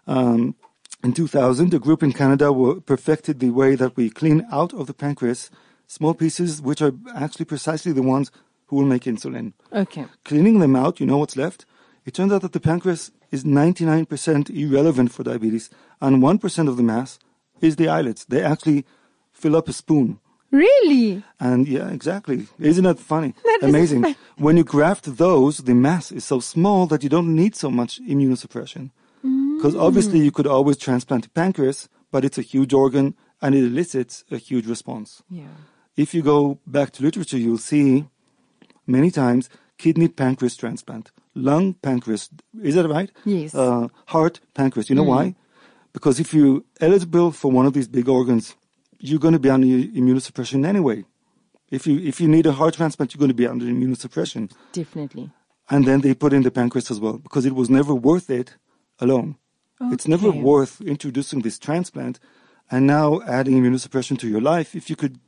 Um, 0.06 0.56
in 1.04 1.14
2000, 1.14 1.74
a 1.74 1.80
group 1.80 2.02
in 2.02 2.12
Canada 2.12 2.52
perfected 2.86 3.40
the 3.40 3.52
way 3.52 3.76
that 3.76 3.96
we 3.96 4.10
clean 4.10 4.46
out 4.52 4.74
of 4.74 4.88
the 4.88 4.94
pancreas 4.94 5.52
small 5.88 6.14
pieces, 6.14 6.62
which 6.62 6.82
are 6.82 6.94
actually 7.16 7.46
precisely 7.46 7.92
the 7.92 8.02
ones 8.04 8.32
who 8.68 8.76
will 8.76 8.86
make 8.86 9.04
insulin. 9.04 9.54
Okay. 9.74 10.06
Cleaning 10.26 10.60
them 10.60 10.76
out, 10.76 11.00
you 11.00 11.06
know 11.06 11.18
what's 11.18 11.38
left? 11.38 11.66
It 12.06 12.14
turns 12.14 12.32
out 12.32 12.42
that 12.42 12.54
the 12.54 12.60
pancreas 12.60 13.12
is 13.32 13.44
99% 13.44 14.50
irrelevant 14.50 15.12
for 15.12 15.24
diabetes, 15.24 15.70
and 16.00 16.22
1% 16.22 16.68
of 16.70 16.78
the 16.78 16.84
mass 16.84 17.20
is 17.62 17.76
the 17.76 17.90
islets. 17.90 18.26
They 18.26 18.44
actually 18.44 18.86
fill 19.32 19.56
up 19.56 19.68
a 19.68 19.74
spoon. 19.74 20.20
Really? 20.52 21.24
And 21.40 21.68
yeah, 21.68 21.90
exactly. 21.90 22.48
Isn't 22.60 22.86
that 22.86 23.00
funny? 23.00 23.34
That 23.44 23.60
is 23.64 23.70
Amazing. 23.70 24.04
fa- 24.04 24.16
when 24.38 24.56
you 24.58 24.64
graft 24.64 25.18
those, 25.18 25.58
the 25.60 25.74
mass 25.74 26.12
is 26.12 26.24
so 26.24 26.40
small 26.40 26.86
that 26.88 27.04
you 27.04 27.10
don't 27.10 27.36
need 27.36 27.56
so 27.56 27.70
much 27.70 28.00
immunosuppression. 28.02 28.92
Mm. 29.26 29.58
Because 29.58 29.76
obviously 29.76 30.20
you 30.20 30.32
could 30.32 30.48
always 30.48 30.78
transplant 30.78 31.26
a 31.26 31.30
pancreas, 31.32 31.90
but 32.12 32.24
it's 32.24 32.38
a 32.38 32.44
huge 32.44 32.72
organ 32.74 33.16
and 33.42 33.56
it 33.56 33.64
elicits 33.64 34.24
a 34.32 34.38
huge 34.38 34.68
response. 34.68 35.24
Yeah. 35.30 35.48
If 35.98 36.14
you 36.14 36.22
go 36.22 36.60
back 36.68 36.92
to 36.94 37.04
literature, 37.04 37.38
you'll 37.38 37.58
see 37.58 38.06
many 38.86 39.10
times 39.12 39.50
kidney 39.78 40.08
pancreas 40.08 40.56
transplant, 40.56 41.12
lung 41.34 41.74
pancreas. 41.74 42.30
Is 42.62 42.76
that 42.76 42.88
right? 42.88 43.12
Yes. 43.26 43.54
Uh, 43.56 43.88
heart 44.08 44.40
pancreas. 44.54 44.90
You 44.90 44.96
know 44.96 45.04
why? 45.04 45.36
Because 45.94 46.20
if 46.20 46.34
you're 46.34 46.62
eligible 46.80 47.32
for 47.32 47.52
one 47.52 47.66
of 47.66 47.74
these 47.74 47.88
big 47.88 48.08
organs, 48.08 48.56
you're 49.00 49.20
going 49.20 49.34
to 49.34 49.40
be 49.40 49.50
under 49.50 49.68
immunosuppression 49.68 50.66
anyway. 50.66 51.04
If 51.72 51.88
you 51.88 52.00
if 52.00 52.22
you 52.22 52.28
need 52.28 52.46
a 52.46 52.54
heart 52.54 52.76
transplant, 52.76 53.14
you're 53.14 53.20
going 53.20 53.30
to 53.30 53.34
be 53.44 53.48
under 53.48 53.66
immunosuppression. 53.66 54.52
Definitely. 54.72 55.32
And 55.70 55.86
then 55.86 56.02
they 56.02 56.14
put 56.14 56.32
in 56.32 56.44
the 56.44 56.52
pancreas 56.52 56.92
as 56.92 57.00
well 57.00 57.18
because 57.18 57.46
it 57.46 57.54
was 57.54 57.70
never 57.70 57.94
worth 57.94 58.30
it 58.30 58.56
alone. 59.00 59.36
It's 59.92 60.08
never 60.08 60.32
worth 60.32 60.82
introducing 60.82 61.42
this 61.42 61.60
transplant 61.60 62.20
and 62.72 62.88
now 62.88 63.22
adding 63.22 63.62
immunosuppression 63.62 64.18
to 64.20 64.28
your 64.28 64.42
life 64.42 64.76
if 64.76 64.90
you 64.90 64.96
could 64.96 65.20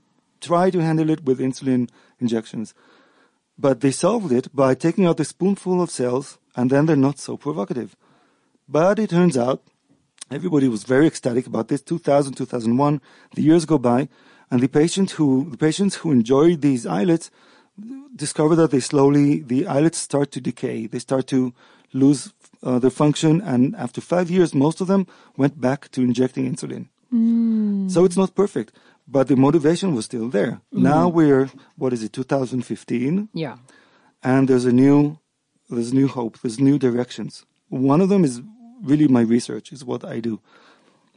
try 0.42 0.70
to 0.70 0.80
handle 0.80 1.10
it 1.10 1.24
with 1.26 1.40
insulin 1.40 1.90
injections. 2.20 2.74
But 3.58 3.82
they 3.82 3.92
solved 3.92 4.32
it 4.32 4.54
by 4.56 4.74
taking 4.76 5.06
out 5.06 5.20
a 5.20 5.26
spoonful 5.26 5.82
of 5.82 5.92
cells 5.92 6.38
and 6.56 6.70
then 6.70 6.86
they're 6.86 6.96
not 6.96 7.20
so 7.20 7.38
provocative. 7.38 7.96
But 8.68 9.00
it 9.00 9.10
turns 9.10 9.38
out 9.38 9.64
everybody 10.32 10.68
was 10.68 10.84
very 10.84 11.08
ecstatic 11.08 11.48
about 11.48 11.68
this. 11.68 11.82
2000, 11.82 12.34
2001, 12.34 13.02
the 13.36 13.42
years 13.42 13.66
go 13.66 13.78
by 13.78 14.08
and 14.52 14.62
the 14.62 14.68
patient 14.68 15.12
who, 15.12 15.50
the 15.50 15.58
patients 15.58 15.96
who 15.96 16.12
enjoyed 16.12 16.62
these 16.62 16.86
islets 16.86 17.30
discover 18.16 18.56
that 18.56 18.72
they 18.72 18.80
slowly, 18.80 19.42
the 19.42 19.68
islets 19.68 19.98
start 19.98 20.32
to 20.32 20.42
decay. 20.42 20.88
They 20.88 21.00
start 21.00 21.28
to 21.28 21.54
lose 21.94 22.34
uh, 22.64 22.80
their 22.80 22.90
function. 22.90 23.42
And 23.42 23.76
after 23.76 24.02
five 24.02 24.30
years, 24.30 24.54
most 24.54 24.82
of 24.82 24.88
them 24.88 25.08
went 25.38 25.60
back 25.60 25.90
to 25.92 26.02
injecting 26.02 26.52
insulin. 26.52 26.88
So 27.90 28.06
it's 28.06 28.18
not 28.18 28.36
perfect, 28.36 28.72
but 29.12 29.28
the 29.28 29.36
motivation 29.36 29.96
was 29.96 30.06
still 30.06 30.30
there. 30.30 30.54
Mm-hmm. 30.74 30.84
Now 30.84 31.08
we're, 31.10 31.50
what 31.78 31.94
is 31.94 32.04
it, 32.04 32.14
2015? 32.14 33.30
Yeah. 33.34 33.58
and 34.24 34.48
there's 34.48 34.66
a 34.66 34.72
new 34.74 35.18
there's 35.70 35.94
new 35.94 36.08
hope 36.08 36.34
there's 36.42 36.60
new 36.60 36.78
directions. 36.80 37.46
One 37.70 38.02
of 38.02 38.10
them 38.10 38.24
is 38.30 38.42
really 38.90 39.08
my 39.08 39.22
research 39.36 39.72
is 39.72 39.84
what 39.86 40.04
i 40.04 40.20
do. 40.20 40.40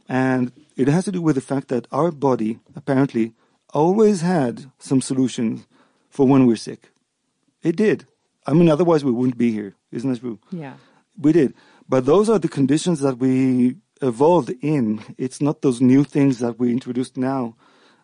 And 0.07 0.51
it 0.75 0.87
has 0.87 1.05
to 1.05 1.11
do 1.11 1.21
with 1.21 1.35
the 1.35 1.41
fact 1.51 1.67
that 1.69 1.87
our 1.91 2.11
body 2.11 2.59
apparently 2.75 3.33
always 3.73 4.21
had 4.21 4.53
some 4.79 5.01
solutions 5.01 5.65
for 6.09 6.27
when 6.27 6.45
we're 6.47 6.65
sick. 6.69 6.81
It 7.63 7.75
did. 7.75 8.05
I 8.45 8.51
mean 8.53 8.69
otherwise 8.69 9.03
we 9.03 9.11
wouldn't 9.11 9.37
be 9.37 9.51
here. 9.51 9.75
Isn't 9.91 10.11
that 10.11 10.19
true? 10.19 10.39
Yeah. 10.51 10.75
we 11.25 11.31
did. 11.31 11.53
But 11.89 12.05
those 12.05 12.29
are 12.29 12.39
the 12.39 12.49
conditions 12.59 12.99
that 13.05 13.17
we 13.17 13.75
evolved 14.01 14.51
in. 14.61 15.01
It's 15.17 15.41
not 15.41 15.61
those 15.61 15.79
new 15.81 16.03
things 16.03 16.39
that 16.39 16.59
we 16.59 16.71
introduced 16.71 17.17
now 17.17 17.55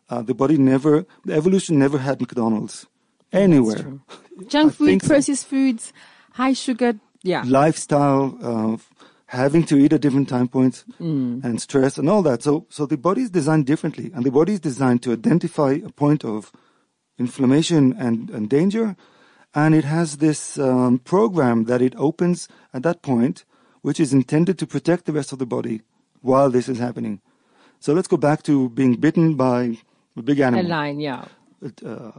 uh, 0.10 0.22
the 0.22 0.34
body 0.34 0.58
never 0.58 1.06
the 1.26 1.34
evolution 1.34 1.78
never 1.80 1.98
had 1.98 2.20
mcdonald's 2.20 2.88
anywhere. 3.32 4.00
Junk 4.48 4.74
food, 4.74 4.88
think 4.88 5.04
so. 5.04 5.08
processed 5.10 5.46
foods, 5.48 5.94
high 6.34 6.54
sugar. 6.54 6.94
Yeah. 7.22 7.44
lifestyle 7.46 8.38
of 8.42 8.90
having 9.26 9.64
to 9.66 9.76
eat 9.78 9.92
at 9.92 10.00
different 10.02 10.30
time 10.30 10.48
points 10.48 10.86
Mm. 11.02 11.44
and 11.44 11.62
stress 11.62 11.98
and 11.98 12.10
all 12.10 12.24
that. 12.24 12.42
So, 12.42 12.66
so 12.70 12.86
the 12.86 12.98
body 12.98 13.22
is 13.24 13.30
designed 13.30 13.66
differently, 13.66 14.10
and 14.16 14.24
the 14.26 14.32
body 14.32 14.54
is 14.54 14.62
designed 14.62 15.04
to 15.04 15.12
identify 15.12 15.72
a 15.84 15.90
point 15.90 16.24
of 16.24 16.52
inflammation 17.18 17.94
and, 18.00 18.30
and 18.30 18.50
danger, 18.50 18.96
and 19.54 19.76
it 19.76 19.84
has 19.84 20.18
this 20.18 20.58
um, 20.58 21.00
program 21.00 21.66
that 21.66 21.82
it 21.82 21.94
opens 21.98 22.48
at 22.74 22.84
that 22.84 23.02
point, 23.02 23.44
which 23.82 24.00
is 24.00 24.14
intended 24.14 24.58
to 24.60 24.66
protect 24.68 25.06
the 25.06 25.12
rest 25.14 25.34
of 25.34 25.40
the 25.40 25.46
body 25.46 25.82
while 26.22 26.50
this 26.50 26.70
is 26.70 26.80
happening. 26.80 27.20
So 27.80 27.94
let's 27.94 28.08
go 28.08 28.18
back 28.18 28.44
to 28.44 28.70
being 28.70 28.96
bitten 28.96 29.36
by 29.36 29.78
a 30.18 30.22
big 30.22 30.40
A 30.40 30.46
animal, 30.46 30.70
line. 30.70 31.00
Yeah. 31.00 31.26
uh, 31.86 32.12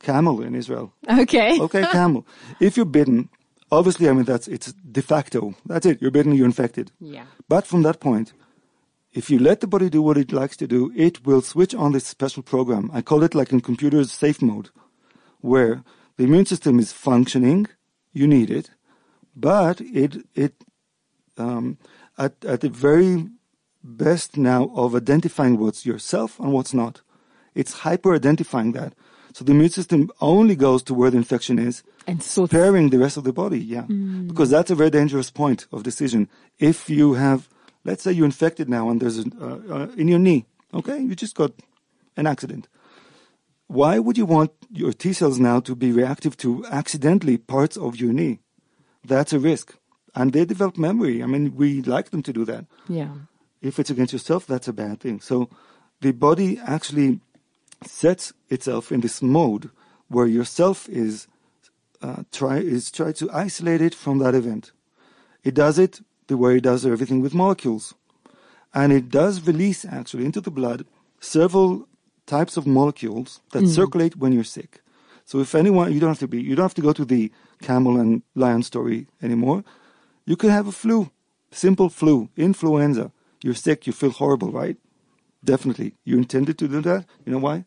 camel 0.00 0.42
in 0.42 0.54
Israel. 0.54 0.92
Okay. 1.08 1.58
Okay, 1.66 1.82
camel. 1.92 2.26
If 2.60 2.76
you're 2.76 2.86
bitten, 2.86 3.28
Obviously, 3.70 4.08
I 4.08 4.12
mean, 4.12 4.24
that's, 4.24 4.46
it's 4.46 4.72
de 4.72 5.02
facto. 5.02 5.54
That's 5.66 5.86
it. 5.86 6.00
You're 6.00 6.12
bitten, 6.12 6.32
you're 6.34 6.46
infected. 6.46 6.92
Yeah. 7.00 7.24
But 7.48 7.66
from 7.66 7.82
that 7.82 7.98
point, 7.98 8.32
if 9.12 9.30
you 9.30 9.38
let 9.38 9.60
the 9.60 9.66
body 9.66 9.88
do 9.90 10.00
what 10.02 10.16
it 10.16 10.32
likes 10.32 10.56
to 10.58 10.66
do, 10.66 10.92
it 10.94 11.26
will 11.26 11.40
switch 11.42 11.74
on 11.74 11.92
this 11.92 12.06
special 12.06 12.42
program. 12.42 12.90
I 12.92 13.02
call 13.02 13.22
it 13.24 13.34
like 13.34 13.52
in 13.52 13.60
computers 13.60 14.12
safe 14.12 14.40
mode, 14.42 14.70
where 15.40 15.82
the 16.16 16.24
immune 16.24 16.46
system 16.46 16.78
is 16.78 16.92
functioning. 16.92 17.66
You 18.12 18.28
need 18.28 18.50
it, 18.50 18.70
but 19.34 19.80
it 19.80 20.24
it 20.34 20.54
um, 21.36 21.78
at 22.16 22.44
at 22.44 22.60
the 22.60 22.68
very 22.68 23.28
best 23.82 24.36
now 24.36 24.70
of 24.74 24.94
identifying 24.94 25.58
what's 25.58 25.84
yourself 25.84 26.38
and 26.38 26.52
what's 26.52 26.74
not. 26.74 27.02
It's 27.54 27.72
hyper 27.84 28.14
identifying 28.14 28.72
that. 28.72 28.94
So 29.32 29.44
the 29.44 29.52
immune 29.52 29.70
system 29.70 30.10
only 30.20 30.54
goes 30.56 30.82
to 30.84 30.94
where 30.94 31.10
the 31.10 31.16
infection 31.16 31.58
is, 31.58 31.82
And 32.06 32.22
so 32.22 32.46
sparing 32.46 32.90
the 32.90 32.98
rest 32.98 33.16
of 33.16 33.24
the 33.24 33.32
body. 33.32 33.58
Yeah, 33.58 33.86
because 34.28 34.50
that's 34.50 34.70
a 34.70 34.74
very 34.76 34.90
dangerous 34.90 35.30
point 35.30 35.66
of 35.72 35.82
decision. 35.82 36.28
If 36.58 36.88
you 36.88 37.14
have, 37.14 37.48
let's 37.84 38.02
say 38.04 38.12
you're 38.12 38.26
infected 38.26 38.68
now 38.68 38.90
and 38.90 39.00
there's 39.00 39.18
a, 39.18 39.24
uh, 39.40 39.74
uh, 39.74 39.86
in 39.96 40.06
your 40.08 40.20
knee. 40.20 40.46
Okay, 40.72 40.98
you 41.00 41.14
just 41.16 41.34
got 41.34 41.52
an 42.16 42.26
accident. 42.26 42.68
Why 43.66 43.98
would 43.98 44.18
you 44.18 44.26
want 44.26 44.52
your 44.70 44.92
T 44.92 45.12
cells 45.12 45.38
now 45.38 45.58
to 45.60 45.74
be 45.74 45.90
reactive 45.90 46.36
to 46.38 46.64
accidentally 46.66 47.36
parts 47.38 47.76
of 47.76 47.96
your 47.96 48.12
knee? 48.12 48.38
That's 49.04 49.32
a 49.32 49.38
risk. 49.38 49.74
And 50.14 50.32
they 50.32 50.44
develop 50.44 50.76
memory. 50.78 51.22
I 51.22 51.26
mean, 51.26 51.56
we 51.56 51.82
like 51.82 52.10
them 52.10 52.22
to 52.22 52.32
do 52.32 52.44
that. 52.44 52.66
yeah. 52.88 53.14
If 53.62 53.78
it's 53.78 53.88
against 53.88 54.12
yourself, 54.12 54.46
that's 54.46 54.68
a 54.68 54.74
bad 54.74 55.00
thing. 55.00 55.20
So 55.22 55.48
the 56.02 56.12
body 56.12 56.60
actually 56.66 57.20
sets 57.86 58.32
itself 58.48 58.92
in 58.92 59.00
this 59.00 59.22
mode 59.22 59.70
where 60.08 60.26
yourself 60.26 60.88
is 60.88 61.26
uh, 62.02 62.22
try 62.32 62.58
is 62.58 62.90
try 62.90 63.12
to 63.12 63.30
isolate 63.32 63.80
it 63.80 63.94
from 63.94 64.18
that 64.18 64.34
event. 64.34 64.72
It 65.42 65.54
does 65.54 65.78
it 65.78 66.00
the 66.26 66.36
way 66.36 66.56
it 66.56 66.62
does 66.62 66.84
everything 66.84 67.20
with 67.20 67.34
molecules, 67.34 67.94
and 68.72 68.92
it 68.92 69.08
does 69.10 69.46
release 69.46 69.84
actually 69.84 70.24
into 70.24 70.40
the 70.40 70.50
blood 70.50 70.86
several 71.20 71.88
types 72.26 72.56
of 72.56 72.66
molecules 72.66 73.40
that 73.52 73.66
circulate 73.68 74.16
when 74.16 74.32
you're 74.32 74.44
sick. 74.44 74.80
So 75.24 75.40
if 75.40 75.54
anyone, 75.54 75.92
you 75.92 76.00
don't 76.00 76.10
have 76.10 76.18
to 76.18 76.28
be, 76.28 76.42
you 76.42 76.54
don't 76.54 76.64
have 76.64 76.74
to 76.74 76.82
go 76.82 76.92
to 76.92 77.04
the 77.04 77.32
camel 77.62 77.98
and 77.98 78.22
lion 78.34 78.62
story 78.62 79.06
anymore. 79.22 79.64
You 80.26 80.36
could 80.36 80.50
have 80.50 80.66
a 80.66 80.72
flu, 80.72 81.10
simple 81.50 81.88
flu, 81.88 82.28
influenza. 82.36 83.10
You're 83.42 83.54
sick, 83.54 83.86
you 83.86 83.92
feel 83.92 84.10
horrible, 84.10 84.52
right? 84.52 84.76
Definitely. 85.42 85.94
You 86.04 86.16
intended 86.16 86.58
to 86.58 86.68
do 86.68 86.80
that. 86.82 87.06
You 87.24 87.32
know 87.32 87.38
why? 87.38 87.64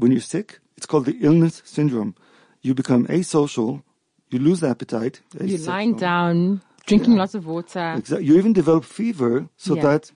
When 0.00 0.12
you're 0.12 0.20
sick, 0.36 0.60
it's 0.76 0.86
called 0.86 1.04
the 1.06 1.16
illness 1.20 1.62
syndrome. 1.64 2.14
You 2.62 2.74
become 2.74 3.06
asocial, 3.08 3.82
you 4.30 4.38
lose 4.38 4.62
appetite. 4.64 5.20
You're 5.40 5.58
lying 5.76 5.94
down, 5.96 6.60
drinking 6.86 7.16
lots 7.16 7.34
of 7.34 7.46
water. 7.46 7.94
Exactly. 7.98 8.26
You 8.26 8.36
even 8.38 8.52
develop 8.52 8.84
fever 8.84 9.48
so 9.56 9.74
Yeah. 9.74 9.82
that, 9.82 10.12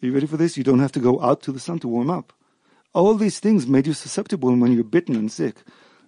you 0.00 0.12
ready 0.12 0.26
for 0.26 0.38
this? 0.38 0.56
You 0.56 0.64
don't 0.64 0.80
have 0.80 0.92
to 0.92 1.00
go 1.00 1.20
out 1.20 1.42
to 1.42 1.52
the 1.52 1.60
sun 1.60 1.78
to 1.80 1.88
warm 1.88 2.10
up. 2.10 2.32
All 2.94 3.14
these 3.14 3.38
things 3.40 3.66
made 3.66 3.86
you 3.86 3.92
susceptible 3.94 4.54
when 4.56 4.72
you're 4.72 4.84
bitten 4.96 5.14
and 5.16 5.30
sick. 5.30 5.56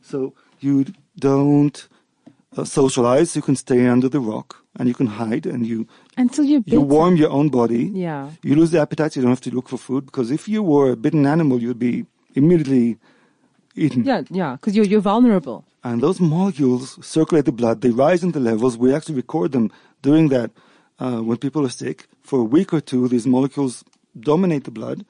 So 0.00 0.32
you 0.60 0.86
don't 1.18 1.88
uh, 2.56 2.64
socialize. 2.64 3.36
You 3.36 3.42
can 3.42 3.56
stay 3.56 3.86
under 3.86 4.08
the 4.08 4.20
rock 4.20 4.56
and 4.78 4.88
you 4.88 4.94
can 4.94 5.06
hide 5.06 5.46
and 5.46 5.66
you, 5.66 5.86
Until 6.16 6.44
you're 6.44 6.62
you 6.66 6.80
warm 6.80 7.16
your 7.16 7.30
own 7.30 7.50
body. 7.50 7.90
Yeah. 7.94 8.30
You 8.42 8.56
lose 8.56 8.70
the 8.72 8.80
appetite. 8.80 9.14
You 9.16 9.22
don't 9.22 9.30
have 9.30 9.40
to 9.42 9.54
look 9.54 9.68
for 9.68 9.78
food 9.78 10.06
because 10.06 10.30
if 10.30 10.48
you 10.48 10.62
were 10.62 10.90
a 10.92 10.96
bitten 10.96 11.26
animal, 11.26 11.60
you'd 11.62 11.78
be 11.78 12.06
immediately 12.34 12.98
eaten. 13.74 14.04
Yeah, 14.04 14.22
yeah, 14.30 14.52
because 14.56 14.74
you're, 14.76 14.84
you're 14.86 15.00
vulnerable. 15.00 15.64
And 15.84 16.00
those 16.00 16.20
molecules 16.20 17.04
circulate 17.04 17.44
the 17.44 17.52
blood. 17.52 17.80
They 17.80 17.90
rise 17.90 18.22
in 18.22 18.32
the 18.32 18.40
levels. 18.40 18.76
We 18.76 18.94
actually 18.94 19.16
record 19.16 19.52
them 19.52 19.70
doing 20.02 20.28
that 20.28 20.50
uh, 21.00 21.20
when 21.20 21.38
people 21.38 21.64
are 21.66 21.70
sick. 21.70 22.06
For 22.22 22.38
a 22.40 22.44
week 22.44 22.72
or 22.72 22.80
two, 22.80 23.08
these 23.08 23.26
molecules 23.26 23.84
dominate 24.18 24.64
the 24.64 24.70
blood, 24.70 25.04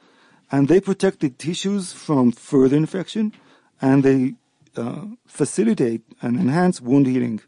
and 0.50 0.68
they 0.68 0.80
protect 0.80 1.20
the 1.20 1.30
tissues 1.30 1.92
from 1.92 2.32
further 2.32 2.76
infection, 2.76 3.32
and 3.80 4.02
they 4.02 4.34
uh, 4.76 5.04
facilitate 5.26 6.02
and 6.22 6.38
enhance 6.38 6.80
wound 6.80 7.06
healing. 7.06 7.40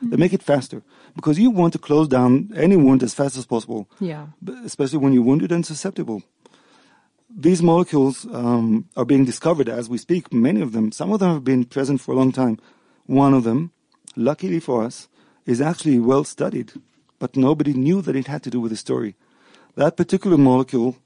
They 0.00 0.16
make 0.16 0.32
it 0.32 0.42
faster 0.42 0.82
because 1.14 1.38
you 1.38 1.50
want 1.50 1.72
to 1.74 1.78
close 1.78 2.08
down 2.08 2.50
any 2.56 2.74
wound 2.74 3.04
as 3.04 3.14
fast 3.14 3.36
as 3.36 3.46
possible, 3.46 3.88
Yeah. 4.00 4.26
especially 4.64 4.98
when 4.98 5.12
you're 5.12 5.22
wounded 5.22 5.52
and 5.52 5.64
susceptible 5.64 6.22
these 7.34 7.62
molecules 7.62 8.26
um, 8.32 8.88
are 8.96 9.04
being 9.04 9.24
discovered 9.24 9.68
as 9.68 9.88
we 9.88 9.98
speak. 9.98 10.32
Many 10.32 10.60
of 10.60 10.72
them, 10.72 10.92
some 10.92 11.12
of 11.12 11.20
them 11.20 11.32
have 11.32 11.44
been 11.44 11.64
present 11.64 12.00
for 12.00 12.12
a 12.12 12.16
long 12.16 12.32
time. 12.32 12.58
One 13.06 13.34
of 13.34 13.44
them, 13.44 13.72
luckily 14.16 14.60
for 14.60 14.84
us, 14.84 15.08
is 15.46 15.60
actually 15.60 15.98
well 15.98 16.24
studied, 16.24 16.72
but 17.18 17.36
nobody 17.36 17.72
knew 17.72 18.02
that 18.02 18.16
it 18.16 18.26
had 18.26 18.42
to 18.44 18.50
do 18.50 18.60
with 18.60 18.70
the 18.70 18.76
story. 18.76 19.14
That 19.76 19.96
particular 19.96 20.36
molecule, 20.36 20.96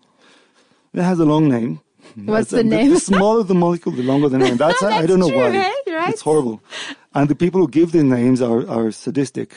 it 0.93 1.03
has 1.03 1.18
a 1.18 1.24
long 1.24 1.49
name. 1.49 1.81
What's 2.14 2.51
That's- 2.51 2.51
the 2.51 2.64
name? 2.64 2.91
The 2.95 3.01
smaller 3.12 3.43
the 3.45 3.55
molecule, 3.55 3.95
the 3.95 4.03
longer 4.03 4.29
the 4.29 4.39
name. 4.39 4.57
That's, 4.57 4.83
I 4.83 5.07
don't 5.07 5.20
know 5.20 5.29
true, 5.29 5.39
why. 5.39 5.57
eh? 5.57 5.72
Right? 5.93 6.11
It's 6.11 6.20
horrible. 6.22 6.61
And 7.14 7.29
the 7.29 7.35
people 7.35 7.61
who 7.61 7.68
give 7.68 7.93
the 7.93 8.03
names 8.05 8.43
are, 8.43 8.68
are 8.68 8.91
sadistic. 8.91 9.55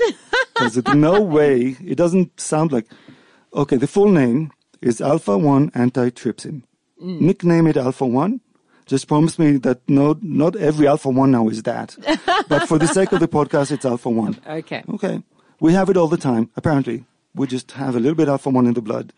Because 0.53 0.77
no 0.95 1.21
way, 1.37 1.75
it 1.83 1.95
doesn't 1.95 2.39
sound 2.39 2.71
like, 2.71 2.87
okay, 3.53 3.75
the 3.77 3.87
full 3.87 4.09
name 4.09 4.51
is 4.81 5.01
alpha 5.01 5.37
1 5.37 5.71
antitrypsin. 5.71 6.63
Mm. 7.01 7.21
Nickname 7.21 7.67
it 7.67 7.77
alpha 7.77 8.05
1. 8.05 8.41
Just 8.85 9.07
promise 9.07 9.37
me 9.37 9.57
that 9.57 9.87
no, 9.87 10.17
not 10.21 10.55
every 10.55 10.87
alpha 10.87 11.09
1 11.09 11.31
now 11.31 11.47
is 11.49 11.63
that. 11.63 11.95
but 12.47 12.67
for 12.67 12.77
the 12.79 12.87
sake 12.87 13.11
of 13.11 13.19
the 13.19 13.27
podcast, 13.27 13.71
it's 13.71 13.85
alpha 13.85 14.09
1. 14.09 14.39
Okay. 14.47 14.83
Okay. 14.95 15.21
We 15.59 15.73
have 15.73 15.89
it 15.89 15.97
all 15.97 16.07
the 16.07 16.17
time, 16.17 16.49
apparently. 16.55 17.05
We 17.35 17.45
just 17.47 17.71
have 17.73 17.95
a 17.95 17.99
little 17.99 18.15
bit 18.15 18.27
of 18.27 18.33
alpha 18.33 18.49
1 18.49 18.65
in 18.67 18.73
the 18.73 18.81
blood. 18.81 19.13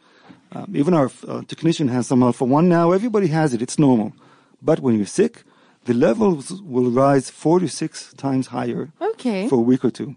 Um, 0.53 0.73
even 0.75 0.93
our 0.93 1.09
uh, 1.27 1.43
technician 1.47 1.87
has 1.87 2.07
some 2.07 2.21
alpha 2.23 2.43
1 2.43 2.67
now. 2.67 2.91
Everybody 2.91 3.27
has 3.27 3.53
it. 3.53 3.61
It's 3.61 3.79
normal. 3.79 4.13
But 4.61 4.79
when 4.81 4.95
you're 4.97 5.05
sick, 5.05 5.43
the 5.85 5.93
levels 5.93 6.61
will 6.61 6.91
rise 6.91 7.29
four 7.29 7.59
to 7.59 7.67
six 7.69 8.13
times 8.15 8.47
higher 8.47 8.91
Okay. 9.01 9.47
for 9.47 9.55
a 9.55 9.61
week 9.61 9.85
or 9.85 9.91
two. 9.91 10.15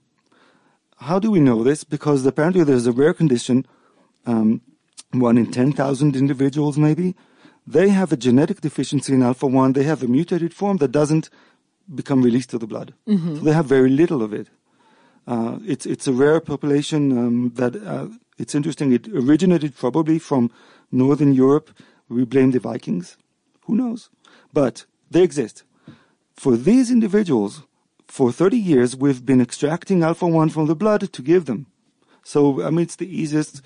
How 0.98 1.18
do 1.18 1.30
we 1.30 1.38
know 1.40 1.62
this? 1.62 1.84
Because 1.84 2.26
apparently 2.26 2.64
there's 2.64 2.86
a 2.86 2.92
rare 2.92 3.14
condition, 3.14 3.66
um, 4.26 4.60
one 5.20 5.38
in 5.38 5.50
10,000 5.50 6.16
individuals 6.16 6.76
maybe. 6.78 7.14
They 7.66 7.88
have 7.88 8.12
a 8.12 8.16
genetic 8.16 8.60
deficiency 8.60 9.14
in 9.14 9.22
alpha 9.22 9.46
1. 9.46 9.72
They 9.72 9.84
have 9.84 10.02
a 10.02 10.08
mutated 10.08 10.52
form 10.52 10.78
that 10.78 10.92
doesn't 10.92 11.30
become 11.94 12.22
released 12.22 12.50
to 12.50 12.58
the 12.58 12.66
blood. 12.66 12.94
So 13.36 13.44
they 13.44 13.52
have 13.52 13.66
very 13.66 13.90
little 13.90 14.22
of 14.22 14.32
it. 14.32 14.48
Uh, 15.26 15.58
it's, 15.66 15.86
it's 15.86 16.06
a 16.06 16.12
rare 16.12 16.40
population 16.40 17.16
um, 17.16 17.52
that, 17.54 17.76
uh, 17.76 18.08
it's 18.36 18.54
interesting, 18.54 18.92
it 18.92 19.08
originated 19.08 19.74
probably 19.74 20.18
from 20.18 20.50
Northern 20.92 21.32
Europe. 21.32 21.70
We 22.08 22.24
blame 22.24 22.50
the 22.50 22.60
Vikings. 22.60 23.16
Who 23.62 23.74
knows? 23.74 24.10
But 24.52 24.84
they 25.10 25.22
exist. 25.22 25.62
For 26.34 26.56
these 26.56 26.90
individuals, 26.90 27.62
for 28.08 28.30
30 28.30 28.58
years, 28.58 28.96
we've 28.96 29.24
been 29.24 29.40
extracting 29.40 30.02
alpha 30.02 30.26
1 30.26 30.50
from 30.50 30.66
the 30.66 30.74
blood 30.76 31.12
to 31.12 31.22
give 31.22 31.46
them. 31.46 31.66
So, 32.22 32.62
I 32.62 32.70
mean, 32.70 32.82
it's 32.82 32.96
the 32.96 33.08
easiest 33.08 33.62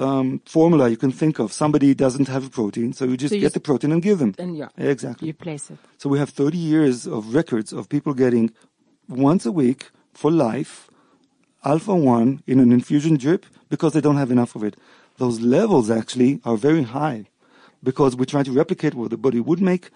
um, 0.00 0.40
formula 0.46 0.88
you 0.88 0.96
can 0.96 1.12
think 1.12 1.38
of. 1.38 1.52
Somebody 1.52 1.94
doesn't 1.94 2.28
have 2.28 2.46
a 2.46 2.50
protein, 2.50 2.92
so 2.92 3.04
you 3.04 3.16
just 3.16 3.30
So 3.32 3.36
you 3.36 3.40
get 3.42 3.52
the 3.52 3.60
protein 3.60 3.92
and 3.92 4.02
give 4.02 4.18
them. 4.18 4.34
And 4.38 4.56
yeah, 4.56 4.68
Exactly. 4.76 5.28
you 5.28 5.34
place 5.34 5.70
it. 5.70 5.78
So 5.98 6.08
we 6.08 6.18
have 6.18 6.30
30 6.30 6.56
years 6.56 7.06
of 7.06 7.34
records 7.34 7.72
of 7.72 7.88
people 7.88 8.14
getting 8.14 8.50
once 9.08 9.44
a 9.46 9.52
week 9.52 9.90
for 10.14 10.30
life 10.30 10.88
alpha 11.64 11.94
1 11.94 12.42
in 12.46 12.58
an 12.60 12.72
infusion 12.72 13.16
drip 13.16 13.44
because 13.68 13.92
they 13.92 14.00
don't 14.00 14.16
have 14.16 14.30
enough 14.30 14.54
of 14.56 14.64
it. 14.64 14.76
Those 15.18 15.40
levels 15.40 15.90
actually 15.90 16.40
are 16.44 16.56
very 16.56 16.84
high 16.84 17.26
because 17.82 18.16
we 18.16 18.24
try 18.26 18.42
to 18.42 18.52
replicate 18.52 18.94
what 18.94 19.10
the 19.10 19.18
body 19.18 19.40
would 19.40 19.60
make 19.60 19.90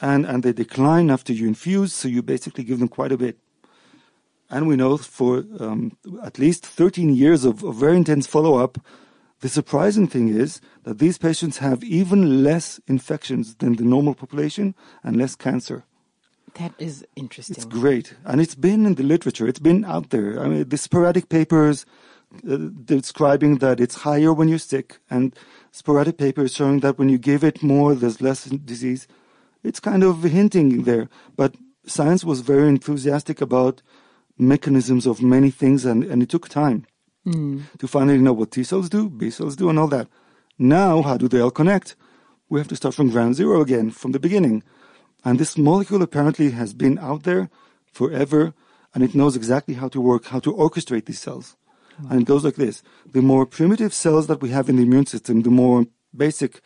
and, 0.00 0.26
and 0.26 0.42
they 0.42 0.52
decline 0.52 1.10
after 1.10 1.32
you 1.32 1.46
infuse, 1.46 1.92
so 1.94 2.08
you 2.08 2.22
basically 2.22 2.64
give 2.64 2.78
them 2.80 2.88
quite 2.88 3.12
a 3.12 3.16
bit. 3.16 3.38
And 4.50 4.68
we 4.68 4.76
know 4.76 4.96
for 4.96 5.44
um, 5.58 5.96
at 6.22 6.38
least 6.38 6.66
13 6.66 7.14
years 7.14 7.44
of, 7.44 7.62
of 7.64 7.76
very 7.76 7.96
intense 7.96 8.26
follow 8.26 8.56
up, 8.58 8.78
the 9.40 9.48
surprising 9.48 10.06
thing 10.06 10.28
is 10.28 10.60
that 10.84 10.98
these 10.98 11.18
patients 11.18 11.58
have 11.58 11.84
even 11.84 12.42
less 12.42 12.80
infections 12.86 13.56
than 13.56 13.76
the 13.76 13.84
normal 13.84 14.14
population 14.14 14.74
and 15.02 15.16
less 15.16 15.36
cancer. 15.36 15.84
That 16.54 16.72
is 16.78 17.04
interesting. 17.16 17.56
It's 17.56 17.66
great. 17.66 18.14
And 18.24 18.40
it's 18.40 18.54
been 18.54 18.86
in 18.86 18.94
the 18.94 19.02
literature, 19.02 19.46
it's 19.46 19.58
been 19.58 19.84
out 19.84 20.08
there. 20.08 20.40
I 20.40 20.48
mean, 20.48 20.68
the 20.68 20.78
sporadic 20.78 21.28
papers 21.28 21.84
uh, 22.50 22.56
describing 22.84 23.58
that 23.58 23.78
it's 23.78 23.96
higher 23.96 24.32
when 24.32 24.48
you're 24.48 24.58
sick, 24.58 24.98
and 25.10 25.34
sporadic 25.70 26.16
papers 26.16 26.54
showing 26.54 26.80
that 26.80 26.98
when 26.98 27.10
you 27.10 27.18
give 27.18 27.44
it 27.44 27.62
more, 27.62 27.94
there's 27.94 28.22
less 28.22 28.44
disease. 28.44 29.06
It's 29.62 29.80
kind 29.80 30.02
of 30.02 30.22
hinting 30.22 30.84
there. 30.84 31.08
But 31.36 31.54
science 31.86 32.24
was 32.24 32.40
very 32.40 32.68
enthusiastic 32.68 33.40
about 33.42 33.82
mechanisms 34.38 35.06
of 35.06 35.22
many 35.22 35.50
things, 35.50 35.84
and, 35.84 36.04
and 36.04 36.22
it 36.22 36.30
took 36.30 36.48
time 36.48 36.86
Mm. 37.26 37.64
to 37.78 37.88
finally 37.88 38.18
know 38.18 38.32
what 38.32 38.52
T 38.52 38.62
cells 38.62 38.88
do, 38.88 39.10
B 39.10 39.30
cells 39.30 39.56
do, 39.56 39.68
and 39.68 39.78
all 39.80 39.88
that. 39.88 40.06
Now, 40.58 41.02
how 41.02 41.16
do 41.16 41.26
they 41.26 41.40
all 41.40 41.50
connect? 41.50 41.96
We 42.48 42.60
have 42.60 42.68
to 42.68 42.76
start 42.76 42.94
from 42.94 43.10
ground 43.10 43.34
zero 43.34 43.60
again, 43.60 43.90
from 43.90 44.12
the 44.12 44.20
beginning. 44.20 44.62
And 45.24 45.38
this 45.38 45.58
molecule 45.58 46.02
apparently 46.02 46.52
has 46.52 46.72
been 46.72 46.98
out 47.00 47.24
there 47.24 47.50
forever, 47.92 48.54
and 48.94 49.02
it 49.02 49.16
knows 49.16 49.34
exactly 49.34 49.74
how 49.74 49.88
to 49.88 50.00
work, 50.00 50.26
how 50.26 50.38
to 50.38 50.52
orchestrate 50.52 51.06
these 51.06 51.18
cells. 51.18 51.56
And 52.10 52.20
it 52.20 52.26
goes 52.26 52.44
like 52.44 52.56
this. 52.56 52.82
The 53.10 53.22
more 53.22 53.44
primitive 53.44 53.92
cells 53.92 54.28
that 54.28 54.40
we 54.40 54.50
have 54.50 54.68
in 54.68 54.76
the 54.76 54.82
immune 54.82 55.06
system, 55.06 55.42
the 55.42 55.50
more 55.50 55.86
basic 56.14 56.60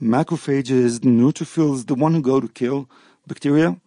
macrophages, 0.00 1.00
neutrophils, 1.00 1.86
the 1.86 1.94
one 1.94 2.14
who 2.14 2.22
go 2.22 2.40
to 2.40 2.48
kill 2.48 2.88
bacteria, 3.26 3.80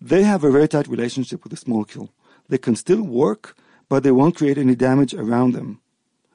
they 0.00 0.22
have 0.22 0.44
a 0.44 0.50
very 0.50 0.68
tight 0.68 0.88
relationship 0.88 1.42
with 1.42 1.50
this 1.50 1.66
molecule. 1.66 2.10
They 2.48 2.58
can 2.58 2.76
still 2.76 3.02
work, 3.02 3.56
but 3.92 4.04
they 4.04 4.10
won't 4.10 4.36
create 4.40 4.56
any 4.56 4.74
damage 4.74 5.12
around 5.12 5.52
them. 5.52 5.78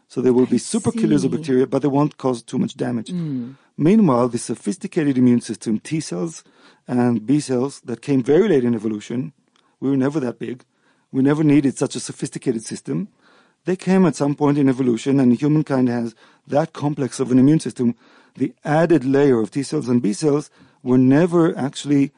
So 0.08 0.22
they 0.22 0.30
will 0.30 0.45
be 0.45 0.60
super 0.60 0.91
killers 0.91 1.24
of 1.24 1.32
bacteria, 1.32 1.66
but 1.66 1.82
they 1.82 1.88
won't 1.88 2.20
cause 2.24 2.43
too 2.43 2.60
much 2.60 2.78
damage. 2.78 3.10
Meanwhile, 3.76 4.28
the 4.30 4.38
sophisticated 4.38 5.18
immune 5.18 5.41
system, 5.41 5.80
T 5.80 5.99
cells 5.99 6.43
and 6.88 7.26
B 7.26 7.39
cells 7.39 7.82
that 7.86 8.03
came 8.03 8.22
very 8.22 8.47
late 8.47 8.64
in 8.64 8.76
evolution, 8.76 9.34
we 9.80 9.89
were 9.89 9.97
never 9.97 10.20
that 10.20 10.38
big. 10.38 10.66
We 11.12 11.24
never 11.24 11.43
needed 11.43 11.80
such 11.80 11.95
a 11.95 11.99
sophisticated 11.99 12.64
system. 12.64 13.08
They 13.66 13.76
came 13.76 14.05
at 14.05 14.16
some 14.16 14.36
point 14.36 14.60
in 14.60 14.70
evolution, 14.70 15.20
and 15.20 15.34
humankind 15.34 15.89
has 15.89 16.14
that 16.45 16.74
complex 16.74 17.20
of 17.20 17.32
an 17.32 17.39
immune 17.39 17.60
system. 17.60 17.95
The 18.36 18.53
added 18.64 19.03
layer 19.03 19.39
of 19.41 19.49
T 19.49 19.64
cells 19.64 19.89
and 19.89 19.99
B 19.99 20.14
cells 20.14 20.51
were 20.84 20.99
never 20.99 21.58
actually, 21.58 22.12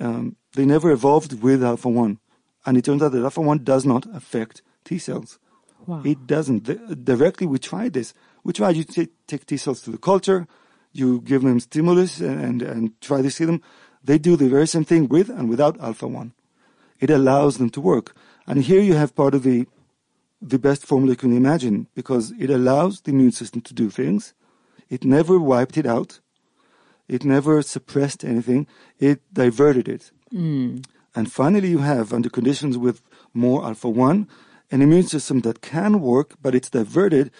um, 0.00 0.34
they 0.56 0.64
never 0.64 0.90
evolved 0.90 1.40
with 1.40 1.62
alpha 1.62 1.88
1. 1.88 2.18
And 2.66 2.76
it 2.76 2.84
turns 2.84 3.00
out 3.00 3.12
that 3.12 3.22
alpha 3.22 3.40
1 3.40 3.62
does 3.62 3.84
not 3.86 4.06
affect 4.12 4.62
T 4.84 4.98
cells. 4.98 5.38
Wow. 5.86 6.02
It 6.04 6.26
doesn't. 6.26 6.64
The- 6.64 6.96
directly, 6.96 7.46
we 7.46 7.58
tried 7.58 7.92
this. 7.92 8.14
We 8.44 8.52
tried, 8.52 8.76
you 8.76 8.84
take, 8.84 9.10
take 9.26 9.46
T 9.46 9.56
cells 9.56 9.82
to 9.82 9.90
the 9.90 9.98
culture, 9.98 10.46
you 10.92 11.20
give 11.20 11.42
them 11.42 11.60
stimulus 11.60 12.20
and, 12.20 12.40
and, 12.40 12.62
and 12.62 13.00
try 13.00 13.22
to 13.22 13.30
see 13.30 13.44
them. 13.44 13.62
They 14.04 14.18
do 14.18 14.36
the 14.36 14.48
very 14.48 14.66
same 14.66 14.84
thing 14.84 15.08
with 15.08 15.28
and 15.28 15.48
without 15.48 15.80
alpha 15.80 16.06
1. 16.06 16.32
It 17.00 17.10
allows 17.10 17.58
them 17.58 17.70
to 17.70 17.80
work. 17.80 18.14
And 18.46 18.62
here 18.64 18.80
you 18.80 18.94
have 18.94 19.14
part 19.14 19.34
of 19.34 19.42
the, 19.42 19.66
the 20.40 20.58
best 20.58 20.84
formula 20.84 21.12
you 21.12 21.16
can 21.16 21.36
imagine 21.36 21.86
because 21.94 22.32
it 22.38 22.50
allows 22.50 23.00
the 23.00 23.12
immune 23.12 23.32
system 23.32 23.60
to 23.62 23.74
do 23.74 23.90
things. 23.90 24.34
It 24.90 25.04
never 25.04 25.38
wiped 25.38 25.78
it 25.78 25.86
out. 25.86 26.20
It 27.08 27.24
never 27.24 27.62
suppressed 27.62 28.24
anything. 28.24 28.66
It 28.98 29.20
diverted 29.32 29.88
it. 29.88 30.10
Hmm. 30.30 30.78
And 31.14 31.30
finally, 31.30 31.68
you 31.68 31.78
have, 31.78 32.12
under 32.12 32.30
conditions 32.30 32.78
with 32.78 33.02
more 33.34 33.64
alpha 33.64 33.88
1, 33.88 34.28
an 34.72 34.82
immune 34.82 35.06
system 35.06 35.40
that 35.42 35.60
can 35.60 36.00
work, 36.00 36.34
but 36.42 36.54
it's 36.54 36.70
diverted 36.70 37.30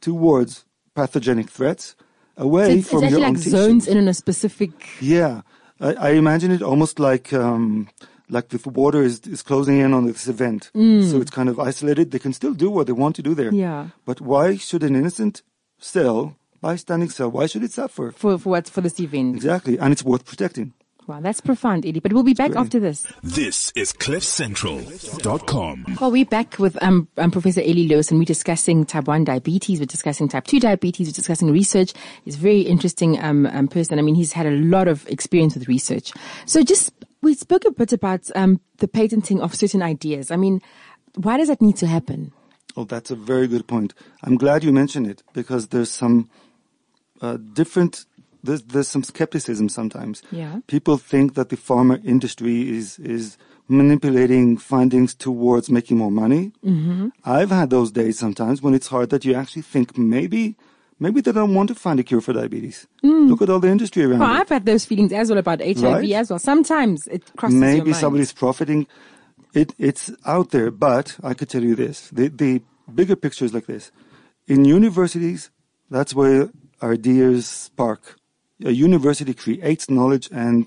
towards 0.00 0.64
pathogenic 0.94 1.48
threats 1.50 1.94
away 2.36 2.66
So 2.66 2.72
it's, 2.78 2.90
from 2.90 3.04
it's 3.04 3.10
your 3.12 3.20
own 3.20 3.26
like 3.34 3.36
tissues. 3.36 3.52
zones 3.52 3.86
in 3.88 4.08
a 4.08 4.14
specific. 4.14 4.70
Yeah, 5.00 5.42
I, 5.80 5.94
I 5.94 6.10
imagine 6.10 6.50
it 6.50 6.62
almost 6.62 6.98
like 6.98 7.32
um, 7.32 7.88
like 8.28 8.52
if 8.54 8.66
water 8.66 9.02
is, 9.02 9.20
is 9.26 9.42
closing 9.42 9.78
in 9.78 9.92
on 9.94 10.06
this 10.06 10.26
event, 10.28 10.70
so 10.74 11.20
it's 11.20 11.30
kind 11.30 11.48
of 11.48 11.58
isolated. 11.58 12.10
They 12.10 12.18
can 12.18 12.32
still 12.32 12.54
do 12.54 12.70
what 12.70 12.86
they 12.86 12.92
want 12.92 13.16
to 13.16 13.22
do 13.22 13.34
there. 13.34 13.52
Yeah. 13.52 13.88
But 14.04 14.20
why 14.20 14.56
should 14.56 14.82
an 14.82 14.94
innocent 14.96 15.42
cell, 15.78 16.36
bystanding 16.60 17.10
cell, 17.10 17.30
why 17.30 17.46
should 17.46 17.62
it 17.64 17.72
suffer? 17.72 18.12
For, 18.12 18.38
for 18.38 18.48
what? 18.50 18.68
For 18.68 18.80
this 18.80 18.98
event. 19.00 19.36
Exactly, 19.36 19.78
and 19.78 19.92
it's 19.92 20.04
worth 20.04 20.24
protecting. 20.24 20.72
Wow, 21.08 21.20
that's 21.20 21.40
profound, 21.40 21.86
Eddie. 21.86 22.00
But 22.00 22.12
we'll 22.12 22.22
be 22.22 22.34
back 22.34 22.54
after 22.54 22.78
this. 22.78 23.06
This 23.22 23.72
is 23.74 23.94
CliffCentral.com. 23.94 25.96
Well, 25.98 26.10
we're 26.10 26.26
back 26.26 26.58
with 26.58 26.76
um, 26.82 27.08
um, 27.16 27.30
Professor 27.30 27.62
Eli 27.62 27.88
Lewis, 27.88 28.10
and 28.10 28.20
we're 28.20 28.26
discussing 28.26 28.84
type 28.84 29.06
1 29.06 29.24
diabetes. 29.24 29.80
We're 29.80 29.86
discussing 29.86 30.28
type 30.28 30.44
2 30.44 30.60
diabetes. 30.60 31.08
We're 31.08 31.12
discussing 31.12 31.50
research. 31.50 31.94
He's 32.26 32.34
a 32.34 32.38
very 32.38 32.60
interesting 32.60 33.18
um, 33.24 33.46
um, 33.46 33.68
person. 33.68 33.98
I 33.98 34.02
mean, 34.02 34.16
he's 34.16 34.34
had 34.34 34.44
a 34.44 34.50
lot 34.50 34.86
of 34.86 35.08
experience 35.08 35.54
with 35.54 35.66
research. 35.66 36.12
So 36.44 36.62
just, 36.62 36.92
we 37.22 37.32
spoke 37.32 37.64
a 37.64 37.70
bit 37.70 37.94
about 37.94 38.30
um, 38.34 38.60
the 38.76 38.86
patenting 38.86 39.40
of 39.40 39.54
certain 39.54 39.80
ideas. 39.80 40.30
I 40.30 40.36
mean, 40.36 40.60
why 41.14 41.38
does 41.38 41.48
that 41.48 41.62
need 41.62 41.76
to 41.76 41.86
happen? 41.86 42.32
Oh, 42.76 42.84
that's 42.84 43.10
a 43.10 43.16
very 43.16 43.48
good 43.48 43.66
point. 43.66 43.94
I'm 44.22 44.36
glad 44.36 44.62
you 44.62 44.74
mentioned 44.74 45.06
it 45.06 45.22
because 45.32 45.68
there's 45.68 45.90
some 45.90 46.28
uh, 47.22 47.38
different. 47.54 48.04
There's, 48.42 48.62
there's 48.62 48.88
some 48.88 49.02
skepticism 49.02 49.68
sometimes. 49.68 50.22
Yeah. 50.30 50.60
People 50.68 50.96
think 50.96 51.34
that 51.34 51.48
the 51.48 51.56
pharma 51.56 52.04
industry 52.04 52.68
is 52.76 52.98
is 53.00 53.36
manipulating 53.70 54.56
findings 54.56 55.14
towards 55.14 55.68
making 55.70 55.98
more 55.98 56.10
money. 56.10 56.52
Mm-hmm. 56.64 57.08
I've 57.24 57.50
had 57.50 57.70
those 57.70 57.90
days 57.90 58.18
sometimes 58.18 58.62
when 58.62 58.74
it's 58.74 58.86
hard 58.88 59.10
that 59.10 59.24
you 59.24 59.34
actually 59.34 59.62
think 59.62 59.98
maybe 59.98 60.56
maybe 60.98 61.20
they 61.20 61.32
don't 61.32 61.54
want 61.54 61.68
to 61.68 61.74
find 61.74 62.00
a 62.00 62.02
cure 62.02 62.20
for 62.20 62.32
diabetes. 62.32 62.86
Look 63.02 63.42
at 63.42 63.50
all 63.50 63.60
the 63.60 63.68
industry 63.68 64.04
around 64.04 64.20
Well, 64.20 64.34
it. 64.34 64.40
I've 64.40 64.48
had 64.48 64.64
those 64.66 64.84
feelings 64.86 65.12
as 65.12 65.28
well 65.30 65.38
about 65.38 65.60
HIV 65.60 65.82
Right. 65.82 66.12
as 66.12 66.30
well. 66.30 66.38
Sometimes 66.38 67.06
it 67.08 67.22
crosses 67.36 67.58
maybe 67.60 67.92
somebody's 67.92 68.32
profiting. 68.32 68.86
It, 69.54 69.74
it's 69.78 70.10
out 70.26 70.50
there, 70.50 70.70
but 70.70 71.16
I 71.22 71.34
could 71.34 71.48
tell 71.48 71.62
you 71.64 71.74
this: 71.74 72.08
the 72.10 72.28
the 72.28 72.62
bigger 72.94 73.16
picture 73.16 73.44
is 73.44 73.52
like 73.52 73.66
this. 73.66 73.90
In 74.46 74.64
universities, 74.64 75.50
that's 75.90 76.14
where 76.14 76.50
ideas 76.82 77.46
spark. 77.46 78.17
A 78.64 78.70
university 78.70 79.34
creates 79.34 79.88
knowledge 79.88 80.28
and 80.32 80.66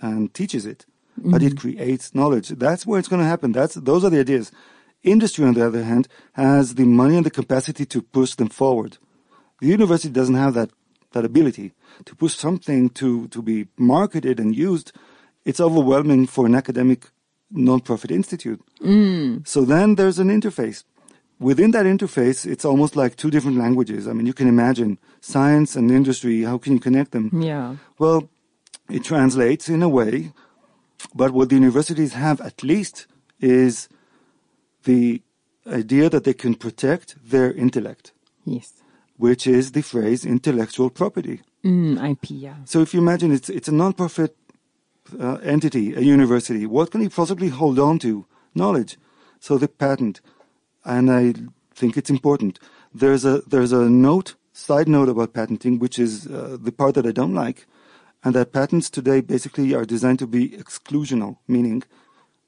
and 0.00 0.32
teaches 0.34 0.66
it, 0.66 0.86
but 1.16 1.42
it 1.42 1.54
mm-hmm. 1.54 1.58
creates 1.58 2.14
knowledge. 2.14 2.48
That's 2.48 2.86
where 2.86 2.98
it's 2.98 3.08
going 3.08 3.22
to 3.22 3.28
happen. 3.28 3.52
That's 3.52 3.74
those 3.74 4.04
are 4.04 4.10
the 4.10 4.20
ideas. 4.20 4.52
Industry, 5.02 5.44
on 5.44 5.54
the 5.54 5.66
other 5.66 5.84
hand, 5.84 6.08
has 6.32 6.74
the 6.74 6.84
money 6.84 7.16
and 7.16 7.24
the 7.24 7.30
capacity 7.30 7.86
to 7.86 8.02
push 8.02 8.34
them 8.34 8.48
forward. 8.48 8.98
The 9.60 9.68
university 9.68 10.12
doesn't 10.12 10.34
have 10.34 10.54
that, 10.54 10.70
that 11.12 11.24
ability 11.24 11.72
to 12.04 12.14
push 12.16 12.34
something 12.34 12.90
to, 12.90 13.28
to 13.28 13.40
be 13.40 13.68
marketed 13.76 14.40
and 14.40 14.54
used. 14.56 14.92
It's 15.44 15.60
overwhelming 15.60 16.26
for 16.26 16.44
an 16.44 16.54
academic 16.54 17.10
non-profit 17.50 18.10
institute. 18.10 18.60
Mm. 18.82 19.46
So 19.46 19.64
then 19.64 19.94
there's 19.94 20.18
an 20.18 20.28
interface. 20.28 20.82
Within 21.38 21.70
that 21.72 21.86
interface, 21.86 22.44
it's 22.44 22.64
almost 22.64 22.96
like 22.96 23.14
two 23.16 23.30
different 23.30 23.58
languages. 23.58 24.08
I 24.08 24.12
mean, 24.12 24.26
you 24.26 24.34
can 24.34 24.48
imagine 24.48 24.98
science 25.26 25.76
and 25.78 25.90
industry. 25.90 26.42
How 26.44 26.58
can 26.58 26.72
you 26.74 26.80
connect 26.80 27.10
them? 27.12 27.30
Yeah. 27.42 27.76
Well, 27.98 28.28
it 28.88 29.02
translates 29.04 29.68
in 29.68 29.82
a 29.82 29.88
way, 29.88 30.32
but 31.14 31.30
what 31.32 31.48
the 31.48 31.56
universities 31.56 32.12
have 32.14 32.40
at 32.40 32.62
least 32.62 33.06
is 33.40 33.88
the 34.84 35.20
idea 35.66 36.08
that 36.08 36.22
they 36.24 36.34
can 36.34 36.54
protect 36.54 37.16
their 37.30 37.52
intellect, 37.52 38.12
Yes. 38.44 38.72
which 39.16 39.46
is 39.46 39.72
the 39.72 39.82
phrase 39.82 40.24
intellectual 40.24 40.90
property. 40.90 41.40
Mm, 41.64 41.98
IP, 42.12 42.30
yeah. 42.30 42.54
So 42.64 42.80
if 42.80 42.94
you 42.94 43.00
imagine 43.00 43.32
it's, 43.32 43.50
it's 43.50 43.68
a 43.68 43.72
non-profit 43.74 44.36
uh, 45.18 45.38
entity, 45.42 45.94
a 45.94 46.00
university, 46.00 46.66
what 46.66 46.90
can 46.92 47.00
you 47.02 47.10
possibly 47.10 47.48
hold 47.48 47.78
on 47.78 47.98
to? 47.98 48.26
Knowledge. 48.54 48.96
So 49.40 49.58
the 49.58 49.68
patent, 49.68 50.20
and 50.84 51.10
I 51.10 51.34
think 51.74 51.96
it's 51.96 52.10
important. 52.10 52.60
There's 52.94 53.24
a, 53.24 53.42
there's 53.48 53.72
a 53.72 53.90
note, 53.90 54.35
side 54.56 54.88
note 54.88 55.08
about 55.10 55.34
patenting, 55.34 55.78
which 55.78 55.98
is 55.98 56.26
uh, 56.26 56.56
the 56.66 56.72
part 56.72 56.94
that 56.94 57.06
I 57.06 57.12
don't 57.12 57.34
like, 57.34 57.66
and 58.24 58.34
that 58.34 58.52
patents 58.52 58.88
today 58.90 59.20
basically 59.20 59.74
are 59.74 59.84
designed 59.84 60.18
to 60.20 60.26
be 60.26 60.48
exclusional, 60.62 61.36
meaning 61.46 61.82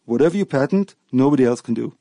whatever 0.06 0.36
you 0.36 0.46
patent, 0.46 0.94
nobody 1.12 1.44
else 1.44 1.60
can 1.60 1.74
do 1.74 1.92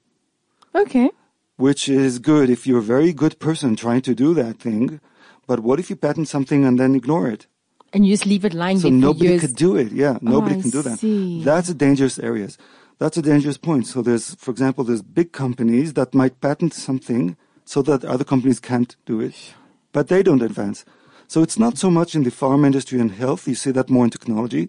Okay. 0.73 1.09
which 1.57 1.89
is 1.89 2.19
good 2.19 2.49
if 2.49 2.65
you're 2.67 2.79
a 2.87 2.93
very 2.95 3.11
good 3.11 3.35
person 3.39 3.75
trying 3.75 4.01
to 4.01 4.13
do 4.13 4.33
that 4.35 4.59
thing. 4.59 4.99
But 5.47 5.59
what 5.61 5.79
if 5.79 5.89
you 5.89 5.95
patent 5.95 6.27
something 6.27 6.63
and 6.67 6.79
then 6.79 6.93
ignore 6.95 7.27
it? 7.35 7.47
And 7.93 8.05
you 8.05 8.13
just 8.13 8.25
leave 8.25 8.45
it 8.45 8.53
lying 8.53 8.79
So 8.79 8.89
nobody 8.89 9.29
years. 9.31 9.41
could 9.41 9.55
do 9.55 9.75
it. 9.75 9.91
Yeah, 9.91 10.17
nobody 10.21 10.55
I 10.55 10.61
can 10.61 10.69
do 10.69 10.81
that. 10.83 10.99
see. 10.99 11.43
That's 11.43 11.69
a 11.69 11.73
dangerous 11.73 12.19
areas. 12.19 12.57
That's 12.99 13.17
a 13.17 13.21
dangerous 13.21 13.57
point. 13.57 13.87
So 13.87 14.01
there's, 14.01 14.35
for 14.35 14.51
example, 14.51 14.83
there's 14.83 15.01
big 15.01 15.31
companies 15.31 15.93
that 15.93 16.13
might 16.13 16.39
patent 16.41 16.73
something 16.73 17.35
so 17.65 17.81
that 17.83 18.05
other 18.05 18.23
companies 18.23 18.59
can't 18.59 18.95
do 19.05 19.19
it, 19.21 19.53
but 19.97 20.09
they 20.09 20.21
don't 20.21 20.43
advance. 20.51 20.85
So 21.27 21.37
it's 21.45 21.57
not 21.65 21.75
so 21.83 21.89
much 21.89 22.11
in 22.17 22.23
the 22.23 22.29
pharma 22.41 22.65
industry 22.71 22.99
and 23.03 23.11
health. 23.23 23.41
You 23.47 23.55
see 23.63 23.71
that 23.77 23.89
more 23.89 24.05
in 24.07 24.11
technology, 24.11 24.63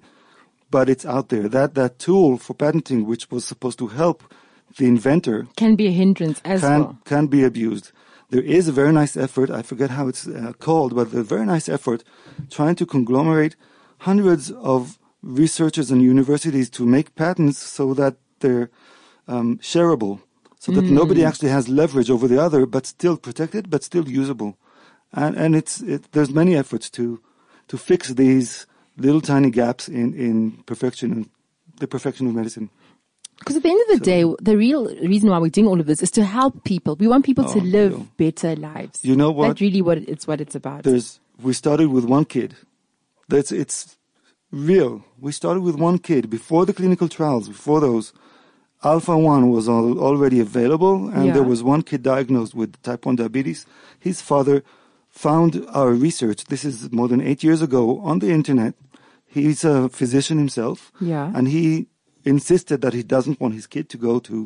but 0.75 0.89
it's 0.93 1.07
out 1.15 1.27
there. 1.33 1.47
That 1.57 1.71
that 1.81 1.93
tool 2.07 2.31
for 2.45 2.55
patenting, 2.65 3.01
which 3.11 3.25
was 3.33 3.43
supposed 3.45 3.79
to 3.83 3.89
help 4.03 4.19
the 4.79 4.87
inventor, 4.95 5.39
Can 5.63 5.75
be 5.77 5.87
a 5.93 5.97
hindrance 6.03 6.39
as 6.53 6.61
can 6.63 6.81
well. 6.81 6.99
can 7.13 7.25
be 7.37 7.41
abused. 7.51 7.87
There 8.33 8.47
is 8.59 8.65
a 8.69 8.73
very 8.81 8.93
nice 9.01 9.15
effort. 9.27 9.49
I 9.61 9.63
forget 9.71 9.91
how 9.99 10.05
it's 10.13 10.25
uh, 10.27 10.53
called, 10.67 10.91
but 10.99 11.07
a 11.23 11.25
very 11.35 11.47
nice 11.55 11.67
effort 11.77 12.01
trying 12.59 12.77
to 12.81 12.87
conglomerate 12.87 13.55
hundreds 14.09 14.45
of 14.75 14.81
researchers 15.43 15.89
and 15.93 16.01
universities 16.15 16.69
to 16.77 16.83
make 16.97 17.07
patents 17.25 17.59
so 17.77 17.85
that 18.01 18.15
they're 18.43 18.69
um, 19.35 19.49
shareable, 19.73 20.15
so 20.65 20.69
that 20.77 20.87
nobody 21.01 21.23
actually 21.29 21.53
has 21.57 21.65
leverage 21.81 22.11
over 22.15 22.27
the 22.33 22.41
other, 22.47 22.63
but 22.75 22.83
still 22.97 23.17
protected, 23.27 23.63
but 23.73 23.83
still 23.91 24.07
usable. 24.23 24.53
And 25.13 25.37
and 25.37 25.55
it's 25.57 25.81
it, 25.81 26.13
there's 26.13 26.31
many 26.31 26.55
efforts 26.57 26.91
to 26.91 27.21
to 27.69 27.79
fix 27.79 28.09
these 28.11 28.67
little 28.97 29.21
tiny 29.21 29.51
gaps 29.51 29.89
in 29.89 30.15
in 30.15 30.63
perfection, 30.67 31.31
the 31.79 31.87
perfection 31.87 32.27
of 32.27 32.35
medicine. 32.35 32.69
Because 33.39 33.57
at 33.57 33.63
the 33.63 33.71
end 33.71 33.81
of 33.89 33.99
the 33.99 34.05
day, 34.05 34.25
the 34.43 34.57
real 34.57 34.87
reason 35.07 35.31
why 35.31 35.39
we're 35.39 35.49
doing 35.49 35.69
all 35.69 35.79
of 35.81 35.87
this 35.87 36.03
is 36.03 36.11
to 36.11 36.25
help 36.25 36.65
people. 36.65 36.97
We 36.97 37.07
want 37.07 37.25
people 37.25 37.45
to 37.45 37.61
Oh, 37.61 37.63
live 37.63 37.93
yeah. 37.93 38.05
better 38.17 38.57
lives. 38.57 39.05
You 39.05 39.15
know 39.15 39.31
what? 39.31 39.47
That's 39.49 39.61
really 39.61 39.81
what 39.81 39.99
it's 39.99 40.27
what 40.27 40.41
it's 40.41 40.55
about. 40.57 40.83
there's 40.83 41.21
we 41.41 41.53
started 41.53 41.89
with 41.91 42.05
one 42.05 42.25
kid. 42.25 42.57
That's 43.29 43.53
it's 43.53 43.97
real. 44.51 45.05
We 45.21 45.33
started 45.33 45.61
with 45.63 45.77
one 45.77 45.99
kid 45.99 46.29
before 46.29 46.67
the 46.67 46.73
clinical 46.75 47.09
trials, 47.09 47.49
before 47.49 47.81
those, 47.81 48.13
Alpha 48.83 49.17
1 49.17 49.51
was 49.51 49.69
al- 49.69 49.99
already 49.99 50.41
available, 50.41 51.09
and 51.09 51.27
Yeah. 51.27 51.33
there 51.35 51.43
was 51.43 51.63
one 51.63 51.83
kid 51.83 52.03
diagnosed 52.03 52.55
with 52.55 52.81
type 52.83 53.05
1 53.07 53.17
diabetes. 53.17 53.67
His 54.01 54.21
father 54.21 54.63
found 55.19 55.67
our 55.81 55.93
research, 56.07 56.45
this 56.45 56.65
is 56.65 56.77
more 56.93 57.09
than 57.09 57.21
eight 57.21 57.43
years 57.43 57.61
ago, 57.69 57.99
on 58.11 58.21
the 58.21 58.31
internet. 58.31 58.75
He's 59.27 59.65
a 59.65 59.89
physician 59.89 60.39
himself, 60.39 60.93
Yeah. 61.01 61.33
and 61.37 61.49
he 61.49 61.87
insisted 62.25 62.79
that 62.83 62.95
he 62.95 63.03
doesn't 63.03 63.41
want 63.41 63.55
his 63.55 63.67
kid 63.67 63.89
to 63.91 63.99
go 63.99 64.21
to 64.21 64.37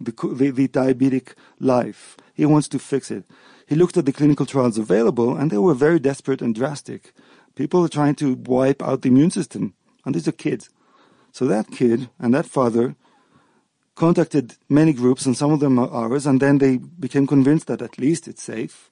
the, 0.00 0.12
the, 0.40 0.50
the 0.50 0.68
diabetic 0.68 1.26
life. 1.60 2.16
He 2.32 2.46
wants 2.46 2.68
to 2.68 2.78
fix 2.78 3.10
it. 3.10 3.24
He 3.70 3.74
looked 3.76 3.96
at 3.98 4.06
the 4.06 4.12
clinical 4.12 4.46
trials 4.46 4.78
available, 4.78 5.36
and 5.38 5.50
they 5.50 5.58
were 5.66 5.74
very 5.86 6.00
desperate 6.00 6.42
and 6.44 6.54
drastic. 6.54 7.12
People 7.54 7.84
are 7.84 7.88
trying 7.98 8.16
to 8.16 8.34
wipe 8.34 8.82
out 8.82 9.02
the 9.02 9.08
immune 9.12 9.30
system, 9.30 9.74
and 10.04 10.14
these 10.14 10.28
are 10.28 10.32
kids. 10.46 10.70
So 11.32 11.46
that 11.46 11.70
kid 11.70 12.08
and 12.18 12.32
that 12.34 12.46
father 12.46 12.96
contacted 13.94 14.56
many 14.68 14.92
groups, 14.92 15.26
and 15.26 15.36
some 15.36 15.52
of 15.52 15.60
them 15.60 15.78
are 15.78 15.90
ours, 15.90 16.26
and 16.26 16.40
then 16.40 16.58
they 16.58 16.78
became 16.78 17.26
convinced 17.26 17.66
that 17.68 17.82
at 17.82 17.98
least 17.98 18.26
it's 18.26 18.42
safe. 18.42 18.90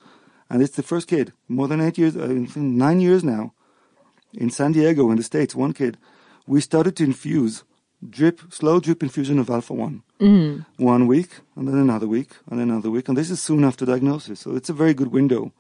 And 0.53 0.63
it's 0.63 0.77
the 0.77 0.83
first 0.83 1.09
kid, 1.09 1.33
more 1.49 1.67
than 1.67 1.81
eight 1.81 1.97
years, 1.97 2.15
uh, 2.15 2.29
nine 2.57 3.01
years 3.01 3.25
now, 3.25 3.55
in 4.35 4.51
San 4.51 4.73
Diego, 4.73 5.11
in 5.11 5.17
the 5.17 5.23
States, 5.23 5.55
one 5.55 5.73
kid. 5.73 5.97
We 6.47 6.61
started 6.61 6.95
to 6.97 7.05
infuse 7.05 7.65
drip, 8.07 8.53
slow 8.53 8.79
drip 8.79 9.03
infusion 9.03 9.39
of 9.39 9.49
alpha 9.49 9.73
1. 9.73 10.03
Mm. 10.21 10.67
One 10.77 11.07
week, 11.07 11.31
and 11.57 11.67
then 11.67 11.79
another 11.79 12.07
week, 12.07 12.33
and 12.51 12.61
then 12.61 12.69
another 12.69 12.91
week. 12.91 13.09
And 13.09 13.17
this 13.17 13.31
is 13.31 13.43
soon 13.43 13.65
after 13.65 13.87
diagnosis. 13.87 14.41
So 14.41 14.55
it's 14.55 14.69
a 14.69 14.75
very 14.75 14.93
good 14.93 15.11
window. 15.11 15.53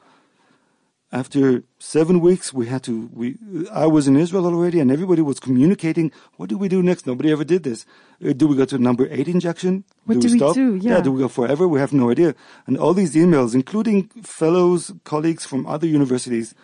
After 1.13 1.63
seven 1.79 2.21
weeks, 2.21 2.55
we 2.55 2.69
had 2.69 2.83
to, 2.85 3.11
we, 3.13 3.37
I 3.71 3.87
was 3.87 4.09
in 4.09 4.17
Israel 4.17 4.47
already 4.47 4.81
and 4.81 4.91
everybody 4.91 5.21
was 5.21 5.39
communicating, 5.39 6.11
what 6.39 6.49
do 6.49 6.57
we 6.57 6.69
do 6.69 6.83
next? 6.83 7.07
Nobody 7.07 7.31
ever 7.31 7.45
did 7.45 7.65
this. 7.65 7.85
Uh, 8.27 8.33
Do 8.33 8.49
we 8.49 8.57
go 8.57 8.65
to 8.65 8.79
number 8.79 9.07
eight 9.11 9.29
injection? 9.29 9.85
What 10.07 10.21
do 10.21 10.33
we 10.33 10.39
stop? 10.39 10.55
do? 10.55 10.77
Yeah. 10.77 11.03
do 11.03 11.13
we 11.13 11.21
go 11.21 11.29
forever? 11.29 11.69
We 11.69 11.81
have 11.81 11.93
no 11.93 12.11
idea. 12.11 12.35
And 12.67 12.79
all 12.79 12.95
these 12.95 13.15
emails, 13.15 13.55
including 13.55 14.09
fellows, 14.23 14.91
colleagues 15.05 15.45
from 15.45 15.67
other 15.67 15.87
universities, 15.87 16.55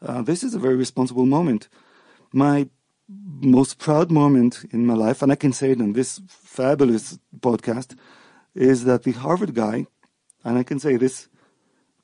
uh, 0.00 0.22
this 0.22 0.44
is 0.44 0.54
a 0.54 0.60
very 0.60 0.76
responsible 0.76 1.26
moment. 1.26 1.68
My 2.32 2.68
most 3.08 3.78
proud 3.78 4.12
moment 4.12 4.66
in 4.70 4.86
my 4.86 4.94
life, 4.94 5.20
and 5.20 5.32
I 5.32 5.36
can 5.36 5.52
say 5.52 5.72
it 5.72 5.80
on 5.80 5.94
this 5.94 6.20
fabulous 6.28 7.18
podcast, 7.40 7.96
is 8.54 8.84
that 8.84 9.02
the 9.02 9.12
Harvard 9.12 9.54
guy, 9.54 9.86
and 10.44 10.58
I 10.58 10.62
can 10.62 10.78
say 10.78 10.96
this, 10.96 11.28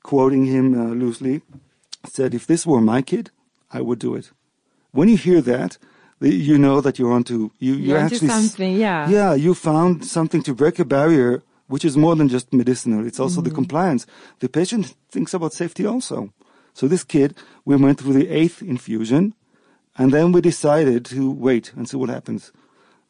quoting 0.03 0.45
him 0.45 0.73
uh, 0.77 0.93
loosely, 0.93 1.41
said, 2.05 2.33
"If 2.33 2.45
this 2.47 2.65
were 2.65 2.81
my 2.81 3.01
kid, 3.01 3.31
I 3.71 3.81
would 3.81 3.99
do 3.99 4.15
it." 4.15 4.31
When 4.91 5.09
you 5.09 5.17
hear 5.17 5.41
that, 5.41 5.77
you 6.19 6.57
know 6.57 6.81
that 6.81 6.97
you're 6.99 7.11
onto 7.11 7.49
you. 7.59 7.73
You're 7.75 7.97
onto 7.99 8.15
actually 8.15 8.29
something, 8.29 8.75
yeah. 8.77 9.09
Yeah, 9.09 9.33
you 9.33 9.53
found 9.53 10.05
something 10.05 10.43
to 10.43 10.53
break 10.53 10.79
a 10.79 10.85
barrier, 10.85 11.41
which 11.67 11.83
is 11.85 11.97
more 11.97 12.15
than 12.15 12.29
just 12.29 12.53
medicinal. 12.53 13.05
It's 13.05 13.19
also 13.19 13.41
Mm-hmm. 13.41 13.49
the 13.49 13.55
compliance. 13.55 14.05
The 14.39 14.49
patient 14.49 14.93
thinks 15.11 15.33
about 15.33 15.53
safety 15.53 15.85
also. 15.85 16.29
So 16.73 16.87
this 16.87 17.03
kid, 17.03 17.35
we 17.65 17.75
went 17.75 17.99
through 17.99 18.13
the 18.13 18.29
eighth 18.29 18.61
infusion, 18.61 19.33
and 19.97 20.11
then 20.11 20.31
we 20.31 20.41
decided 20.41 21.05
to 21.05 21.29
wait 21.31 21.71
and 21.75 21.87
see 21.89 21.97
what 21.97 22.09
happens. 22.09 22.51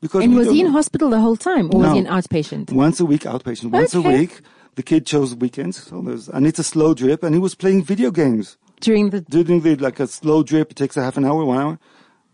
Because 0.01 0.23
And 0.25 0.35
was 0.35 0.49
he 0.49 0.59
in 0.59 0.67
hospital 0.67 1.09
the 1.09 1.19
whole 1.21 1.37
time, 1.37 1.69
or 1.71 1.79
was 1.79 1.93
he 1.93 1.99
an 1.99 2.07
outpatient? 2.07 2.71
Once 2.73 2.99
a 2.99 3.05
week 3.05 3.21
outpatient. 3.23 3.71
Once 3.71 3.93
a 3.95 4.01
week. 4.01 4.41
The 4.75 4.83
kid 4.83 5.05
chose 5.05 5.35
weekends, 5.35 5.77
so 5.83 6.01
there's, 6.01 6.27
and 6.27 6.47
it's 6.47 6.57
a 6.57 6.63
slow 6.63 6.95
drip, 6.95 7.21
and 7.23 7.35
he 7.35 7.39
was 7.39 7.53
playing 7.53 7.83
video 7.83 8.09
games. 8.09 8.57
During 8.79 9.11
the 9.11 9.21
Doing 9.21 9.61
the, 9.61 9.75
like 9.77 9.99
a 9.99 10.07
slow 10.07 10.43
drip, 10.43 10.71
it 10.71 10.77
takes 10.77 10.97
a 10.97 11.03
half 11.03 11.17
an 11.17 11.25
hour, 11.25 11.45
one 11.45 11.57
hour. 11.57 11.79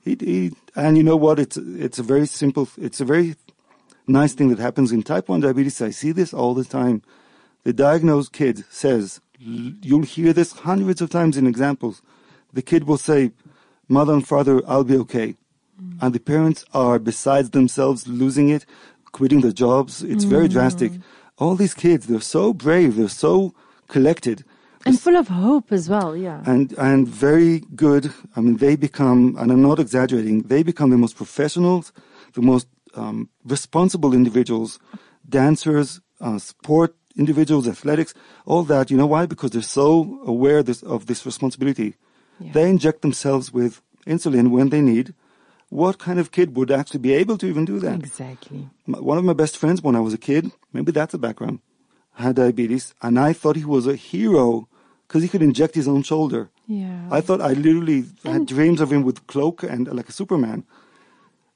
He, 0.03 0.17
he, 0.19 0.51
and 0.75 0.97
you 0.97 1.03
know 1.03 1.15
what? 1.15 1.39
It's, 1.39 1.57
it's 1.57 1.99
a 1.99 2.03
very 2.03 2.25
simple, 2.25 2.67
it's 2.77 3.01
a 3.01 3.05
very 3.05 3.35
nice 4.07 4.33
thing 4.33 4.49
that 4.49 4.59
happens 4.59 4.91
in 4.91 5.03
type 5.03 5.29
1 5.29 5.41
diabetes. 5.41 5.81
I 5.81 5.91
see 5.91 6.11
this 6.11 6.33
all 6.33 6.53
the 6.53 6.65
time. 6.65 7.03
The 7.63 7.73
diagnosed 7.73 8.33
kid 8.33 8.65
says, 8.69 9.21
you'll 9.39 10.03
hear 10.03 10.33
this 10.33 10.53
hundreds 10.53 11.01
of 11.01 11.09
times 11.09 11.37
in 11.37 11.47
examples. 11.47 12.01
The 12.53 12.61
kid 12.61 12.85
will 12.85 12.97
say, 12.97 13.31
mother 13.87 14.13
and 14.13 14.27
father, 14.27 14.61
I'll 14.67 14.83
be 14.83 14.97
okay. 14.97 15.35
Mm. 15.81 15.97
And 16.01 16.15
the 16.15 16.19
parents 16.19 16.65
are 16.73 16.99
besides 16.99 17.51
themselves 17.51 18.07
losing 18.07 18.49
it, 18.49 18.65
quitting 19.11 19.41
their 19.41 19.51
jobs. 19.51 20.03
It's 20.03 20.23
very 20.23 20.47
mm. 20.47 20.51
drastic. 20.51 20.93
All 21.37 21.55
these 21.55 21.73
kids, 21.73 22.07
they're 22.07 22.21
so 22.21 22.53
brave. 22.53 22.95
They're 22.95 23.07
so 23.07 23.53
collected 23.87 24.43
and 24.85 24.99
full 24.99 25.17
of 25.17 25.27
hope 25.27 25.71
as 25.71 25.89
well. 25.89 26.15
Yeah. 26.15 26.41
and 26.45 26.73
and 26.77 27.07
very 27.07 27.63
good. 27.75 28.13
I 28.35 28.41
mean, 28.41 28.57
they 28.57 28.75
become, 28.75 29.35
and 29.39 29.51
I'm 29.51 29.61
not 29.61 29.79
exaggerating, 29.79 30.43
they 30.43 30.63
become 30.63 30.89
the 30.89 30.97
most 30.97 31.15
professionals, 31.15 31.91
the 32.33 32.41
most 32.41 32.67
um, 32.95 33.29
responsible 33.45 34.13
individuals, 34.13 34.79
dancers, 35.27 36.01
uh, 36.21 36.39
sport 36.39 36.95
individuals, 37.17 37.67
athletics, 37.67 38.13
all 38.45 38.63
that. 38.63 38.89
You 38.89 38.97
know 38.97 39.07
why? 39.07 39.25
Because 39.25 39.51
they're 39.51 39.61
so 39.61 40.21
aware 40.25 40.63
this, 40.63 40.81
of 40.83 41.05
this 41.07 41.25
responsibility. 41.25 41.95
Yeah. 42.39 42.53
They 42.53 42.69
inject 42.69 43.01
themselves 43.01 43.51
with 43.51 43.81
insulin 44.07 44.49
when 44.51 44.69
they 44.69 44.81
need. 44.81 45.13
What 45.69 45.99
kind 45.99 46.19
of 46.19 46.31
kid 46.31 46.55
would 46.55 46.71
actually 46.71 47.01
be 47.01 47.13
able 47.13 47.37
to 47.37 47.45
even 47.45 47.65
do 47.65 47.79
that? 47.79 47.99
Exactly. 47.99 48.69
One 48.85 49.17
of 49.19 49.23
my 49.23 49.33
best 49.33 49.57
friends 49.57 49.83
when 49.83 49.95
I 49.95 49.99
was 49.99 50.13
a 50.13 50.17
kid, 50.17 50.51
maybe 50.73 50.91
that's 50.91 51.13
a 51.13 51.19
background, 51.19 51.59
had 52.19 52.35
diabetes, 52.35 52.93
and 53.01 53.19
I 53.19 53.33
thought 53.33 53.55
he 53.55 53.65
was 53.65 53.87
a 53.87 53.95
hero 53.95 54.67
because 55.07 55.23
he 55.23 55.29
could 55.29 55.41
inject 55.41 55.75
his 55.75 55.87
own 55.87 56.03
shoulder. 56.03 56.49
Yeah. 56.67 57.07
I 57.09 57.21
thought 57.21 57.41
I 57.41 57.53
literally 57.53 58.05
had 58.23 58.45
dreams 58.45 58.79
of 58.79 58.91
him 58.91 59.03
with 59.03 59.25
cloak 59.27 59.63
and 59.63 59.89
uh, 59.89 59.93
like 59.93 60.09
a 60.09 60.11
Superman, 60.11 60.65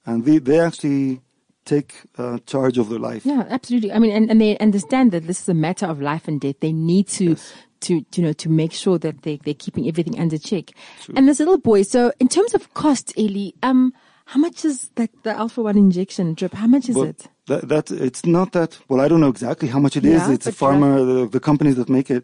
and 0.05 0.26
they 0.26 0.39
they 0.39 0.59
actually 0.59 1.22
take 1.66 2.03
uh, 2.18 2.39
charge 2.45 2.78
of 2.78 2.89
their 2.89 2.99
life. 2.99 3.26
Yeah, 3.26 3.45
absolutely. 3.49 3.91
I 3.91 3.99
mean, 3.99 4.11
and, 4.11 4.30
and 4.30 4.41
they 4.41 4.57
understand 4.57 5.11
that 5.11 5.28
this 5.28 5.41
is 5.41 5.49
a 5.49 5.53
matter 5.53 5.86
of 5.86 6.01
life 6.01 6.28
and 6.28 6.41
death. 6.41 6.59
They 6.59 6.74
need 6.74 7.07
to, 7.09 7.38
to, 7.82 8.05
you 8.16 8.24
know, 8.24 8.34
to 8.34 8.49
make 8.49 8.74
sure 8.74 8.97
that 8.99 9.22
they, 9.22 9.38
they're 9.38 9.53
keeping 9.53 9.88
everything 9.88 10.20
under 10.20 10.38
check. 10.38 10.72
And 11.16 11.28
this 11.28 11.39
little 11.39 11.57
boy, 11.57 11.84
so 11.84 12.11
in 12.20 12.28
terms 12.28 12.53
of 12.53 12.74
cost, 12.74 13.18
Eli, 13.18 13.51
um, 13.61 13.93
how 14.26 14.39
much 14.39 14.66
is 14.66 14.89
that, 14.95 15.09
the 15.24 15.32
Alpha 15.32 15.61
1 15.61 15.78
injection 15.78 16.34
drip? 16.34 16.53
How 16.53 16.68
much 16.68 16.89
is 16.89 16.95
But 16.95 17.07
it? 17.07 17.28
That, 17.48 17.68
that 17.68 17.91
it's 17.91 18.26
not 18.26 18.52
that. 18.54 18.80
Well, 18.88 19.02
I 19.02 19.08
don't 19.08 19.20
know 19.20 19.30
exactly 19.30 19.68
how 19.68 19.80
much 19.80 19.98
it 19.98 20.06
is. 20.06 20.22
Yeah, 20.28 20.32
It's 20.32 20.48
a 20.48 20.52
but 20.52 20.58
pharma, 20.58 21.06
the, 21.06 21.28
the 21.28 21.39
companies 21.39 21.76
that 21.76 21.89
make 21.89 22.10
it. 22.10 22.24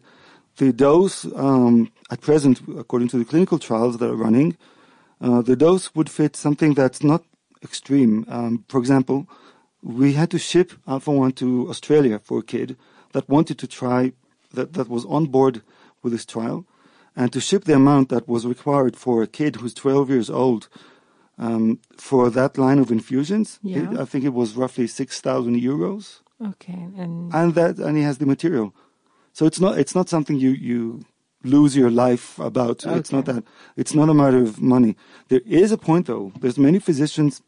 The 0.56 0.72
dose 0.72 1.24
um, 1.36 1.90
at 2.10 2.20
present, 2.20 2.60
according 2.76 3.08
to 3.08 3.18
the 3.18 3.24
clinical 3.24 3.58
trials 3.58 3.98
that 3.98 4.10
are 4.10 4.16
running, 4.16 4.56
uh, 5.20 5.42
the 5.42 5.56
dose 5.56 5.94
would 5.94 6.10
fit 6.10 6.36
something 6.36 6.74
that's 6.74 7.02
not 7.02 7.22
extreme. 7.62 8.24
Um, 8.28 8.64
for 8.68 8.78
example, 8.78 9.28
we 9.82 10.14
had 10.14 10.30
to 10.30 10.38
ship 10.38 10.72
Alpha 10.86 11.10
One 11.10 11.32
to 11.32 11.68
Australia 11.68 12.18
for 12.18 12.40
a 12.40 12.42
kid 12.42 12.76
that 13.12 13.28
wanted 13.28 13.58
to 13.58 13.66
try 13.66 14.12
that 14.52 14.72
that 14.74 14.88
was 14.88 15.04
on 15.06 15.26
board 15.26 15.62
with 16.02 16.12
this 16.12 16.26
trial, 16.26 16.66
and 17.14 17.32
to 17.32 17.40
ship 17.40 17.64
the 17.64 17.74
amount 17.74 18.08
that 18.08 18.28
was 18.28 18.46
required 18.46 18.96
for 18.96 19.22
a 19.22 19.26
kid 19.26 19.56
who's 19.56 19.74
12 19.74 20.10
years 20.10 20.30
old. 20.30 20.68
Um, 21.42 21.78
for 21.96 22.30
that 22.30 22.58
line 22.58 22.78
of 22.82 22.90
infusions, 22.90 23.58
Yeah. 23.62 23.82
it- 23.92 23.98
I 24.02 24.04
think 24.04 24.24
it 24.24 24.34
was 24.34 24.56
roughly 24.56 24.86
6,000 24.86 25.56
euros. 25.70 26.20
Okay. 26.50 26.82
And 27.02 27.32
and 27.34 27.54
that 27.54 27.78
and 27.78 27.96
he 27.96 28.02
has 28.08 28.16
the 28.18 28.26
material. 28.26 28.68
So 29.32 29.46
it's 29.46 29.60
not 29.60 29.78
it's 29.78 29.94
not 29.94 30.08
something 30.08 30.36
you 30.44 30.50
you 30.70 30.80
lose 31.44 31.72
your 31.80 31.90
life 31.90 32.26
about. 32.50 32.76
It's 32.98 33.12
not 33.12 33.24
that 33.26 33.42
it's 33.76 33.94
not 33.94 34.08
a 34.10 34.14
matter 34.22 34.42
of 34.48 34.60
money. 34.60 34.92
There 35.28 35.42
is 35.62 35.72
a 35.72 35.76
point 35.88 36.06
though. 36.06 36.32
There's 36.40 36.58
many 36.58 36.78
physicians 36.78 37.42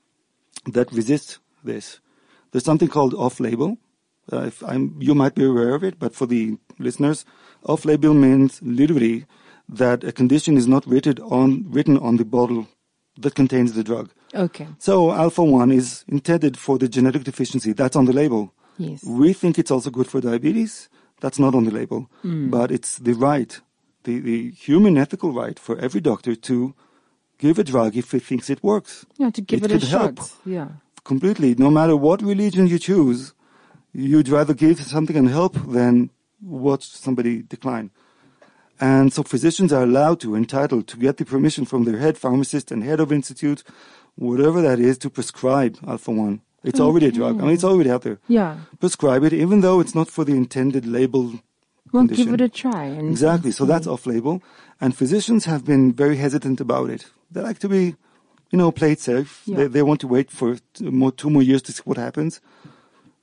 that 0.75 0.93
resist 0.93 1.39
this. 1.65 2.01
There's 2.51 2.65
something 2.71 2.89
called 2.89 3.15
off 3.15 3.41
label 3.41 3.77
uh, 4.33 4.45
if 4.51 4.63
I'm, 4.63 4.85
you 5.01 5.15
might 5.15 5.35
be 5.35 5.45
aware 5.45 5.75
of 5.75 5.83
it 5.89 5.95
but 5.99 6.15
for 6.15 6.27
the 6.27 6.43
listeners 6.79 7.25
off 7.73 7.85
label 7.85 8.15
means 8.15 8.61
literally 8.63 9.17
that 9.81 10.05
a 10.05 10.13
condition 10.13 10.57
is 10.57 10.67
not 10.75 10.87
written 10.87 11.19
on 11.39 11.49
written 11.77 11.97
on 11.99 12.17
the 12.19 12.25
bottle 12.37 12.67
that 13.19 13.35
contains 13.35 13.73
the 13.73 13.83
drug 13.85 14.11
okay. 14.35 14.67
so 14.79 15.13
alpha 15.13 15.43
1 15.45 15.71
is 15.71 16.05
intended 16.09 16.57
for 16.57 16.79
the 16.79 16.89
genetic 16.89 17.25
deficiency 17.25 17.73
that's 17.73 17.97
on 17.97 18.05
the 18.07 18.13
label 18.13 18.53
Yes. 18.79 19.05
we 19.05 19.33
think 19.35 19.59
it's 19.59 19.71
also 19.71 19.91
good 19.91 20.07
for 20.09 20.21
diabetes. 20.21 20.89
That's 21.21 21.39
not 21.39 21.55
on 21.55 21.65
the 21.65 21.71
label, 21.71 22.09
Hmm. 22.23 22.49
but 22.51 22.71
it's 22.73 22.97
the 22.99 23.13
right, 23.13 23.61
the, 24.05 24.19
the 24.19 24.51
human 24.51 24.97
ethical 24.97 25.31
right 25.33 25.59
for 25.59 25.79
every 25.79 26.01
doctor 26.01 26.35
to 26.35 26.75
give 27.39 27.59
a 27.61 27.65
drug 27.65 27.97
if 27.97 28.11
he 28.13 28.19
thinks 28.19 28.49
it 28.51 28.61
works. 28.63 29.05
Yeah, 29.19 29.31
to 29.31 29.41
give 29.43 29.63
It 29.63 29.71
it, 29.73 29.83
a 29.83 29.87
shot. 29.87 30.01
help. 30.19 30.19
Yeah. 30.47 30.69
Completely. 31.05 31.55
No 31.55 31.71
matter 31.71 31.95
what 31.95 32.23
religion 32.23 32.67
you 32.67 32.79
choose, 32.79 33.35
you'd 33.93 34.29
rather 34.31 34.55
give 34.55 34.81
something 34.81 35.17
and 35.17 35.29
help 35.29 35.55
than 35.71 36.11
watch 36.41 36.85
somebody 36.89 37.43
decline. 37.43 37.91
And 38.83 39.13
so 39.13 39.23
physicians 39.23 39.73
are 39.73 39.85
allowed 39.85 40.19
to, 40.23 40.35
entitled 40.35 40.89
to 40.89 40.97
get 40.97 41.17
the 41.17 41.25
permission 41.25 41.65
from 41.65 41.85
their 41.85 41.99
head 41.99 42.19
pharmacist 42.19 42.73
and 42.73 42.83
head 42.83 42.99
of 42.99 43.13
institute, 43.13 43.63
whatever 44.17 44.61
that 44.61 44.81
is, 44.81 44.99
to 44.99 45.09
prescribe 45.09 45.79
Alpha 45.87 46.11
1. 46.11 46.41
It's 46.65 46.81
mm-hmm. 46.81 46.87
already 46.89 47.07
a 47.07 47.13
drug. 47.13 47.39
I 47.39 47.45
mean, 47.45 47.55
it's 47.55 47.63
already 47.63 47.91
out 47.91 48.03
there 48.03 48.19
Yeah. 48.27 48.57
prescribe 48.81 49.23
it, 49.23 49.33
even 49.33 49.61
though 49.61 49.79
it's 49.79 49.95
not 49.95 50.09
for 50.09 50.25
the 50.25 50.33
intended 50.33 50.85
label. 50.85 51.23
Well, 51.93 52.03
condition. 52.03 52.25
give 52.25 52.35
it 52.35 52.41
a 52.41 52.49
try. 52.49 52.87
And 52.87 53.09
Exactly. 53.09 53.53
So 53.53 53.65
that's 53.67 53.87
mm-hmm. 53.87 53.95
off 53.95 54.05
label. 54.05 54.43
And 54.81 54.97
physicians 54.97 55.45
have 55.45 55.65
been 55.65 55.93
very 55.93 56.17
hesitant 56.17 56.61
about 56.61 56.91
it. 56.91 57.07
They 57.31 57.41
like 57.41 57.61
to 57.61 57.69
be, 57.69 57.95
you 58.51 58.59
know, 58.59 58.73
play 58.73 58.93
it 58.93 59.01
safe. 59.01 59.43
Yeah. 59.47 59.59
They, 59.59 59.67
they 59.69 59.83
want 59.85 60.01
to 60.01 60.09
wait 60.09 60.29
for 60.33 60.57
two 60.75 60.91
more, 60.91 61.13
two 61.13 61.31
more 61.31 61.45
years 61.45 61.63
to 61.63 61.73
see 61.73 61.83
what 61.85 61.99
happens. 61.99 62.41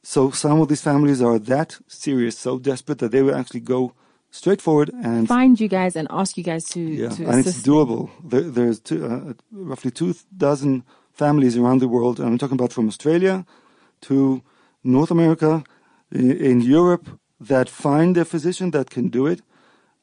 So 0.03 0.31
some 0.31 0.61
of 0.61 0.69
these 0.69 0.81
families 0.81 1.21
are 1.21 1.37
that 1.37 1.79
serious, 1.87 2.37
so 2.39 2.59
desperate 2.59 2.99
that 2.99 3.11
they 3.11 3.21
will 3.21 3.35
actually 3.35 3.59
go 3.59 3.91
straight 4.31 4.61
forward 4.61 4.89
and 5.03 5.27
Find 5.27 5.59
you 5.59 5.67
guys 5.67 5.95
and 5.95 6.07
ask 6.11 6.37
you 6.37 6.43
guys 6.43 6.65
to, 6.69 6.79
yeah, 6.79 7.09
to 7.09 7.25
and 7.25 7.39
it's 7.39 7.61
doable. 7.61 8.09
There, 8.23 8.41
there's 8.41 8.79
two, 8.79 9.05
uh, 9.05 9.33
roughly 9.51 9.91
two 9.91 10.15
dozen 10.35 10.83
families 11.13 11.57
around 11.57 11.79
the 11.79 11.87
world. 11.87 12.19
And 12.19 12.29
I'm 12.29 12.37
talking 12.37 12.57
about 12.57 12.73
from 12.73 12.87
Australia 12.87 13.45
to 14.01 14.41
North 14.83 15.11
America, 15.11 15.63
in, 16.11 16.31
in 16.31 16.61
Europe, 16.61 17.19
that 17.39 17.69
find 17.69 18.17
a 18.17 18.25
physician 18.25 18.71
that 18.71 18.89
can 18.89 19.09
do 19.09 19.27
it. 19.27 19.41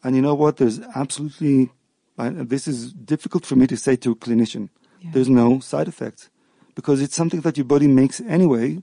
And 0.02 0.14
you 0.16 0.22
know 0.22 0.34
what? 0.34 0.56
There's 0.56 0.80
absolutely, 0.94 1.70
I, 2.18 2.30
this 2.30 2.68
is 2.68 2.92
difficult 2.92 3.46
for 3.46 3.56
me 3.56 3.66
to 3.66 3.76
say 3.76 3.96
to 3.96 4.12
a 4.12 4.16
clinician. 4.16 4.68
Yeah. 5.00 5.10
There's 5.14 5.28
no 5.28 5.60
side 5.60 5.88
effects 5.88 6.30
because 6.74 7.00
it's 7.00 7.14
something 7.14 7.40
that 7.40 7.56
your 7.56 7.64
body 7.64 7.86
makes 7.86 8.20
anyway, 8.20 8.82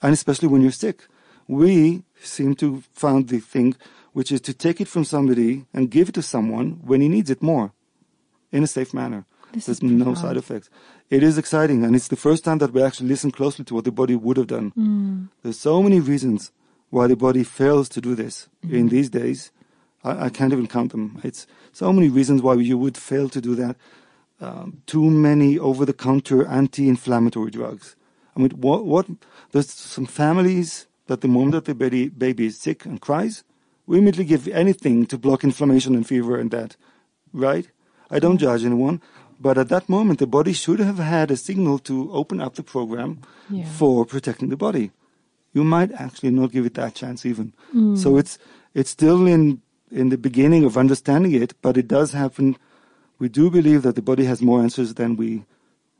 and 0.00 0.12
especially 0.12 0.48
when 0.48 0.62
you're 0.62 0.70
sick. 0.70 1.06
We 1.48 2.04
seem 2.22 2.54
to 2.56 2.82
found 2.92 3.28
the 3.28 3.40
thing 3.40 3.74
which 4.12 4.30
is 4.32 4.40
to 4.42 4.54
take 4.54 4.80
it 4.80 4.88
from 4.88 5.04
somebody 5.04 5.64
and 5.74 5.90
give 5.90 6.08
it 6.08 6.14
to 6.14 6.22
someone 6.22 6.80
when 6.84 7.00
he 7.00 7.08
needs 7.08 7.30
it 7.30 7.42
more 7.42 7.72
in 8.50 8.62
a 8.62 8.66
safe 8.66 8.92
manner. 8.94 9.24
This 9.52 9.66
There's 9.66 9.82
no 9.82 10.14
side 10.14 10.36
effects. 10.38 10.70
It 11.10 11.22
is 11.22 11.36
exciting, 11.36 11.84
and 11.84 11.94
it's 11.94 12.08
the 12.08 12.16
first 12.16 12.42
time 12.44 12.58
that 12.58 12.72
we 12.72 12.82
actually 12.82 13.08
listen 13.08 13.30
closely 13.30 13.64
to 13.66 13.74
what 13.74 13.84
the 13.84 13.92
body 13.92 14.16
would 14.16 14.38
have 14.38 14.46
done. 14.46 14.70
Hmm. 14.70 15.24
There's 15.42 15.58
so 15.60 15.82
many 15.82 16.00
reasons 16.00 16.52
why 16.88 17.06
the 17.06 17.16
body 17.16 17.44
fails 17.44 17.88
to 17.90 18.00
do 18.00 18.14
this 18.14 18.48
Hmm. 18.62 18.74
in 18.74 18.88
these 18.88 19.10
days. 19.10 19.50
I, 20.04 20.26
I 20.26 20.28
can't 20.30 20.52
even 20.54 20.66
count 20.68 20.92
them. 20.92 21.20
It's 21.22 21.46
so 21.72 21.92
many 21.92 22.08
reasons 22.08 22.40
why 22.40 22.54
you 22.54 22.78
would 22.78 22.96
fail 22.96 23.28
to 23.28 23.40
do 23.42 23.54
that. 23.56 23.76
Um, 24.40 24.82
too 24.86 25.08
many 25.10 25.58
over-the-counter 25.58 26.46
anti-inflammatory 26.46 27.50
drugs. 27.50 27.94
I 28.34 28.40
mean, 28.40 28.50
what? 28.52 28.86
What? 28.86 29.06
There's 29.52 29.70
some 29.70 30.06
families 30.06 30.86
that 31.08 31.20
the 31.20 31.28
moment 31.28 31.52
that 31.52 31.66
the 31.66 31.74
baby 31.74 32.08
baby 32.08 32.46
is 32.46 32.58
sick 32.58 32.86
and 32.86 33.00
cries, 33.00 33.44
we 33.86 33.98
immediately 33.98 34.24
give 34.24 34.48
anything 34.48 35.06
to 35.06 35.18
block 35.18 35.44
inflammation 35.44 35.94
and 35.94 36.06
fever 36.06 36.38
and 36.38 36.50
that, 36.50 36.76
right? 37.32 37.68
I 38.10 38.18
don't 38.18 38.36
mm-hmm. 38.36 38.44
judge 38.44 38.64
anyone, 38.64 39.00
but 39.40 39.58
at 39.58 39.68
that 39.70 39.88
moment, 39.88 40.18
the 40.18 40.26
body 40.26 40.52
should 40.52 40.78
have 40.78 40.98
had 40.98 41.30
a 41.30 41.36
signal 41.36 41.78
to 41.80 42.12
open 42.12 42.40
up 42.40 42.54
the 42.54 42.62
program 42.62 43.18
Yeah. 43.50 43.64
for 43.78 44.06
protecting 44.06 44.50
the 44.50 44.56
body. 44.56 44.92
You 45.52 45.64
might 45.64 45.92
actually 45.92 46.30
not 46.30 46.52
give 46.52 46.64
it 46.64 46.74
that 46.74 46.94
chance 46.94 47.26
even. 47.26 47.52
Mm. 47.74 47.98
So 47.98 48.16
it's 48.16 48.38
it's 48.72 48.90
still 48.90 49.26
in 49.26 49.60
in 49.90 50.08
the 50.08 50.16
beginning 50.16 50.64
of 50.64 50.78
understanding 50.78 51.32
it, 51.32 51.54
but 51.60 51.76
it 51.76 51.88
does 51.88 52.12
happen. 52.12 52.56
We 53.18 53.28
do 53.28 53.50
believe 53.50 53.82
that 53.82 53.94
the 53.94 54.02
body 54.02 54.24
has 54.24 54.40
more 54.40 54.62
answers 54.62 54.94
than 54.94 55.16
we 55.16 55.44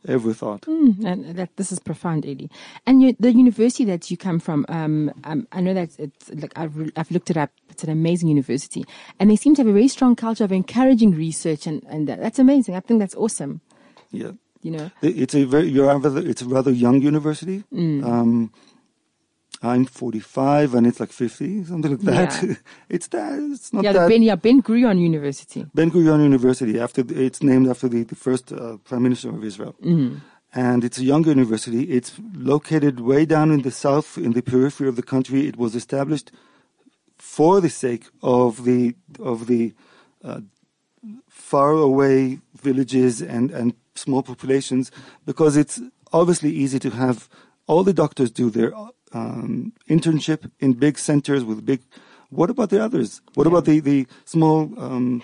ever 0.06 0.32
thought. 0.34 0.62
Mm, 0.62 1.04
and 1.04 1.36
that 1.36 1.56
this 1.56 1.72
is 1.72 1.78
profound, 1.78 2.26
Eddie. 2.26 2.50
And 2.86 3.02
you, 3.02 3.16
the 3.20 3.32
university 3.32 3.84
that 3.84 4.10
you 4.10 4.16
come 4.16 4.38
from, 4.40 4.66
um, 4.68 5.12
um, 5.24 5.46
I 5.52 5.60
know 5.60 5.74
that 5.74 5.90
it's 5.98 6.30
like 6.30 6.52
I've, 6.56 6.76
re- 6.76 6.92
I've 6.96 7.10
looked 7.10 7.30
it 7.30 7.36
up. 7.36 7.50
It's 7.70 7.84
an 7.84 7.90
amazing 7.90 8.28
university, 8.28 8.84
and 9.18 9.30
they 9.30 9.36
seem 9.36 9.54
to 9.56 9.62
have 9.62 9.68
a 9.68 9.72
very 9.72 9.88
strong 9.88 10.16
culture 10.16 10.44
of 10.44 10.52
encouraging 10.52 11.12
research, 11.12 11.66
and 11.66 11.82
and 11.88 12.08
that, 12.08 12.20
that's 12.20 12.38
amazing. 12.38 12.74
I 12.74 12.80
think 12.80 13.00
that's 13.00 13.14
awesome. 13.14 13.60
Yeah. 14.10 14.32
You 14.64 14.70
know, 14.70 14.90
It's 15.02 15.34
a 15.34 15.42
very, 15.42 15.66
you're 15.66 15.88
rather, 15.88 16.18
it's 16.18 16.40
a 16.40 16.46
rather 16.46 16.70
young 16.70 17.02
university. 17.02 17.64
Mm. 17.74 18.04
Um, 18.04 18.52
I'm 19.62 19.84
45 19.86 20.74
and 20.74 20.86
it's 20.86 20.98
like 20.98 21.12
50, 21.12 21.64
something 21.64 21.92
like 21.92 22.00
that. 22.00 22.42
Yeah. 22.42 22.54
it's 22.88 23.08
that, 23.08 23.50
it's 23.52 23.72
not 23.72 23.84
yeah, 23.84 23.92
that. 23.92 24.08
Ben, 24.08 24.22
yeah, 24.22 24.34
Ben 24.34 24.62
Gurion 24.62 25.00
University. 25.00 25.66
Ben 25.74 25.90
Gurion 25.90 26.22
University, 26.22 26.80
after 26.80 27.02
the, 27.02 27.24
it's 27.24 27.42
named 27.42 27.68
after 27.68 27.88
the, 27.88 28.02
the 28.02 28.16
first 28.16 28.52
uh, 28.52 28.78
prime 28.78 29.04
minister 29.04 29.30
of 29.30 29.44
Israel. 29.44 29.74
Mm-hmm. 29.82 30.16
And 30.54 30.84
it's 30.84 30.98
a 30.98 31.04
young 31.04 31.24
university. 31.24 31.84
It's 31.84 32.12
located 32.34 33.00
way 33.00 33.24
down 33.24 33.50
in 33.52 33.62
the 33.62 33.70
south, 33.70 34.18
in 34.18 34.32
the 34.32 34.42
periphery 34.42 34.88
of 34.88 34.96
the 34.96 35.02
country. 35.02 35.46
It 35.46 35.56
was 35.56 35.74
established 35.74 36.30
for 37.16 37.60
the 37.60 37.70
sake 37.70 38.06
of 38.22 38.64
the 38.64 38.94
of 39.18 39.46
the 39.46 39.72
uh, 40.24 40.40
far 41.28 41.72
away 41.72 42.40
villages 42.54 43.22
and, 43.22 43.50
and 43.50 43.74
small 43.94 44.22
populations 44.22 44.90
because 45.24 45.56
it's 45.56 45.80
obviously 46.12 46.50
easy 46.50 46.78
to 46.78 46.90
have 46.90 47.28
all 47.66 47.84
the 47.84 47.92
doctors 47.92 48.30
do 48.30 48.50
their 48.50 48.72
um, 49.12 49.72
internship 49.88 50.50
in 50.60 50.74
big 50.74 50.98
centers 50.98 51.44
with 51.44 51.64
big. 51.64 51.80
What 52.30 52.50
about 52.50 52.70
the 52.70 52.82
others? 52.82 53.20
What 53.34 53.46
about 53.46 53.64
the, 53.64 53.80
the 53.80 54.06
small 54.24 54.72
um, 54.78 55.22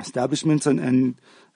establishments 0.00 0.66
and, 0.66 0.80
and, 0.80 1.14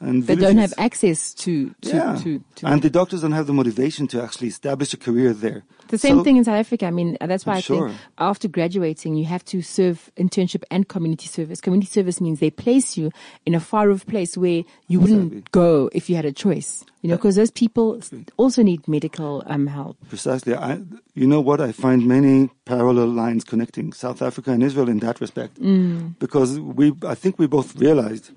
and 0.09 0.23
They 0.27 0.35
villages? 0.35 0.45
don't 0.55 0.63
have 0.67 0.75
access 0.79 1.35
to 1.45 1.53
to 1.83 1.89
yeah. 1.97 2.17
to, 2.23 2.31
to 2.57 2.67
and 2.67 2.83
the 2.83 2.91
doctors 2.91 3.21
don't 3.23 3.33
have 3.41 3.47
the 3.47 3.53
motivation 3.63 4.07
to 4.09 4.23
actually 4.23 4.49
establish 4.49 4.93
a 4.95 4.97
career 5.07 5.33
there. 5.33 5.63
The 5.89 5.99
same 5.99 6.19
So- 6.19 6.25
thing 6.25 6.37
in 6.39 6.45
South 6.45 6.61
Africa. 6.65 6.87
I 6.87 6.91
mean, 6.91 7.17
that's 7.21 7.45
why 7.47 7.55
I 7.57 7.61
Sure. 7.61 7.89
think 7.89 8.01
after 8.19 8.49
graduating, 8.49 9.17
you 9.21 9.27
have 9.35 9.45
to 9.53 9.61
serve 9.63 10.11
internship 10.17 10.63
and 10.71 10.89
community 10.89 11.29
service. 11.29 11.61
Community 11.61 11.91
service 11.99 12.21
means 12.21 12.41
they 12.41 12.51
place 12.51 12.97
you 12.99 13.11
in 13.47 13.55
a 13.55 13.61
far 13.61 13.91
off 13.91 14.07
place 14.07 14.37
where 14.37 14.63
you 14.89 14.99
wouldn't 15.01 15.33
Exactly. 15.33 15.51
go 15.53 15.91
if 15.93 16.09
you 16.09 16.17
had 16.17 16.25
a 16.25 16.33
choice. 16.33 16.85
You 17.03 17.11
know, 17.11 17.17
because 17.17 17.37
those 17.37 17.51
people 17.51 18.01
also 18.39 18.63
need 18.63 18.89
medical 18.89 19.43
um, 19.47 19.67
help. 19.67 19.99
Precisely. 20.09 20.55
I, 20.55 20.81
you 21.15 21.27
know 21.27 21.43
what? 21.49 21.61
I 21.61 21.71
find 21.73 22.07
many 22.09 22.49
parallel 22.65 23.09
lines 23.09 23.45
connecting 23.45 23.93
South 23.93 24.23
Africa 24.23 24.53
and 24.53 24.63
Israel 24.63 24.89
in 24.89 25.01
that 25.01 25.21
respect. 25.21 25.61
Mm. 25.61 26.15
Because 26.19 26.59
we, 26.59 26.95
I 27.07 27.15
think 27.15 27.39
we 27.39 27.47
both 27.47 27.77
realized 27.77 28.31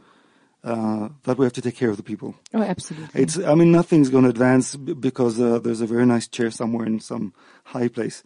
uh, 0.67 1.09
that 1.23 1.37
we 1.37 1.45
have 1.45 1.53
to 1.53 1.61
take 1.61 1.77
care 1.77 1.89
of 1.89 1.97
the 1.97 2.03
people. 2.03 2.35
Oh, 2.53 2.61
absolutely. 2.61 3.21
It's, 3.21 3.39
I 3.39 3.55
mean, 3.55 3.71
nothing's 3.71 4.09
going 4.09 4.25
to 4.25 4.29
advance 4.29 4.75
because 4.75 5.39
uh, 5.39 5.59
there's 5.59 5.81
a 5.81 5.87
very 5.87 6.05
nice 6.05 6.27
chair 6.27 6.51
somewhere 6.51 6.85
in 6.85 6.99
some 6.99 7.33
high 7.65 7.87
place. 7.87 8.23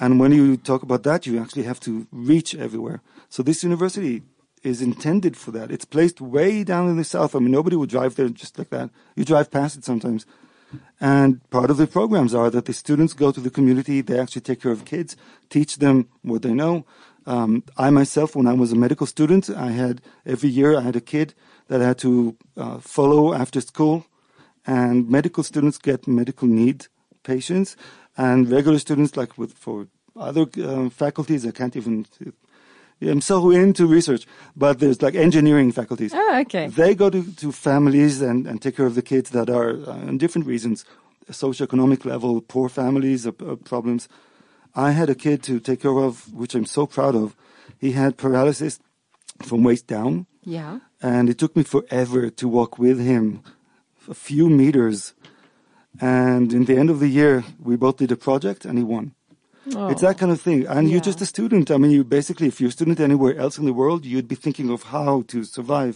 And 0.00 0.18
when 0.20 0.32
you 0.32 0.56
talk 0.56 0.82
about 0.82 1.04
that, 1.04 1.26
you 1.26 1.40
actually 1.40 1.62
have 1.62 1.80
to 1.80 2.06
reach 2.10 2.54
everywhere. 2.54 3.02
So 3.28 3.42
this 3.42 3.62
university 3.62 4.22
is 4.62 4.82
intended 4.82 5.36
for 5.36 5.52
that. 5.52 5.70
It's 5.70 5.84
placed 5.84 6.20
way 6.20 6.64
down 6.64 6.88
in 6.88 6.96
the 6.96 7.04
south. 7.04 7.34
I 7.36 7.38
mean, 7.38 7.52
nobody 7.52 7.76
would 7.76 7.90
drive 7.90 8.16
there 8.16 8.28
just 8.28 8.58
like 8.58 8.70
that. 8.70 8.90
You 9.14 9.24
drive 9.24 9.50
past 9.50 9.78
it 9.78 9.84
sometimes. 9.84 10.26
And 11.00 11.48
part 11.50 11.70
of 11.70 11.76
the 11.76 11.86
programs 11.86 12.34
are 12.34 12.50
that 12.50 12.64
the 12.64 12.72
students 12.72 13.12
go 13.12 13.30
to 13.30 13.40
the 13.40 13.50
community, 13.50 14.00
they 14.00 14.18
actually 14.18 14.42
take 14.42 14.60
care 14.60 14.72
of 14.72 14.84
kids, 14.84 15.16
teach 15.50 15.76
them 15.76 16.08
what 16.22 16.42
they 16.42 16.52
know. 16.52 16.84
Um, 17.26 17.62
I 17.76 17.90
myself, 17.90 18.36
when 18.36 18.46
I 18.46 18.52
was 18.52 18.72
a 18.72 18.76
medical 18.76 19.06
student, 19.06 19.50
I 19.50 19.70
had 19.70 20.00
every 20.24 20.48
year 20.48 20.76
I 20.76 20.82
had 20.82 20.96
a 20.96 21.00
kid 21.00 21.34
that 21.68 21.82
I 21.82 21.86
had 21.88 21.98
to 21.98 22.36
uh, 22.56 22.78
follow 22.78 23.34
after 23.34 23.60
school, 23.60 24.06
and 24.66 25.08
medical 25.08 25.42
students 25.42 25.78
get 25.78 26.06
medical 26.06 26.48
need 26.48 26.86
patients, 27.22 27.76
and 28.16 28.50
regular 28.50 28.78
students, 28.78 29.16
like 29.16 29.36
with 29.38 29.52
for 29.52 29.86
other 30.16 30.46
uh, 30.62 30.88
faculties, 30.90 31.46
I 31.46 31.50
can't 31.50 31.76
even. 31.76 32.06
I'm 33.02 33.20
so 33.20 33.50
into 33.50 33.86
research, 33.86 34.26
but 34.56 34.78
there's 34.78 35.02
like 35.02 35.14
engineering 35.14 35.70
faculties. 35.70 36.12
oh, 36.14 36.40
okay. 36.40 36.68
They 36.68 36.94
go 36.94 37.10
to, 37.10 37.30
to 37.36 37.52
families 37.52 38.22
and, 38.22 38.46
and 38.46 38.62
take 38.62 38.76
care 38.76 38.86
of 38.86 38.94
the 38.94 39.02
kids 39.02 39.30
that 39.30 39.50
are, 39.50 39.72
uh, 39.86 40.08
in 40.08 40.16
different 40.16 40.46
reasons, 40.46 40.86
socioeconomic 41.30 42.06
level, 42.06 42.40
poor 42.40 42.70
families, 42.70 43.26
uh, 43.26 43.32
uh, 43.46 43.56
problems. 43.56 44.08
I 44.74 44.92
had 44.92 45.10
a 45.10 45.14
kid 45.14 45.42
to 45.42 45.60
take 45.60 45.82
care 45.82 45.98
of, 45.98 46.32
which 46.32 46.54
I'm 46.54 46.64
so 46.64 46.86
proud 46.86 47.14
of. 47.14 47.36
He 47.78 47.92
had 47.92 48.16
paralysis 48.16 48.78
from 49.42 49.62
waist 49.62 49.86
down, 49.86 50.26
Yeah. 50.42 50.78
And 51.10 51.24
it 51.32 51.36
took 51.42 51.52
me 51.58 51.62
forever 51.74 52.20
to 52.40 52.44
walk 52.58 52.72
with 52.84 52.98
him 53.12 53.22
a 54.14 54.16
few 54.28 54.46
meters. 54.62 54.98
And 56.00 56.48
in 56.58 56.62
the 56.68 56.76
end 56.80 56.90
of 56.94 56.98
the 57.04 57.08
year, 57.20 57.34
we 57.68 57.74
both 57.84 57.96
did 58.02 58.10
a 58.12 58.20
project, 58.28 58.60
and 58.66 58.74
he 58.80 58.84
won. 58.94 59.04
Oh. 59.74 59.88
It's 59.92 60.02
that 60.06 60.16
kind 60.20 60.32
of 60.34 60.40
thing. 60.46 60.60
And 60.74 60.82
Yeah. 60.86 60.92
you're 60.92 61.06
just 61.10 61.20
a 61.26 61.28
student. 61.34 61.66
I 61.74 61.76
mean, 61.80 61.90
you 61.96 62.02
basically, 62.18 62.48
if 62.52 62.56
you're 62.60 62.72
a 62.74 62.78
student 62.80 62.98
anywhere 63.08 63.34
else 63.44 63.54
in 63.60 63.64
the 63.70 63.76
world, 63.82 64.00
you'd 64.10 64.30
be 64.34 64.38
thinking 64.46 64.68
of 64.74 64.80
how 64.94 65.12
to 65.32 65.38
survive 65.56 65.94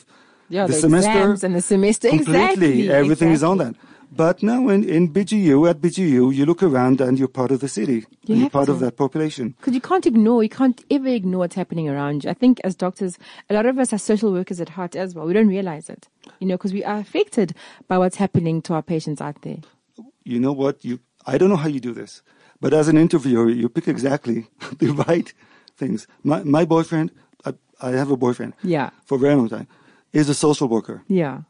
yeah, 0.49 0.67
the 0.67 0.73
the, 0.75 0.81
semester 0.87 1.11
exams 1.19 1.45
and 1.45 1.55
the 1.59 1.65
semester. 1.75 2.09
completely. 2.09 2.43
Exactly. 2.43 2.91
Everything 3.03 3.31
is 3.39 3.43
on 3.51 3.57
that. 3.63 3.75
But 4.13 4.43
now 4.43 4.69
in, 4.69 4.83
in 4.89 5.13
BGU, 5.13 5.71
at 5.71 5.81
BGU, 5.81 6.35
you 6.35 6.45
look 6.45 6.63
around 6.63 7.01
and 7.01 7.19
you're 7.19 7.29
part 7.29 7.51
of 7.53 7.61
the 7.61 7.69
city. 7.69 8.05
You 8.27 8.35
you're 8.37 8.51
part 8.51 8.67
to. 8.67 8.73
of 8.73 8.81
that 8.81 8.97
population. 8.97 9.55
Because 9.59 9.73
you 9.75 9.81
can't 9.81 10.05
ignore, 10.05 10.43
you 10.43 10.49
can't 10.49 10.83
ever 10.91 11.09
ignore 11.09 11.41
what's 11.41 11.55
happening 11.55 11.89
around 11.89 12.25
you. 12.25 12.31
I 12.31 12.35
think 12.35 12.61
as 12.65 12.75
doctors, 12.75 13.19
a 13.49 13.55
lot 13.55 13.67
of 13.67 13.79
us 13.79 13.93
are 13.93 13.99
social 13.99 14.33
workers 14.33 14.61
at 14.61 14.71
heart 14.71 14.97
as 14.97 15.15
well. 15.15 15.27
We 15.27 15.33
don't 15.33 15.49
realize 15.49 15.89
it, 15.89 16.09
you 16.41 16.47
know, 16.49 16.57
because 16.57 16.73
we 16.73 16.85
are 16.85 16.99
affected 16.99 17.55
by 17.87 17.99
what's 17.99 18.17
happening 18.17 18.63
to 18.63 18.75
our 18.75 18.83
patients 18.83 19.21
out 19.21 19.43
there. 19.43 19.59
You 20.25 20.41
know 20.41 20.53
what? 20.53 20.85
You, 20.85 20.99
I 21.27 21.39
don't 21.39 21.49
know 21.49 21.57
how 21.57 21.69
you 21.69 21.81
do 21.81 21.93
this, 21.95 22.23
but 22.61 22.75
as 22.75 22.89
an 22.89 22.99
interviewer, 22.99 23.49
you 23.49 23.69
pick 23.69 23.87
exactly 23.89 24.49
the 24.79 24.91
right 24.93 25.33
things. 25.77 26.09
My, 26.25 26.43
my 26.43 26.65
boyfriend, 26.65 27.13
I, 27.45 27.55
I 27.81 27.91
have 27.93 28.11
a 28.11 28.17
boyfriend 28.17 28.55
Yeah. 28.65 28.91
for 29.05 29.15
a 29.15 29.19
very 29.19 29.37
long 29.37 29.49
time, 29.49 29.69
is 30.13 30.29
a 30.29 30.35
social 30.35 30.67
worker. 30.69 31.03
Yeah. 31.07 31.43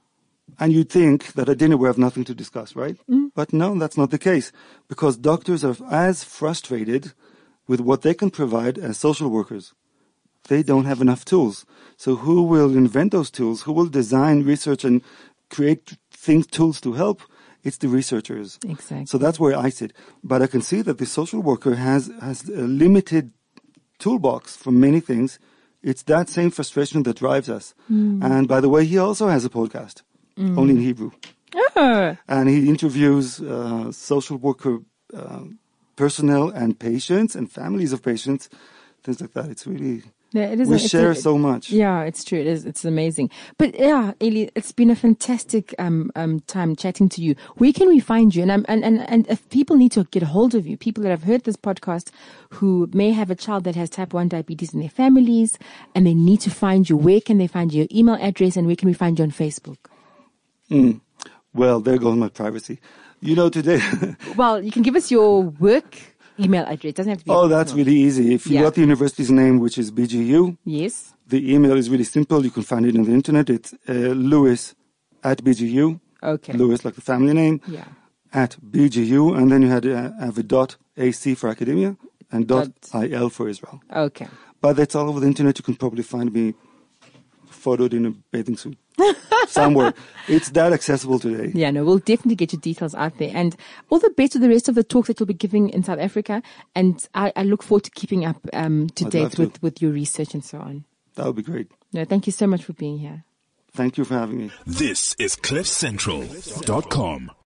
And 0.59 0.73
you'd 0.73 0.91
think 0.91 1.33
that 1.35 1.49
at 1.49 1.59
dinner 1.59 1.77
we 1.77 1.87
have 1.87 1.99
nothing 1.99 2.25
to 2.25 2.35
discuss, 2.35 2.75
right? 2.77 2.97
But 3.35 3.53
no, 3.53 3.79
that's 3.79 3.97
not 3.97 4.11
the 4.11 4.19
case. 4.19 4.53
Because 4.89 5.17
doctors 5.17 5.65
are 5.65 5.77
as 5.91 6.25
frustrated 6.25 7.13
with 7.67 7.81
what 7.81 8.03
they 8.03 8.15
can 8.15 8.31
provide 8.31 8.79
as 8.79 8.99
social 8.99 9.29
workers. 9.29 9.75
They 10.49 10.63
don't 10.63 10.87
have 10.87 11.01
enough 11.01 11.25
tools. 11.25 11.65
So 11.97 12.17
who 12.17 12.43
will 12.43 12.77
invent 12.77 13.13
those 13.13 13.31
tools? 13.31 13.63
Who 13.63 13.73
will 13.73 13.87
design, 13.87 14.43
research, 14.43 14.85
and 14.85 15.03
create 15.51 15.97
things, 16.11 16.47
tools 16.47 16.81
to 16.81 16.95
help? 16.95 17.23
It's 17.63 17.77
the 17.77 17.89
researchers. 17.89 18.59
Exactly. 18.65 19.07
So 19.07 19.19
that's 19.19 19.39
where 19.39 19.57
I 19.57 19.69
sit. 19.69 19.93
But 20.25 20.43
I 20.43 20.47
can 20.47 20.63
see 20.63 20.83
that 20.83 20.99
the 20.99 21.07
social 21.07 21.43
worker 21.43 21.75
has, 21.75 22.11
has 22.21 22.49
a 22.49 22.63
limited 22.63 23.33
toolbox 23.99 24.57
for 24.57 24.71
many 24.73 25.01
things. 25.01 25.39
It's 25.83 26.03
that 26.05 26.29
same 26.29 26.51
frustration 26.51 27.03
that 27.05 27.19
drives 27.19 27.49
us. 27.49 27.75
Hmm. 27.87 28.23
And 28.23 28.49
by 28.49 28.61
the 28.61 28.69
way, 28.69 28.85
he 28.87 28.99
also 28.99 29.29
has 29.29 29.45
a 29.45 29.51
podcast, 29.51 30.03
only 30.59 30.74
in 30.74 30.80
Hebrew. 30.80 31.11
Oh, 31.76 32.16
And 32.28 32.49
he 32.49 32.68
interviews 32.68 33.41
uh, 33.41 33.91
social 33.93 34.36
worker 34.38 34.78
uh, 35.14 35.45
personnel 35.97 36.49
and 36.51 36.78
patients 36.78 37.34
and 37.34 37.51
families 37.51 37.93
of 37.93 38.03
patients, 38.03 38.49
things 39.03 39.20
like 39.20 39.32
that. 39.32 39.47
It's 39.51 39.66
really, 39.66 40.03
yeah, 40.32 40.45
it 40.53 40.61
is. 40.61 40.68
we 40.68 40.78
share 40.78 41.11
a- 41.11 41.16
so 41.16 41.36
much. 41.36 41.70
Yeah, 41.70 42.03
it's 42.03 42.22
true. 42.22 42.38
It 42.38 42.47
is. 42.47 42.64
It's 42.64 42.84
amazing. 42.84 43.30
But 43.59 43.76
yeah, 43.78 44.12
Eli, 44.22 44.49
it's 44.55 44.70
been 44.70 44.91
a 44.91 44.95
fantastic 44.97 45.74
um, 45.78 46.11
um, 46.14 46.38
time 46.47 46.76
chatting 46.76 47.09
to 47.11 47.20
you. 47.20 47.34
Where 47.57 47.72
can 47.72 47.88
we 47.88 47.99
find 47.99 48.32
you? 48.34 48.43
And, 48.43 48.51
um, 48.53 48.64
and 48.68 48.84
and 48.84 49.01
and 49.11 49.26
if 49.28 49.41
people 49.51 49.76
need 49.76 49.91
to 49.93 50.05
get 50.05 50.22
a 50.22 50.26
hold 50.26 50.55
of 50.55 50.66
you, 50.68 50.76
people 50.76 51.03
that 51.03 51.11
have 51.11 51.24
heard 51.24 51.43
this 51.45 51.57
podcast 51.57 52.11
who 52.51 52.88
may 52.95 53.11
have 53.11 53.30
a 53.30 53.34
child 53.34 53.64
that 53.64 53.74
has 53.74 53.91
type 53.91 54.14
one 54.14 54.28
diabetes 54.28 54.72
in 54.72 54.78
their 54.80 54.88
families, 55.03 55.59
and 55.95 56.07
they 56.07 56.14
need 56.14 56.41
to 56.43 56.51
find 56.51 56.88
you. 56.88 56.97
Where 56.97 57.20
can 57.20 57.38
they 57.38 57.49
find 57.49 57.72
you? 57.72 57.80
Your 57.80 57.88
email 57.93 58.18
address, 58.20 58.57
and 58.57 58.66
where 58.68 58.76
can 58.76 58.86
we 58.88 58.95
find 58.95 59.18
you 59.18 59.24
on 59.24 59.32
Facebook? 59.32 59.78
Well, 61.53 61.81
there 61.81 61.99
goes 61.99 62.16
my 62.16 62.29
privacy. 62.29 62.79
You 63.21 63.35
know, 63.37 63.49
today, 63.51 63.81
Well, 64.37 64.62
you 64.62 64.71
can 64.71 64.83
give 64.83 64.97
us 64.97 65.11
your 65.11 65.43
work 65.43 65.97
email 66.39 66.64
address. 66.64 66.91
It 66.91 66.97
doesn't 66.97 67.11
have 67.11 67.18
to 67.18 67.25
be. 67.25 67.31
oh, 67.31 67.49
that's 67.49 67.73
really 67.75 67.95
easy. 67.95 68.35
If 68.35 68.47
you 68.47 68.55
Yeah. 68.55 68.62
got 68.62 68.75
the 68.75 68.81
university's 68.81 69.31
name, 69.31 69.59
which 69.61 69.77
is 69.77 69.91
BGU, 69.91 70.57
yes. 70.64 71.12
the 71.27 71.53
email 71.55 71.77
is 71.77 71.91
really 71.91 72.05
simple. 72.05 72.43
You 72.45 72.51
can 72.51 72.62
find 72.62 72.87
it 72.87 72.97
on 72.97 73.05
the 73.05 73.12
internet. 73.12 73.51
It's 73.51 73.75
uh, 73.89 73.93
Lewis 74.33 74.75
at 75.23 75.45
BGU. 75.45 76.01
Okay. 76.23 76.53
Lewis, 76.55 76.85
like 76.85 76.95
the 76.95 77.03
family 77.03 77.35
name, 77.35 77.61
Yeah. 77.66 77.85
at 78.33 78.57
BGU. 78.75 79.37
And 79.37 79.51
then 79.51 79.61
you 79.62 79.68
had 79.68 79.85
uh, 79.87 80.12
have 80.21 80.39
a 80.39 80.43
dot 80.43 80.77
AC 80.97 81.35
for 81.35 81.49
academia 81.51 81.97
and 82.33 82.47
dot 82.47 82.68
Dot. 82.93 83.05
IL 83.05 83.29
for 83.29 83.49
Israel. 83.49 83.83
Okay. 83.95 84.29
But 84.62 84.77
that's 84.77 84.95
all 84.95 85.09
over 85.11 85.21
the 85.21 85.27
internet. 85.27 85.59
You 85.59 85.64
can 85.64 85.75
probably 85.75 86.03
find 86.05 86.33
me 86.33 86.55
photoed 87.61 87.93
in 87.93 88.07
a 88.07 88.11
bathing 88.11 88.57
suit 88.57 88.77
somewhere. 89.49 89.95
It's 90.29 90.51
that 90.51 90.73
accessible 90.73 91.19
today. 91.19 91.53
Yeah, 91.55 91.71
no, 91.71 91.85
we'll 91.85 91.99
definitely 91.99 92.37
get 92.37 92.53
your 92.53 92.61
details 92.61 92.95
out 92.95 93.19
there. 93.19 93.31
And 93.35 93.57
all 93.89 93.99
the 93.99 94.11
best 94.11 94.35
with 94.35 94.43
the 94.43 94.49
rest 94.49 94.69
of 94.69 94.75
the 94.75 94.85
talks 94.85 95.09
that 95.09 95.19
you'll 95.21 95.27
be 95.27 95.35
giving 95.35 95.71
in 95.71 95.83
South 95.83 95.99
Africa. 95.99 96.43
And 96.75 97.07
I, 97.15 97.33
I 97.37 97.43
look 97.43 97.63
forward 97.63 97.85
to 97.85 97.91
keeping 97.91 98.25
up 98.25 98.37
um, 98.53 98.89
to 98.91 99.07
I'd 99.07 99.13
date 99.13 99.23
love 99.23 99.33
to. 99.33 99.43
with, 99.43 99.63
with 99.63 99.83
your 99.83 99.93
research 99.93 100.35
and 100.35 100.45
so 100.45 100.59
on. 100.59 100.85
That 101.15 101.27
would 101.27 101.37
be 101.37 101.43
great. 101.43 101.71
No, 101.93 102.05
thank 102.05 102.27
you 102.27 102.33
so 102.33 102.47
much 102.47 102.65
for 102.65 102.73
being 102.73 102.99
here. 102.99 103.25
Thank 103.73 103.99
you 103.99 104.05
for 104.05 104.15
having 104.15 104.39
me. 104.39 104.51
This 104.67 105.15
is 105.19 105.37
CliffCentral.com. 105.37 107.31